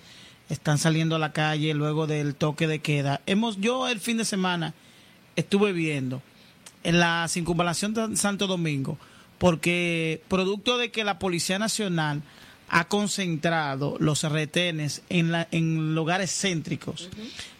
están 0.49 0.77
saliendo 0.77 1.17
a 1.17 1.19
la 1.19 1.33
calle 1.33 1.73
luego 1.73 2.07
del 2.07 2.35
toque 2.35 2.67
de 2.67 2.79
queda. 2.79 3.19
Hemos, 3.25 3.57
yo 3.57 3.89
el 3.89 3.99
fin 3.99 4.15
de 4.15 4.23
semana 4.23 4.73
estuve 5.35 5.73
viendo 5.73 6.21
en 6.83 6.99
la 7.01 7.27
circunvalación 7.27 7.93
de 7.93 8.15
Santo 8.15 8.47
Domingo, 8.47 8.97
porque 9.39 10.21
producto 10.27 10.77
de 10.77 10.91
que 10.91 11.03
la 11.03 11.17
Policía 11.17 11.57
Nacional 11.57 12.21
ha 12.67 12.87
concentrado 12.87 13.95
los 13.99 14.21
retenes 14.23 15.01
en, 15.09 15.31
la, 15.31 15.47
en 15.51 15.95
lugares 15.95 16.31
céntricos, 16.31 17.09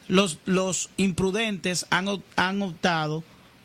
los, 0.08 0.38
los 0.46 0.90
imprudentes 0.98 1.88
han, 1.90 2.08
op- 2.10 2.24
han 2.36 2.62
optado 2.62 3.24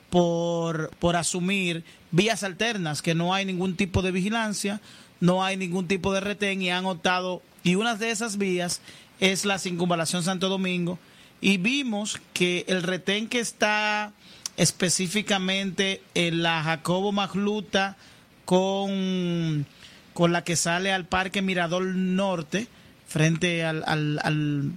por, 0.09 0.91
por 1.01 1.17
asumir 1.17 1.85
vías 2.13 2.45
alternas, 2.45 3.03
que 3.03 3.15
no 3.15 3.35
hay 3.35 3.45
ningún 3.45 3.77
tipo 3.77 4.01
de 4.01 4.13
vigilancia, 4.13 4.81
no 5.21 5.45
hay 5.45 5.57
ningún 5.57 5.87
tipo 5.89 6.13
de 6.15 6.21
retén 6.21 6.63
y 6.63 6.71
han 6.71 6.87
optado, 6.87 7.43
y 7.63 7.75
una 7.75 7.95
de 7.97 8.11
esas 8.11 8.39
vías 8.39 8.81
es 9.21 9.45
la 9.45 9.59
circunvalación 9.59 10.23
Santo 10.23 10.49
Domingo, 10.49 10.99
y 11.41 11.57
vimos 11.59 12.21
que 12.33 12.65
el 12.69 12.83
retén 12.83 13.29
que 13.29 13.41
está 13.41 14.13
específicamente 14.57 16.03
en 16.15 16.43
la 16.43 16.63
Jacobo 16.63 17.13
Magluta 17.13 17.97
con, 18.45 19.67
con 20.13 20.33
la 20.33 20.45
que 20.45 20.57
sale 20.57 20.93
al 20.93 21.07
Parque 21.07 21.43
Mirador 21.43 21.85
Norte, 21.85 22.69
frente 23.07 23.65
al, 23.65 23.85
al, 23.87 24.21
al, 24.23 24.73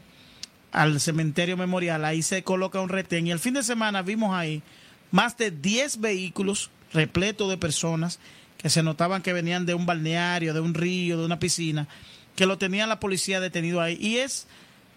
al 0.71 0.99
cementerio 0.99 1.57
memorial, 1.57 2.05
ahí 2.05 2.21
se 2.21 2.43
coloca 2.43 2.81
un 2.81 2.89
retén 2.89 3.27
y 3.27 3.31
el 3.31 3.39
fin 3.39 3.53
de 3.53 3.63
semana 3.63 4.01
vimos 4.01 4.35
ahí 4.35 4.61
más 5.11 5.37
de 5.37 5.51
10 5.51 5.99
vehículos 6.01 6.69
repletos 6.93 7.49
de 7.49 7.57
personas 7.57 8.19
que 8.57 8.69
se 8.69 8.83
notaban 8.83 9.21
que 9.21 9.33
venían 9.33 9.65
de 9.65 9.73
un 9.73 9.85
balneario, 9.85 10.53
de 10.53 10.59
un 10.59 10.73
río, 10.73 11.17
de 11.17 11.25
una 11.25 11.39
piscina, 11.39 11.87
que 12.35 12.45
lo 12.45 12.57
tenía 12.57 12.87
la 12.87 12.99
policía 12.99 13.39
detenido 13.39 13.81
ahí. 13.81 13.97
Y 13.99 14.17
es 14.17 14.47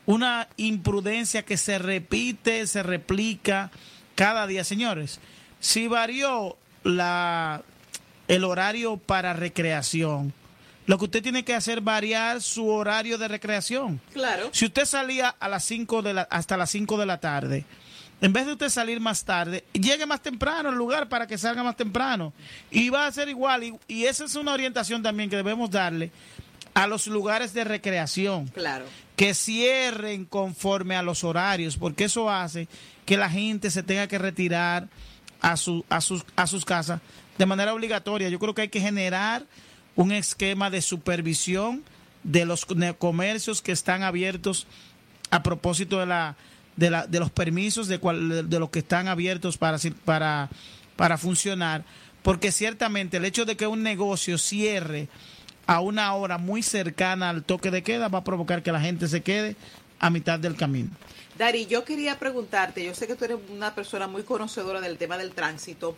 una 0.07 0.49
imprudencia 0.57 1.45
que 1.45 1.57
se 1.57 1.79
repite, 1.79 2.67
se 2.67 2.83
replica 2.83 3.71
cada 4.15 4.47
día, 4.47 4.65
señores. 4.65 5.21
Si 5.61 5.89
varió 5.89 6.57
la, 6.85 7.63
el 8.29 8.45
horario 8.45 8.97
para 8.97 9.33
recreación, 9.33 10.33
lo 10.87 10.99
que 10.99 11.05
usted 11.05 11.23
tiene 11.23 11.45
que 11.45 11.55
hacer 11.55 11.79
es 11.79 11.85
variar 11.85 12.41
su 12.43 12.67
horario 12.69 13.19
de 13.19 13.29
recreación. 13.29 14.01
Claro. 14.13 14.51
Si 14.53 14.65
usted 14.65 14.85
salía 14.85 15.29
a 15.29 15.49
las 15.49 15.65
5 15.65 16.03
de 16.03 16.15
la, 16.15 16.23
hasta 16.23 16.57
las 16.57 16.71
5 16.71 16.99
de 16.99 17.07
la 17.07 17.21
tarde, 17.21 17.65
en 18.21 18.33
vez 18.33 18.47
de 18.47 18.53
usted 18.53 18.69
salir 18.69 19.01
más 19.01 19.25
tarde, 19.25 19.65
llegue 19.73 20.05
más 20.05 20.21
temprano 20.23 20.69
al 20.69 20.75
lugar 20.75 21.09
para 21.09 21.27
que 21.27 21.39
salga 21.39 21.63
más 21.63 21.77
temprano. 21.77 22.33
Y 22.71 22.91
va 22.91 23.07
a 23.07 23.13
ser 23.13 23.29
igual. 23.29 23.65
Y, 23.65 23.79
y 23.89 24.05
esa 24.05 24.25
es 24.25 24.35
una 24.35 24.53
orientación 24.53 25.03
también 25.03 25.31
que 25.31 25.37
debemos 25.37 25.71
darle 25.71 26.11
a 26.75 26.87
los 26.87 27.07
lugares 27.07 27.55
de 27.55 27.65
recreación. 27.65 28.49
Claro. 28.49 28.85
Que 29.21 29.35
cierren 29.35 30.25
conforme 30.25 30.97
a 30.97 31.03
los 31.03 31.25
horarios, 31.25 31.77
porque 31.77 32.05
eso 32.05 32.31
hace 32.31 32.69
que 33.05 33.19
la 33.19 33.29
gente 33.29 33.71
se 33.71 33.83
tenga 33.83 34.07
que 34.07 34.17
retirar 34.17 34.89
a, 35.43 35.59
su, 35.59 35.85
a, 35.91 36.01
sus, 36.01 36.25
a 36.37 36.47
sus 36.47 36.65
casas 36.65 37.03
de 37.37 37.45
manera 37.45 37.75
obligatoria. 37.75 38.31
Yo 38.31 38.39
creo 38.39 38.55
que 38.55 38.63
hay 38.63 38.69
que 38.71 38.81
generar 38.81 39.45
un 39.95 40.11
esquema 40.11 40.71
de 40.71 40.81
supervisión 40.81 41.85
de 42.23 42.47
los 42.47 42.65
comercios 42.97 43.61
que 43.61 43.73
están 43.73 44.05
abiertos 44.05 44.67
a 45.31 45.43
propósito 45.43 45.99
de 45.99 46.07
la 46.07 46.37
de, 46.77 46.89
la, 46.89 47.07
de 47.07 47.21
los 47.21 47.31
permisos 47.31 47.89
de, 47.89 47.99
cual, 47.99 48.49
de, 48.49 48.59
los 48.59 48.71
que 48.71 48.79
están 48.79 49.07
abiertos 49.07 49.59
para, 49.59 49.77
para, 50.07 50.49
para 50.97 51.19
funcionar, 51.19 51.85
porque 52.23 52.53
ciertamente 52.53 53.19
el 53.19 53.27
hecho 53.27 53.45
de 53.45 53.59
que 53.59 53.67
un 53.67 53.83
negocio 53.83 54.39
cierre 54.39 55.11
a 55.71 55.79
una 55.79 56.13
hora 56.15 56.37
muy 56.37 56.65
cercana 56.65 57.31
al 57.31 57.45
toque 57.45 57.71
de 57.71 57.85
queda 57.85 58.09
va 58.09 58.19
a 58.19 58.25
provocar 58.25 58.65
que 58.65 58.73
la 58.73 58.81
gente 58.81 59.07
se 59.07 59.21
quede 59.21 59.55
a 60.01 60.11
mitad 60.11 60.37
del 60.37 60.57
camino. 60.57 60.91
Dari, 61.39 61.67
yo 61.67 61.85
quería 61.85 62.19
preguntarte, 62.19 62.85
yo 62.85 62.93
sé 62.93 63.07
que 63.07 63.15
tú 63.15 63.25
eres 63.25 63.39
una 63.51 63.73
persona 63.73 64.09
muy 64.09 64.25
conocedora 64.25 64.81
del 64.81 64.99
tema 64.99 65.17
del 65.17 65.31
tránsito 65.31 65.95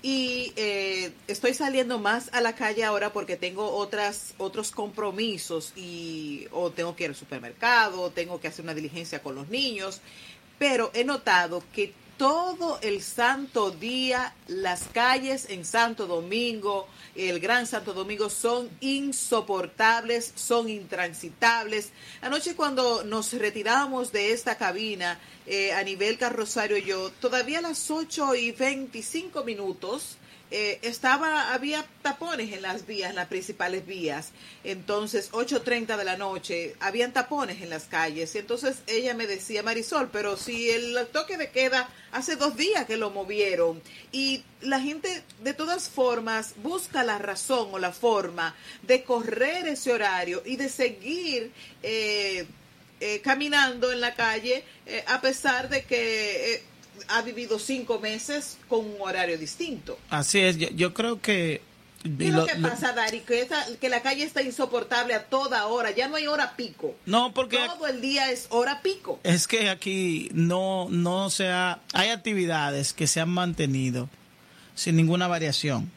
y 0.00 0.52
eh, 0.54 1.12
estoy 1.26 1.54
saliendo 1.54 1.98
más 1.98 2.32
a 2.32 2.40
la 2.40 2.54
calle 2.54 2.84
ahora 2.84 3.12
porque 3.12 3.36
tengo 3.36 3.68
otras 3.68 4.34
otros 4.38 4.70
compromisos 4.70 5.72
y 5.74 6.46
o 6.52 6.70
tengo 6.70 6.94
que 6.94 7.04
ir 7.04 7.10
al 7.10 7.16
supermercado, 7.16 8.02
o 8.02 8.10
tengo 8.10 8.40
que 8.40 8.46
hacer 8.46 8.64
una 8.64 8.74
diligencia 8.74 9.24
con 9.24 9.34
los 9.34 9.48
niños, 9.48 10.02
pero 10.56 10.92
he 10.94 11.02
notado 11.02 11.64
que 11.74 11.92
todo 12.16 12.78
el 12.82 13.02
santo 13.02 13.70
día 13.70 14.34
las 14.48 14.84
calles 14.92 15.46
en 15.50 15.64
Santo 15.64 16.06
Domingo, 16.06 16.88
el 17.14 17.40
Gran 17.40 17.66
Santo 17.66 17.92
Domingo, 17.92 18.30
son 18.30 18.70
insoportables, 18.80 20.32
son 20.34 20.68
intransitables. 20.68 21.90
Anoche 22.22 22.54
cuando 22.54 23.04
nos 23.04 23.32
retirábamos 23.32 24.12
de 24.12 24.32
esta 24.32 24.56
cabina 24.56 25.18
eh, 25.46 25.72
a 25.72 25.82
nivel 25.82 26.18
carrosario 26.18 26.78
yo, 26.78 27.10
todavía 27.20 27.58
a 27.58 27.62
las 27.62 27.90
8 27.90 28.34
y 28.34 28.52
25 28.52 29.44
minutos, 29.44 30.16
eh, 30.50 30.78
estaba 30.82 31.52
había 31.52 31.84
tapones 32.02 32.52
en 32.52 32.62
las 32.62 32.86
vías, 32.86 33.10
en 33.10 33.16
las 33.16 33.26
principales 33.26 33.84
vías. 33.84 34.30
Entonces, 34.62 35.32
8.30 35.32 35.96
de 35.96 36.04
la 36.04 36.16
noche, 36.16 36.76
habían 36.78 37.12
tapones 37.12 37.62
en 37.62 37.70
las 37.70 37.84
calles. 37.84 38.34
Y 38.34 38.38
entonces 38.38 38.78
ella 38.86 39.14
me 39.14 39.26
decía, 39.26 39.64
Marisol, 39.64 40.08
pero 40.12 40.36
si 40.36 40.70
el 40.70 40.96
toque 41.12 41.36
de 41.36 41.50
queda 41.50 41.88
hace 42.12 42.36
dos 42.36 42.56
días 42.56 42.86
que 42.86 42.96
lo 42.96 43.10
movieron 43.10 43.82
y 44.12 44.44
la 44.60 44.80
gente 44.80 45.22
de 45.42 45.52
todas 45.52 45.88
formas 45.88 46.54
busca 46.62 47.02
la 47.02 47.18
razón 47.18 47.68
o 47.72 47.78
la 47.78 47.92
forma 47.92 48.54
de 48.82 49.02
correr 49.02 49.66
ese 49.66 49.92
horario 49.92 50.42
y 50.46 50.56
de 50.56 50.68
seguir 50.68 51.50
eh, 51.82 52.46
eh, 53.00 53.20
caminando 53.20 53.92
en 53.92 54.00
la 54.00 54.14
calle 54.14 54.64
a 55.08 55.20
pesar 55.20 55.68
de 55.68 55.82
que 55.84 56.62
ha 57.08 57.22
vivido 57.22 57.58
cinco 57.58 58.00
meses 58.00 58.58
con 58.68 58.80
un 58.80 58.96
horario 59.00 59.38
distinto. 59.38 59.98
Así 60.10 60.40
es, 60.40 60.58
yo, 60.58 60.94
creo 60.94 61.20
que... 61.20 61.62
¿Qué 62.02 62.28
es 62.28 62.34
lo, 62.34 62.46
que 62.46 62.54
pasa, 62.56 62.92
Dari? 62.92 63.20
Que, 63.20 63.48
que 63.80 63.88
la 63.88 64.00
calle 64.00 64.22
está 64.22 64.40
insoportable 64.40 65.14
a 65.14 65.24
toda 65.24 65.66
hora, 65.66 65.90
ya 65.90 66.06
no 66.06 66.16
hay 66.16 66.28
hora 66.28 66.54
pico. 66.54 66.94
No, 67.04 67.34
porque... 67.34 67.58
Todo 67.66 67.88
el 67.88 68.00
día 68.00 68.30
es 68.30 68.46
hora 68.50 68.80
pico. 68.80 69.18
Es 69.24 69.48
que 69.48 69.68
aquí 69.70 70.30
no, 70.32 70.88
no 70.90 71.30
se 71.30 71.48
ha... 71.48 71.80
Hay 71.94 72.10
actividades 72.10 72.92
que 72.92 73.06
se 73.08 73.20
han 73.20 73.30
mantenido 73.30 74.08
sin 74.76 74.94
ninguna 74.94 75.26
variación. 75.26 75.90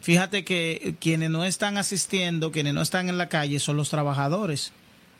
Fíjate 0.00 0.44
que 0.44 0.96
quienes 1.00 1.30
no 1.30 1.44
están 1.44 1.78
asistiendo, 1.78 2.50
quienes 2.50 2.74
no 2.74 2.82
están 2.82 3.08
en 3.08 3.18
la 3.18 3.28
calle 3.28 3.60
son 3.60 3.76
los 3.76 3.88
trabajadores 3.88 4.72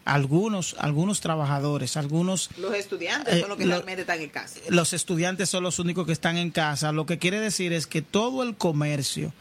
algunos, 0.07 0.77
algunos 0.79 1.21
trabajadores, 1.21 1.97
algunos... 1.97 2.49
Los 2.57 2.75
estudiantes 2.75 3.41
son 3.41 3.49
los 3.51 3.59
que 3.59 3.65
eh, 3.65 3.67
realmente 3.67 4.03
están 4.03 4.21
en 4.23 4.31
casa. 4.31 4.61
Los 4.69 4.93
estudiantes 4.93 5.51
son 5.51 5.65
los 5.65 5.81
únicos 5.81 6.07
que 6.07 6.13
están 6.13 6.39
en 6.39 6.51
casa. 6.51 6.93
Lo 6.93 7.07
que 7.07 7.19
quiere 7.19 7.41
decir 7.41 7.73
es 7.73 7.89
que 7.89 8.03
todo 8.03 8.45
el 8.45 8.57
comercio 8.57 9.33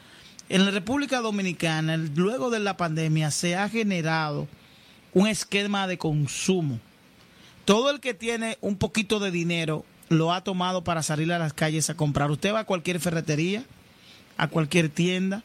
en 0.49 0.66
la 0.66 0.72
República 0.72 1.22
Dominicana, 1.22 1.97
luego 1.97 2.49
de 2.49 2.59
la 2.59 2.78
pandemia, 2.78 3.30
se 3.30 3.55
ha 3.55 3.70
generado 3.70 4.47
un 5.13 5.28
esquema 5.28 5.88
de 5.88 5.99
consumo. 5.99 6.80
Todo 7.63 7.91
el 7.91 7.99
que 7.99 8.16
tiene 8.16 8.57
un 8.61 8.76
poquito 8.76 9.20
de 9.20 9.30
dinero 9.30 9.86
lo 10.09 10.34
ha 10.34 10.43
tomado 10.43 10.84
para 10.84 11.03
salir 11.03 11.32
a 11.32 11.39
las 11.39 11.53
calles 11.53 11.91
a 11.91 11.95
comprar. 11.95 12.32
Usted 12.32 12.53
va 12.53 12.61
a 12.61 12.66
cualquier 12.66 12.99
ferretería, 12.99 13.63
a 14.38 14.47
cualquier 14.47 14.89
tienda, 14.89 15.43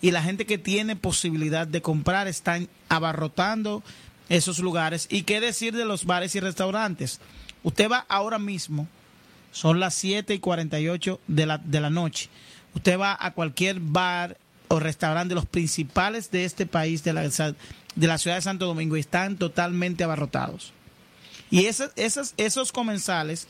y 0.00 0.12
la 0.12 0.22
gente 0.22 0.46
que 0.46 0.58
tiene 0.58 0.96
posibilidad 0.96 1.66
de 1.66 1.82
comprar 1.82 2.26
están 2.26 2.68
abarrotando 2.88 3.82
esos 4.28 4.58
lugares. 4.58 5.06
¿Y 5.10 5.22
qué 5.22 5.40
decir 5.40 5.74
de 5.74 5.84
los 5.84 6.04
bares 6.04 6.34
y 6.34 6.40
restaurantes? 6.40 7.20
Usted 7.62 7.90
va 7.90 8.06
ahora 8.08 8.38
mismo, 8.38 8.88
son 9.52 9.80
las 9.80 9.94
7 9.94 10.34
y 10.34 10.38
48 10.38 11.20
de 11.26 11.46
la, 11.46 11.58
de 11.58 11.80
la 11.80 11.90
noche. 11.90 12.28
Usted 12.74 12.98
va 12.98 13.16
a 13.20 13.32
cualquier 13.32 13.78
bar 13.80 14.36
o 14.68 14.80
restaurante 14.80 15.34
los 15.34 15.46
principales 15.46 16.30
de 16.30 16.44
este 16.44 16.66
país, 16.66 17.04
de 17.04 17.12
la, 17.12 17.22
de 17.28 18.06
la 18.06 18.18
ciudad 18.18 18.36
de 18.36 18.42
Santo 18.42 18.66
Domingo, 18.66 18.96
y 18.96 19.00
están 19.00 19.36
totalmente 19.36 20.02
abarrotados. 20.02 20.72
Y 21.50 21.66
esos, 21.66 21.90
esos, 21.96 22.32
esos 22.38 22.72
comensales, 22.72 23.46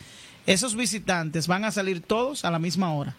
esos 0.46 0.74
visitantes 0.74 1.46
van 1.46 1.64
a 1.64 1.70
salir 1.70 2.02
todos 2.02 2.44
a 2.44 2.50
la 2.50 2.58
misma 2.58 2.92
hora. 2.92 3.14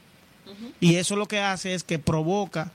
Y 0.81 0.95
eso 0.95 1.15
lo 1.15 1.27
que 1.27 1.39
hace 1.39 1.73
es 1.73 1.85
que 1.85 1.99
provoca 1.99 2.71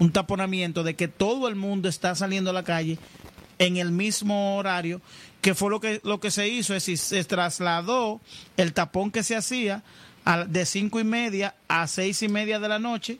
un 0.00 0.10
taponamiento 0.10 0.82
de 0.82 0.96
que 0.96 1.06
todo 1.06 1.46
el 1.46 1.54
mundo 1.54 1.88
está 1.88 2.16
saliendo 2.16 2.50
a 2.50 2.54
la 2.54 2.64
calle 2.64 2.98
en 3.66 3.76
el 3.76 3.92
mismo 3.92 4.56
horario, 4.56 5.00
que 5.40 5.54
fue 5.54 5.70
lo 5.70 5.80
que, 5.80 6.00
lo 6.04 6.20
que 6.20 6.30
se 6.30 6.48
hizo, 6.48 6.74
es 6.74 6.84
decir, 6.84 6.98
se 6.98 7.24
trasladó 7.24 8.20
el 8.56 8.72
tapón 8.72 9.10
que 9.10 9.22
se 9.22 9.36
hacía 9.36 9.82
de 10.46 10.66
cinco 10.66 11.00
y 11.00 11.04
media 11.04 11.54
a 11.68 11.86
seis 11.86 12.22
y 12.22 12.28
media 12.28 12.58
de 12.58 12.68
la 12.68 12.78
noche, 12.78 13.18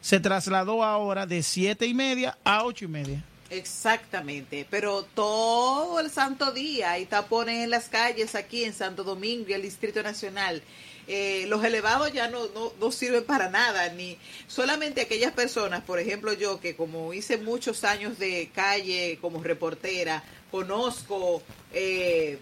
se 0.00 0.20
trasladó 0.20 0.82
ahora 0.82 1.26
de 1.26 1.42
siete 1.42 1.86
y 1.86 1.94
media 1.94 2.36
a 2.44 2.64
ocho 2.64 2.86
y 2.86 2.88
media. 2.88 3.24
Exactamente, 3.50 4.66
pero 4.70 5.02
todo 5.02 6.00
el 6.00 6.10
santo 6.10 6.52
día 6.52 6.92
hay 6.92 7.04
tapones 7.04 7.62
en 7.62 7.68
las 7.68 7.90
calles 7.90 8.34
aquí 8.34 8.64
en 8.64 8.72
Santo 8.72 9.04
Domingo 9.04 9.46
y 9.48 9.52
el 9.52 9.62
Distrito 9.62 10.02
Nacional. 10.02 10.62
Eh, 11.08 11.46
los 11.48 11.64
elevados 11.64 12.12
ya 12.12 12.28
no, 12.28 12.48
no, 12.78 12.92
sirven 12.92 13.24
para 13.24 13.50
nada, 13.50 13.88
ni 13.88 14.18
solamente 14.46 15.00
aquellas 15.00 15.32
personas, 15.32 15.82
por 15.82 15.98
ejemplo 15.98 16.32
yo 16.32 16.60
que 16.60 16.76
como 16.76 17.12
hice 17.12 17.38
muchos 17.38 17.82
años 17.82 18.18
de 18.20 18.50
calle 18.54 19.18
como 19.20 19.42
reportera, 19.42 20.22
conozco 20.52 21.42
eh, 21.72 22.38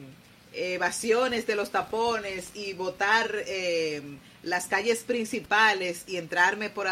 evasiones 0.52 1.46
de 1.46 1.56
los 1.56 1.70
tapones 1.70 2.50
y 2.54 2.74
votar 2.74 3.30
eh, 3.46 4.02
las 4.42 4.66
calles 4.66 5.00
principales 5.00 6.04
y 6.06 6.16
entrarme 6.16 6.70
por, 6.70 6.86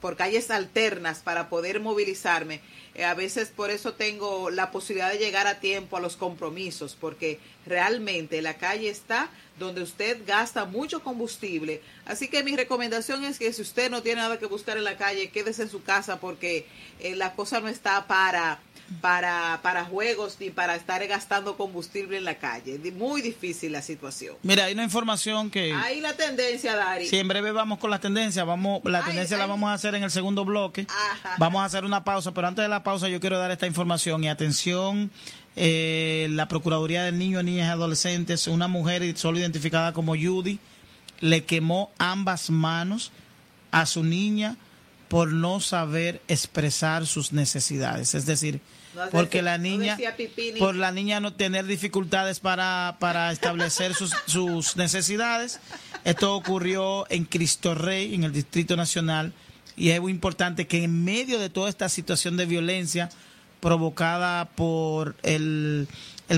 por 0.00 0.16
calles 0.16 0.50
alternas 0.50 1.20
para 1.20 1.48
poder 1.48 1.80
movilizarme. 1.80 2.60
a 3.04 3.14
veces 3.14 3.48
por 3.54 3.70
eso 3.70 3.92
tengo 3.92 4.48
la 4.48 4.70
posibilidad 4.70 5.10
de 5.10 5.18
llegar 5.18 5.46
a 5.46 5.60
tiempo 5.60 5.96
a 5.96 6.00
los 6.00 6.16
compromisos, 6.16 6.96
porque 6.98 7.38
realmente 7.66 8.40
la 8.40 8.54
calle 8.54 8.88
está 8.88 9.30
donde 9.58 9.82
usted 9.82 10.22
gasta 10.26 10.64
mucho 10.64 11.02
combustible. 11.02 11.82
Así 12.04 12.28
que 12.28 12.44
mi 12.44 12.56
recomendación 12.56 13.24
es 13.24 13.38
que 13.38 13.52
si 13.52 13.62
usted 13.62 13.90
no 13.90 14.02
tiene 14.02 14.20
nada 14.20 14.38
que 14.38 14.46
buscar 14.46 14.76
en 14.76 14.84
la 14.84 14.96
calle, 14.96 15.30
quédese 15.30 15.62
en 15.62 15.70
su 15.70 15.82
casa 15.82 16.20
porque 16.20 16.66
eh, 17.00 17.16
la 17.16 17.34
cosa 17.34 17.60
no 17.60 17.68
está 17.68 18.06
para 18.06 18.60
para, 19.00 19.60
para 19.62 19.84
juegos 19.84 20.36
ni 20.40 20.50
para 20.50 20.74
estar 20.76 21.06
gastando 21.06 21.56
combustible 21.56 22.16
en 22.16 22.24
la 22.24 22.36
calle. 22.36 22.78
Muy 22.92 23.22
difícil 23.22 23.72
la 23.72 23.82
situación. 23.82 24.36
Mira, 24.42 24.64
hay 24.64 24.74
una 24.74 24.84
información 24.84 25.50
que... 25.50 25.72
Hay 25.72 26.00
la 26.00 26.14
tendencia, 26.14 26.76
Dari. 26.76 27.06
Sí, 27.06 27.18
en 27.18 27.28
breve 27.28 27.52
vamos 27.52 27.78
con 27.78 27.90
la 27.90 27.98
tendencia. 27.98 28.44
Vamos, 28.44 28.82
la 28.84 29.04
tendencia 29.04 29.36
la 29.36 29.46
vamos 29.46 29.70
a 29.70 29.74
hacer 29.74 29.94
en 29.94 30.02
el 30.02 30.10
segundo 30.10 30.44
bloque. 30.44 30.86
Vamos 31.38 31.62
a 31.62 31.64
hacer 31.64 31.84
una 31.84 32.04
pausa, 32.04 32.32
pero 32.32 32.48
antes 32.48 32.62
de 32.62 32.68
la 32.68 32.82
pausa 32.82 33.08
yo 33.08 33.20
quiero 33.20 33.38
dar 33.38 33.50
esta 33.50 33.66
información 33.66 34.22
y 34.24 34.28
atención 34.28 35.10
eh, 35.56 36.28
la 36.30 36.48
Procuraduría 36.48 37.04
del 37.04 37.18
Niño, 37.18 37.42
Niñas 37.42 37.68
y 37.68 37.70
Adolescentes, 37.70 38.46
una 38.46 38.68
mujer 38.68 39.16
solo 39.16 39.38
identificada 39.38 39.92
como 39.92 40.14
Judy, 40.14 40.58
le 41.20 41.44
quemó 41.44 41.90
ambas 41.98 42.50
manos 42.50 43.10
a 43.70 43.86
su 43.86 44.04
niña 44.04 44.56
por 45.08 45.32
no 45.32 45.60
saber 45.60 46.20
expresar 46.28 47.06
sus 47.06 47.32
necesidades. 47.32 48.14
Es 48.14 48.26
decir, 48.26 48.60
porque 49.10 49.42
la 49.42 49.58
niña, 49.58 49.98
por 50.58 50.74
la 50.74 50.92
niña 50.92 51.20
no 51.20 51.32
tener 51.32 51.66
dificultades 51.66 52.40
para, 52.40 52.96
para 52.98 53.32
establecer 53.32 53.94
sus, 53.94 54.12
sus 54.26 54.76
necesidades. 54.76 55.60
Esto 56.04 56.34
ocurrió 56.34 57.06
en 57.10 57.24
Cristo 57.24 57.74
Rey, 57.74 58.14
en 58.14 58.24
el 58.24 58.32
Distrito 58.32 58.76
Nacional, 58.76 59.32
y 59.76 59.90
es 59.90 60.00
muy 60.00 60.12
importante 60.12 60.66
que 60.66 60.84
en 60.84 61.04
medio 61.04 61.38
de 61.38 61.50
toda 61.50 61.68
esta 61.68 61.88
situación 61.88 62.36
de 62.36 62.46
violencia, 62.46 63.10
provocada 63.60 64.44
por 64.44 65.16
el, 65.22 65.88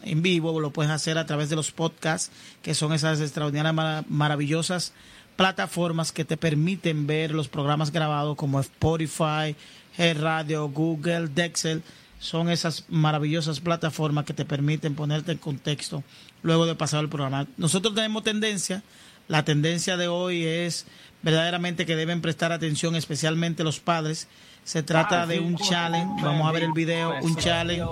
en 0.07 0.23
vivo, 0.23 0.59
lo 0.61 0.71
puedes 0.71 0.91
hacer 0.93 1.19
a 1.19 1.27
través 1.27 1.51
de 1.51 1.57
los 1.57 1.73
podcasts, 1.73 2.31
que 2.63 2.75
son 2.75 2.93
esas 2.93 3.21
extraordinarias, 3.21 3.75
mara- 3.75 4.05
maravillosas 4.09 4.93
plataformas 5.37 6.13
que 6.13 6.25
te 6.25 6.37
permiten 6.39 7.07
ver 7.07 7.33
los 7.33 7.49
programas 7.49 7.93
grabados 7.93 8.37
como 8.37 8.59
Spotify, 8.61 9.55
Radio, 9.99 10.69
Google, 10.69 11.29
Dexel. 11.29 11.83
Son 12.19 12.49
esas 12.49 12.85
maravillosas 12.89 13.61
plataformas 13.61 14.25
que 14.25 14.33
te 14.33 14.47
permiten 14.47 14.95
ponerte 14.95 15.33
en 15.33 15.39
contexto 15.39 16.03
luego 16.43 16.65
de 16.65 16.75
pasar 16.75 17.03
el 17.03 17.11
programa. 17.11 17.47
Nosotros 17.59 17.95
tenemos 17.95 18.25
tendencia, 18.25 18.83
la 19.29 19.45
tendencia 19.45 19.99
de 19.99 20.09
hoy 20.09 20.45
es 20.45 20.87
verdaderamente 21.23 21.85
que 21.85 21.97
deben 21.97 22.23
prestar 22.23 22.53
atención, 22.53 22.97
especialmente 22.97 23.65
los 23.65 23.81
padres. 23.81 24.29
Se 24.67 24.83
trata 24.83 25.27
de 25.27 25.39
un 25.39 25.57
challenge, 25.57 26.21
vamos 26.25 26.49
a 26.49 26.51
ver 26.51 26.65
el 26.65 26.73
video, 26.73 27.15
un 27.23 27.37
challenge 27.37 27.87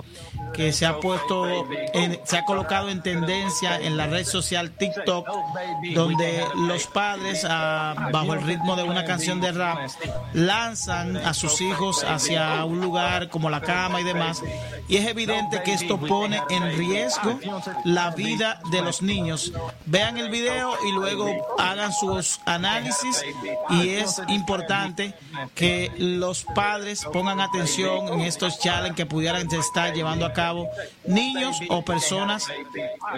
que 0.53 0.73
se 0.73 0.85
ha 0.85 0.99
puesto, 0.99 1.47
en- 1.93 2.19
se 2.25 2.37
ha 2.37 2.43
colocado 2.43 2.89
en 2.89 3.01
tendencia 3.01 3.79
en 3.79 3.95
la 3.95 4.07
red 4.07 4.25
social 4.25 4.71
TikTok, 4.71 5.25
donde 5.93 6.43
los 6.67 6.85
padres, 6.87 7.45
ah, 7.49 8.09
bajo 8.11 8.33
el 8.33 8.41
ritmo 8.41 8.75
de 8.75 8.83
una 8.83 9.05
canción 9.05 9.39
de 9.39 9.53
rap, 9.53 9.89
lanzan 10.33 11.15
a 11.15 11.33
sus 11.33 11.61
hijos 11.61 12.03
hacia 12.03 12.65
un 12.65 12.81
lugar 12.81 13.29
como 13.29 13.49
la 13.49 13.61
cama 13.61 14.01
y 14.01 14.03
demás. 14.03 14.41
Y 14.89 14.97
es 14.97 15.07
evidente 15.07 15.61
que 15.63 15.73
esto 15.73 15.97
pone 15.97 16.41
en 16.49 16.77
riesgo 16.77 17.39
la 17.85 18.11
vida 18.11 18.59
de 18.69 18.81
los 18.81 19.01
niños. 19.01 19.53
Vean 19.85 20.17
el 20.17 20.29
video 20.29 20.73
y 20.85 20.91
luego 20.91 21.29
hagan 21.57 21.93
sus 21.93 22.41
análisis 22.45 23.23
y 23.69 23.89
es 23.91 24.21
importante 24.27 25.13
que 25.55 25.89
los 25.97 26.43
padres 26.43 26.64
pongan 27.11 27.41
atención 27.41 28.07
en 28.09 28.21
estos 28.21 28.59
challenges 28.59 28.95
que 28.95 29.05
pudieran 29.05 29.47
estar 29.51 29.93
llevando 29.93 30.25
a 30.25 30.33
cabo 30.33 30.69
niños 31.05 31.57
o 31.69 31.83
personas 31.83 32.47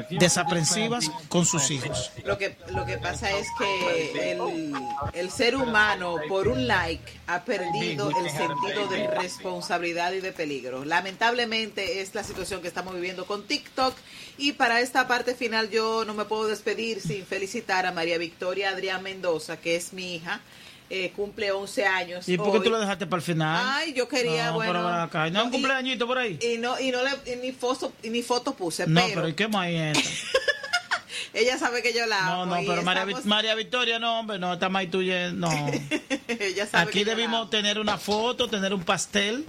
desaprensivas 0.09 1.11
con 1.29 1.45
sus 1.45 1.71
hijos. 1.71 2.11
Lo 2.23 2.37
que, 2.37 2.57
lo 2.69 2.85
que 2.85 2.97
pasa 2.97 3.31
es 3.31 3.47
que 3.57 4.31
el, 4.31 4.73
el 5.13 5.31
ser 5.31 5.55
humano, 5.55 6.15
por 6.27 6.47
un 6.47 6.67
like, 6.67 7.03
ha 7.27 7.43
perdido 7.43 8.09
el 8.09 8.29
sentido 8.29 8.87
de 8.87 9.07
responsabilidad 9.07 10.13
y 10.13 10.21
de 10.21 10.31
peligro. 10.31 10.85
Lamentablemente 10.85 12.01
es 12.01 12.15
la 12.15 12.23
situación 12.23 12.61
que 12.61 12.67
estamos 12.67 12.95
viviendo 12.95 13.25
con 13.25 13.43
TikTok. 13.43 13.95
Y 14.37 14.53
para 14.53 14.81
esta 14.81 15.07
parte 15.07 15.35
final 15.35 15.69
yo 15.69 16.05
no 16.05 16.13
me 16.13 16.25
puedo 16.25 16.47
despedir 16.47 17.01
sin 17.01 17.25
felicitar 17.25 17.85
a 17.85 17.91
María 17.91 18.17
Victoria 18.17 18.69
Adrián 18.69 19.03
Mendoza, 19.03 19.57
que 19.57 19.75
es 19.75 19.93
mi 19.93 20.15
hija. 20.15 20.41
Eh, 20.89 21.11
cumple 21.15 21.51
11 21.51 21.85
años. 21.85 22.29
¿Y 22.29 22.37
por 22.37 22.51
qué 22.51 22.57
hoy. 22.59 22.63
tú 22.63 22.69
lo 22.69 22.79
dejaste 22.79 23.05
para 23.07 23.19
el 23.19 23.23
final? 23.25 23.65
Ay, 23.67 23.93
yo 23.93 24.07
quería, 24.07 24.47
No, 24.47 24.53
bueno. 24.53 24.87
acá. 24.87 25.29
¿No 25.29 25.43
un 25.45 25.51
cumpleañito 25.51 26.07
por 26.07 26.17
ahí? 26.17 26.39
Y 26.41 26.57
no, 26.59 26.79
y 26.79 26.91
no 26.91 26.99
le, 27.03 27.11
y 27.33 27.35
ni 27.35 27.51
foto, 27.51 27.91
ni 28.03 28.23
foto 28.23 28.55
puse, 28.55 28.87
No, 28.87 29.01
pero, 29.01 29.15
pero 29.15 29.27
¿y 29.27 29.33
qué 29.33 29.47
más 29.49 29.67
ella 31.33 31.57
sabe 31.57 31.81
que 31.83 31.93
yo 31.93 32.05
la 32.05 32.21
No, 32.21 32.41
amo. 32.43 32.55
no, 32.55 32.61
y 32.61 32.65
pero 32.67 32.83
María, 32.83 33.03
estamos- 33.03 33.25
María 33.25 33.55
Victoria, 33.55 33.99
no, 33.99 34.19
hombre, 34.19 34.39
no, 34.39 34.53
está 34.53 34.69
más 34.69 34.89
tuya, 34.89 35.31
no. 35.31 35.49
ella 36.27 36.65
sabe 36.65 36.83
Aquí 36.83 36.93
que 36.93 36.99
yo 37.01 37.05
la 37.11 37.15
debimos 37.15 37.49
tener 37.49 37.79
una 37.79 37.97
foto, 37.97 38.47
tener 38.47 38.73
un 38.73 38.83
pastel 38.83 39.45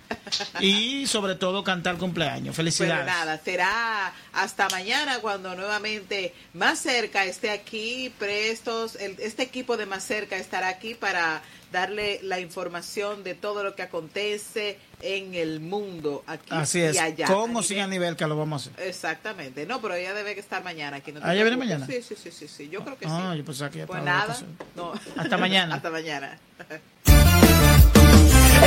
y 0.60 1.06
sobre 1.08 1.34
todo 1.34 1.62
cantar 1.64 1.96
cumpleaños. 1.96 2.54
Pero 2.56 2.70
Felicidades. 2.70 3.06
nada, 3.06 3.38
será 3.44 4.12
hasta 4.32 4.68
mañana 4.70 5.18
cuando 5.20 5.54
nuevamente 5.54 6.34
Más 6.54 6.78
Cerca 6.80 7.24
esté 7.24 7.50
aquí, 7.50 8.12
prestos. 8.18 8.96
El- 8.96 9.16
este 9.20 9.42
equipo 9.42 9.76
de 9.76 9.86
Más 9.86 10.04
Cerca 10.04 10.36
estará 10.36 10.68
aquí 10.68 10.94
para 10.94 11.42
darle 11.72 12.20
la 12.22 12.40
información 12.40 13.22
de 13.22 13.34
todo 13.34 13.62
lo 13.62 13.74
que 13.76 13.82
acontece 13.82 14.78
en 15.02 15.34
el 15.34 15.60
mundo, 15.60 16.24
aquí 16.26 16.46
Así 16.48 16.78
y 16.78 16.82
es, 16.82 16.98
allá. 16.98 17.26
con 17.26 17.54
A 17.54 17.58
o 17.58 17.62
sin 17.62 17.76
nivel- 17.76 17.84
a 17.84 17.86
nivel 17.88 18.16
que 18.16 18.26
lo 18.26 18.36
vamos 18.38 18.66
a 18.66 18.70
hacer. 18.70 18.86
Exactamente, 18.88 19.66
no, 19.66 19.80
pero 19.82 19.94
ella 19.94 20.14
debe 20.14 20.38
estar 20.38 20.64
mañana 20.64 20.96
aquí. 20.96 21.12
No 21.12 21.20
¿Ah, 21.22 21.34
ella 21.34 21.42
viene 21.42 21.58
mañana? 21.58 21.86
Sí, 21.86 22.00
sí, 22.02 22.14
sí, 22.16 22.30
sí, 22.32 22.48
sí, 22.48 22.68
yo 22.70 22.82
creo 22.82 22.96
que 22.98 23.04
Ah, 23.06 23.30
sí. 23.32 23.38
yo 23.38 23.44
pensaba 23.44 23.70
que 23.70 23.78
ya 23.80 23.86
Pues 23.86 24.02
nada, 24.02 24.34
no. 24.74 24.94
Hasta 25.16 25.36
mañana. 25.36 25.74
Hasta 25.76 25.90
mañana. 25.90 26.38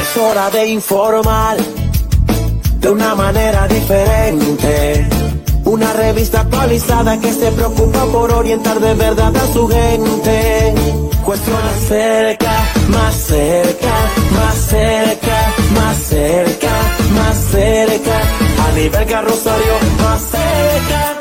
Es 0.02 0.18
hora 0.18 0.50
de 0.50 0.66
informar 0.68 1.58
de 2.80 2.90
una 2.90 3.14
manera 3.14 3.68
diferente. 3.68 5.08
Una 5.64 5.94
revista 5.94 6.42
actualizada 6.42 7.20
que 7.20 7.32
se 7.32 7.52
preocupa 7.52 8.06
por 8.06 8.32
orientar 8.32 8.80
de 8.80 8.96
verdad 8.96 9.36
a 9.36 9.54
su 9.54 9.68
gente. 9.68 10.74
Cuestiona 11.24 11.72
cerca, 11.88 12.52
más 12.88 13.16
cerca, 13.16 13.94
más 14.40 14.56
cerca, 14.56 15.54
más 15.76 15.98
cerca, 15.98 16.74
más 17.16 17.38
cerca. 17.52 18.22
A 18.68 18.72
nivel 18.72 19.06
carrosario, 19.06 19.74
más 20.04 20.22
cerca. 20.22 21.21